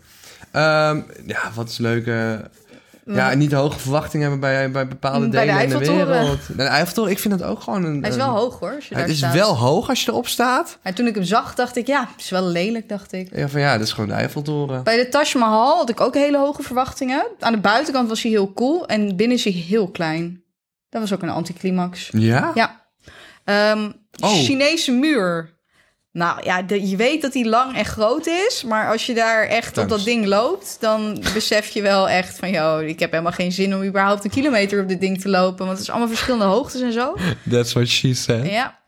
Ehm, 0.53 1.01
ja, 1.27 1.51
wat 1.55 1.69
is 1.69 1.79
leuk. 1.79 2.07
eh, 2.07 2.33
ja, 3.07 3.35
niet 3.35 3.51
de 3.51 3.57
hoge 3.57 3.79
verwachtingen 3.79 4.31
hebben 4.31 4.41
bij, 4.51 4.71
bij 4.71 4.89
bepaalde 4.89 5.29
Bij 5.29 5.47
de 5.47 5.53
delen 5.53 5.63
in 5.63 5.69
de 5.69 5.75
Eiffeltoren. 5.77 6.21
wereld. 6.21 6.57
De 6.57 6.63
Eiffeltoren, 6.63 7.11
ik 7.11 7.19
vind 7.19 7.39
dat 7.39 7.49
ook 7.49 7.61
gewoon 7.61 7.85
een... 7.85 8.01
Hij 8.01 8.11
is 8.11 8.17
wel 8.17 8.29
hoog 8.29 8.59
hoor, 8.59 8.75
als 8.75 8.89
je 8.89 8.95
Het 8.95 9.09
is 9.09 9.21
wel 9.21 9.57
hoog 9.57 9.89
als 9.89 10.05
je 10.05 10.11
erop 10.11 10.29
staat. 10.29 10.79
En 10.83 10.95
toen 10.95 11.07
ik 11.07 11.15
hem 11.15 11.25
zag, 11.25 11.55
dacht 11.55 11.77
ik, 11.77 11.87
ja, 11.87 12.01
het 12.13 12.21
is 12.25 12.31
wel 12.31 12.43
lelijk, 12.47 12.89
dacht 12.89 13.13
ik. 13.13 13.37
Ja, 13.37 13.49
van 13.49 13.61
ja, 13.61 13.73
dat 13.79 13.87
is 13.87 13.93
gewoon 13.93 14.09
de 14.09 14.15
Eiffeltoren. 14.15 14.83
Bij 14.83 14.97
de 14.97 15.09
Taj 15.09 15.33
Mahal 15.39 15.77
had 15.77 15.89
ik 15.91 16.01
ook 16.01 16.15
hele 16.15 16.39
hoge 16.39 16.63
verwachtingen. 16.63 17.27
Aan 17.41 17.53
de 17.53 17.61
buitenkant 17.61 18.09
was 18.09 18.23
hij 18.23 18.31
heel 18.31 18.53
cool 18.53 18.87
en 18.87 19.17
binnen 19.17 19.37
is 19.37 19.45
hij 19.45 19.53
heel 19.53 19.89
klein. 19.91 20.43
Dat 20.89 21.01
was 21.01 21.13
ook 21.13 21.23
een 21.23 21.29
anticlimax. 21.31 22.09
Ja? 22.13 22.51
Ja. 22.55 22.83
Ehm, 23.45 23.91
Oh. 24.21 24.31
Chinese 24.33 24.93
muur. 24.93 25.54
Nou 26.19 26.45
ja, 26.45 26.63
de- 26.63 26.89
je 26.89 26.97
weet 26.97 27.23
dat 27.23 27.33
die 27.33 27.49
lang 27.49 27.77
en 27.77 27.85
groot 27.85 28.27
is. 28.27 28.65
Maar 28.69 28.91
als 28.91 29.07
je 29.07 29.15
daar 29.15 29.47
echt 29.47 29.79
op 29.79 29.89
dat 29.89 30.05
ding 30.05 30.27
loopt... 30.27 30.77
dan 30.81 31.23
besef 31.35 31.69
je 31.69 31.83
wel 31.83 32.09
echt 32.09 32.39
van... 32.39 32.51
joh, 32.51 32.83
ik 32.83 33.01
heb 33.01 33.11
helemaal 33.11 33.33
geen 33.33 33.53
zin 33.53 33.75
om 33.75 33.83
überhaupt 33.85 34.25
een 34.25 34.31
kilometer 34.31 34.83
op 34.83 34.89
dit 34.89 35.01
ding 35.01 35.21
te 35.21 35.29
lopen. 35.29 35.59
Want 35.67 35.71
het 35.71 35.81
is 35.81 35.91
allemaal 35.91 36.09
verschillende 36.09 36.45
hoogtes 36.45 36.81
en 36.81 36.93
zo. 36.93 37.17
That's 37.51 37.73
what 37.73 37.89
she 37.89 38.15
said. 38.15 38.47
Ja, 38.51 38.83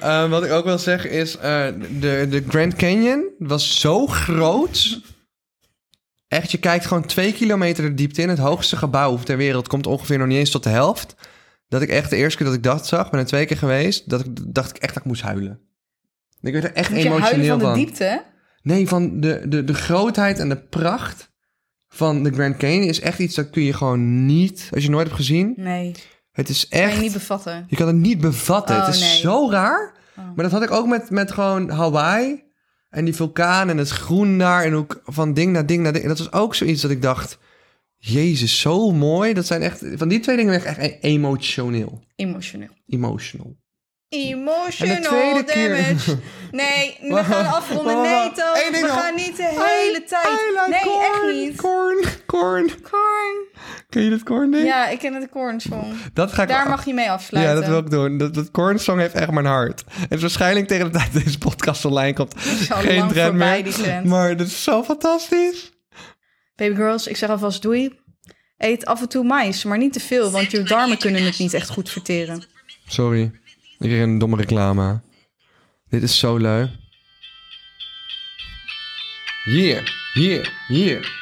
Eh, 0.00 0.30
wat 0.30 0.44
ik 0.44 0.50
ook 0.50 0.64
wil 0.64 0.78
zeggen 0.78 1.10
is, 1.10 1.36
eh, 1.36 1.66
de, 2.00 2.26
de 2.30 2.44
Grand 2.48 2.74
Canyon 2.76 3.24
was 3.38 3.80
zo 3.80 4.06
groot. 4.06 5.00
Echt, 6.28 6.50
je 6.50 6.58
kijkt 6.58 6.86
gewoon 6.86 7.06
twee 7.06 7.32
kilometer 7.32 7.84
de 7.84 7.94
diepte 7.94 8.22
in. 8.22 8.28
Het 8.28 8.38
hoogste 8.38 8.76
gebouw 8.76 9.16
ter 9.18 9.36
wereld 9.36 9.68
komt 9.68 9.86
ongeveer 9.86 10.18
nog 10.18 10.26
niet 10.26 10.38
eens 10.38 10.50
tot 10.50 10.62
de 10.62 10.68
helft. 10.68 11.14
Dat 11.68 11.82
ik 11.82 11.88
echt 11.88 12.10
de 12.10 12.16
eerste 12.16 12.36
keer 12.36 12.46
dat 12.46 12.56
ik 12.56 12.62
dat 12.62 12.86
zag, 12.86 13.10
ben 13.10 13.20
er 13.20 13.26
twee 13.26 13.46
keer 13.46 13.56
geweest, 13.56 14.10
dat 14.10 14.20
ik 14.20 14.26
dacht 14.54 14.70
ik 14.70 14.76
echt 14.82 14.94
dat 14.94 15.02
ik 15.02 15.08
moest 15.08 15.22
huilen. 15.22 15.60
Ik 16.42 16.52
werd 16.52 16.64
er 16.64 16.72
echt 16.72 16.90
Moet 16.90 17.02
je 17.02 17.08
emotioneel 17.08 17.48
van 17.48 17.58
de 17.58 17.64
van. 17.64 17.74
diepte? 17.74 18.24
Nee, 18.62 18.88
van 18.88 19.20
de, 19.20 19.42
de, 19.48 19.64
de 19.64 19.74
grootheid 19.74 20.38
en 20.38 20.48
de 20.48 20.62
pracht 20.62 21.30
van 21.88 22.22
de 22.22 22.32
Grand 22.32 22.56
Canyon 22.56 22.88
is 22.88 23.00
echt 23.00 23.18
iets 23.18 23.34
dat 23.34 23.50
kun 23.50 23.62
je 23.62 23.72
gewoon 23.72 24.26
niet, 24.26 24.68
als 24.74 24.82
je 24.84 24.90
nooit 24.90 25.04
hebt 25.06 25.18
gezien. 25.18 25.52
Nee, 25.56 25.94
Het 26.32 26.48
is 26.48 26.68
kan 26.68 26.78
je 26.80 26.84
echt, 26.86 27.00
niet 27.00 27.12
bevatten. 27.12 27.64
je 27.68 27.76
kan 27.76 27.86
het 27.86 27.96
niet 27.96 28.20
bevatten. 28.20 28.76
Oh, 28.76 28.86
het 28.86 28.94
is 28.94 29.00
nee. 29.00 29.18
zo 29.18 29.50
raar. 29.50 29.94
Oh. 30.16 30.24
Maar 30.24 30.44
dat 30.44 30.50
had 30.52 30.62
ik 30.62 30.70
ook 30.70 30.86
met, 30.86 31.10
met 31.10 31.32
gewoon 31.32 31.70
Hawaii 31.70 32.42
en 32.88 33.04
die 33.04 33.14
vulkaan 33.14 33.68
en 33.70 33.76
het 33.78 33.88
groen 33.88 34.38
daar 34.38 34.64
en 34.64 34.74
ook 34.74 35.00
van 35.04 35.34
ding 35.34 35.52
naar 35.52 35.66
ding 35.66 35.82
naar 35.82 35.92
ding. 35.92 36.02
En 36.04 36.08
dat 36.10 36.18
was 36.18 36.32
ook 36.32 36.54
zoiets 36.54 36.82
dat 36.82 36.90
ik 36.90 37.02
dacht, 37.02 37.38
jezus, 37.96 38.60
zo 38.60 38.90
mooi. 38.92 39.32
Dat 39.32 39.46
zijn 39.46 39.62
echt, 39.62 39.82
van 39.94 40.08
die 40.08 40.20
twee 40.20 40.36
dingen 40.36 40.52
ben 40.52 40.60
ik 40.60 40.66
echt 40.66 40.78
e- 40.78 40.98
emotioneel. 41.08 42.02
Emotioneel. 42.16 42.70
Emotional. 42.86 43.56
Emotional 44.10 45.44
damage. 45.44 46.18
Nee, 46.50 46.96
we 47.00 47.24
gaan 47.24 47.46
afronden. 47.46 47.94
wacht, 47.96 48.02
Nee. 48.02 48.32
Toon. 48.32 48.80
We 48.80 48.88
gaan 48.88 49.14
niet 49.14 49.36
de 49.36 49.42
hele 49.42 50.04
tijd. 50.04 50.26
I 50.26 50.52
like 50.52 50.68
Nee, 50.70 50.80
corn, 50.82 51.04
echt 51.04 51.32
niet. 51.32 51.56
Corn, 51.56 52.04
corn. 52.26 52.70
Corn. 52.90 53.46
Ken 53.88 54.02
je 54.02 54.10
dat 54.10 54.22
corn 54.22 54.50
ding? 54.50 54.64
Ja, 54.64 54.88
ik 54.88 54.98
ken 54.98 55.20
de 55.20 55.28
corn 55.28 55.60
song. 55.60 55.92
Dat 56.12 56.32
ga 56.32 56.42
ik 56.42 56.48
Daar 56.48 56.68
mag 56.68 56.84
je 56.84 56.94
mee 56.94 57.10
afsluiten. 57.10 57.54
Ja, 57.54 57.60
dat 57.60 57.70
wil 57.70 57.78
ik 57.78 57.90
doen. 57.90 58.18
Dat, 58.18 58.34
dat 58.34 58.50
Korn 58.50 58.78
song 58.78 58.98
heeft 58.98 59.14
echt 59.14 59.30
mijn 59.30 59.46
hart. 59.46 59.84
Het 59.90 60.12
is 60.12 60.20
waarschijnlijk 60.20 60.66
tegen 60.66 60.84
de 60.92 60.98
tijd 60.98 61.12
dat 61.12 61.24
deze 61.24 61.38
podcast 61.38 61.84
online 61.84 62.12
komt 62.12 62.34
geen 62.38 63.08
trend 63.08 63.34
meer. 63.34 63.64
die. 63.64 64.00
Maar 64.04 64.36
dat 64.36 64.46
is 64.46 64.62
zo 64.62 64.82
fantastisch. 64.82 65.70
Baby 66.56 66.74
girls, 66.74 67.06
ik 67.06 67.16
zeg 67.16 67.30
alvast 67.30 67.62
doei. 67.62 67.98
Eet 68.58 68.86
af 68.86 69.00
en 69.00 69.08
toe 69.08 69.24
mais, 69.24 69.64
maar 69.64 69.78
niet 69.78 69.92
te 69.92 70.00
veel, 70.00 70.30
want 70.30 70.50
je 70.50 70.62
darmen 70.62 70.98
kunnen 70.98 71.24
het 71.24 71.38
niet 71.38 71.54
echt 71.54 71.68
goed 71.68 71.90
verteren. 71.90 72.44
Sorry, 72.86 73.30
ik 73.80 73.88
kreeg 73.88 74.02
een 74.02 74.18
domme 74.18 74.36
reclame. 74.36 75.00
Dit 75.88 76.02
is 76.02 76.18
zo 76.18 76.36
leuk. 76.36 76.70
Hier, 79.44 80.10
hier, 80.12 80.52
hier. 80.68 81.18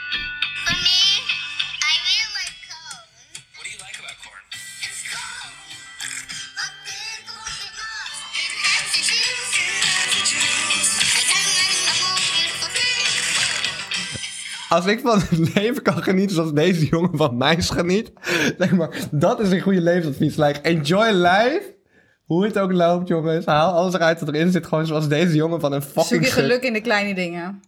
Als 14.68 14.86
ik 14.86 15.00
van 15.00 15.20
het 15.20 15.54
leven 15.54 15.82
kan 15.82 16.02
genieten 16.02 16.36
zoals 16.36 16.52
deze 16.52 16.86
jongen 16.86 17.16
van 17.16 17.36
meis 17.36 17.70
geniet. 17.70 18.12
Zeg 18.58 18.72
maar, 18.72 19.08
dat 19.10 19.40
is 19.40 19.50
een 19.50 19.60
goede 19.60 19.80
levensadvies. 19.80 20.36
Like, 20.36 20.60
enjoy 20.60 21.10
life. 21.10 21.77
Hoe 22.28 22.44
het 22.44 22.58
ook 22.58 22.72
loopt, 22.72 23.08
jongens. 23.08 23.46
Haal 23.46 23.72
alles 23.72 23.94
eruit 23.94 24.20
wat 24.20 24.28
erin 24.34 24.50
zit. 24.50 24.66
Gewoon 24.66 24.86
zoals 24.86 25.08
deze 25.08 25.34
jongen 25.34 25.60
van 25.60 25.72
een 25.72 25.82
fucking 25.82 26.06
Zoek 26.06 26.22
je 26.22 26.30
geluk 26.30 26.62
in 26.62 26.72
de 26.72 26.80
kleine 26.80 27.14
dingen. 27.14 27.60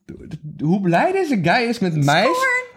Hoe 0.63 0.81
blij 0.81 1.13
deze 1.13 1.39
guy 1.43 1.69
is 1.69 1.79
met 1.79 2.05
meis. 2.05 2.29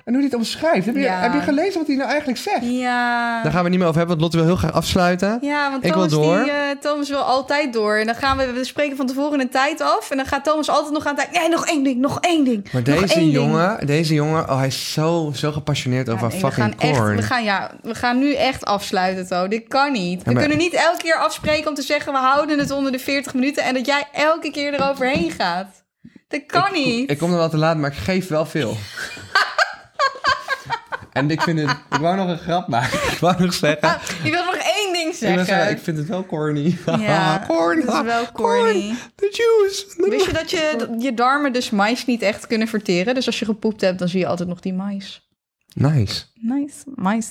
En 0.05 0.13
hoe 0.13 0.21
hij 0.21 0.31
het 0.31 0.39
omschrijft. 0.39 0.85
Heb 0.85 0.95
je, 0.95 1.01
Ja. 1.01 1.19
heb 1.21 1.33
je 1.33 1.39
gelezen 1.39 1.77
wat 1.77 1.87
hij 1.87 1.95
nou 1.95 2.09
eigenlijk 2.09 2.39
zegt? 2.39 2.61
Ja. 2.61 3.33
Daar 3.43 3.51
gaan 3.51 3.51
we 3.51 3.57
het 3.57 3.69
niet 3.69 3.79
meer 3.79 3.87
over 3.87 3.97
hebben, 3.97 4.19
want 4.19 4.21
Lotte 4.21 4.37
wil 4.37 4.45
heel 4.45 4.55
graag 4.55 4.71
afsluiten. 4.73 5.37
Ja, 5.41 5.71
want 5.71 5.85
Ik 5.85 5.93
wil 5.93 6.07
Thomas, 6.07 6.27
door. 6.27 6.43
Die, 6.43 6.51
eh, 6.51 6.69
Thomas 6.79 7.09
wil 7.09 7.19
altijd 7.21 7.73
door. 7.73 7.95
En 7.95 8.05
dan 8.05 8.15
gaan 8.15 8.37
we, 8.37 8.51
we 8.51 8.63
spreken 8.63 8.97
van 8.97 9.07
tevoren 9.07 9.39
een 9.39 9.49
tijd 9.49 9.81
af. 9.81 10.11
En 10.11 10.17
dan 10.17 10.25
gaat 10.25 10.43
Thomas 10.43 10.69
altijd 10.69 10.93
nog 10.93 11.05
aan 11.05 11.15
het 11.17 11.31
Nee, 11.31 11.49
nog 11.49 11.65
één 11.67 11.83
ding, 11.83 11.99
nog 11.99 12.19
één 12.19 12.43
ding. 12.43 12.71
Maar 12.71 12.83
deze 12.83 13.19
ding. 13.19 13.31
jongen, 13.31 13.85
deze 13.87 14.13
jongen, 14.13 14.49
oh, 14.49 14.57
hij 14.57 14.67
is 14.67 14.93
zo, 14.93 15.31
zo 15.35 15.51
gepassioneerd 15.51 16.07
Ja, 16.07 16.13
over 16.13 16.27
nee, 16.27 16.41
we 16.41 16.47
fucking 16.47 16.65
gaan 16.79 16.89
echt, 16.89 16.97
corn. 16.99 17.15
we 17.15 17.21
gaan, 17.21 17.43
ja, 17.43 17.71
we 17.81 17.95
gaan 17.95 18.19
nu 18.19 18.33
echt 18.33 18.65
afsluiten, 18.65 19.27
To. 19.27 19.47
Dit 19.47 19.67
kan 19.67 19.91
niet. 19.91 20.23
We 20.23 20.31
maar- 20.31 20.41
kunnen 20.41 20.57
niet 20.59 20.73
elke 20.73 20.97
keer 20.97 21.15
afspreken 21.17 21.69
om 21.69 21.75
te 21.75 21.81
zeggen... 21.81 22.11
we 22.13 22.19
houden 22.19 22.59
het 22.59 22.71
onder 22.71 22.91
de 22.91 22.99
40 22.99 23.33
minuten... 23.33 23.63
en 23.63 23.73
dat 23.73 23.85
jij 23.85 24.03
elke 24.13 24.51
keer 24.51 24.73
eroverheen 24.73 25.31
gaat. 25.31 25.67
Dat 26.27 26.41
kan 26.45 26.69
niet. 26.73 27.11
Ik 27.11 27.17
kom 27.17 27.31
er 27.31 27.37
wel 27.37 27.49
te 27.49 27.57
laat, 27.57 27.77
maar 27.77 27.91
ik 27.91 27.97
geef 27.97 28.27
wel 28.27 28.45
veel. 28.45 28.77
en 31.13 31.29
ik 31.29 31.41
vind 31.41 31.59
het... 31.59 31.69
Ik 31.69 31.97
wou 31.99 32.15
nog 32.15 32.27
een 32.27 32.37
grap 32.37 32.67
maken. 32.67 32.99
Ik 33.13 33.17
wou 33.19 33.41
nog 33.41 33.53
zeggen... 33.53 33.81
Ah, 33.81 34.01
je 34.23 34.31
wil 34.31 34.45
nog 34.45 34.55
één 34.55 34.93
ding 34.93 35.07
ik, 35.07 35.13
zeggen. 35.13 35.69
ik 35.69 35.79
vind 35.79 35.97
het 35.97 36.07
wel 36.07 36.25
corny. 36.25 36.77
Ja, 36.85 37.43
corn. 37.47 37.85
dat 37.85 37.95
is 37.95 38.01
wel 38.01 38.31
corny. 38.31 38.95
The 39.15 39.29
juice. 39.31 40.09
Wist 40.09 40.25
je 40.25 40.33
dat 40.33 40.51
je, 40.51 40.87
je 41.05 41.13
darmen 41.13 41.53
dus 41.53 41.69
mais 41.69 42.05
niet 42.05 42.21
echt 42.21 42.47
kunnen 42.47 42.67
verteren? 42.67 43.13
Dus 43.13 43.25
als 43.25 43.39
je 43.39 43.45
gepoept 43.45 43.81
hebt, 43.81 43.99
dan 43.99 44.07
zie 44.07 44.19
je 44.19 44.27
altijd 44.27 44.49
nog 44.49 44.59
die 44.59 44.73
mais. 44.73 45.27
Nice. 45.73 46.23
Nice, 46.33 46.83
mais. 46.95 47.27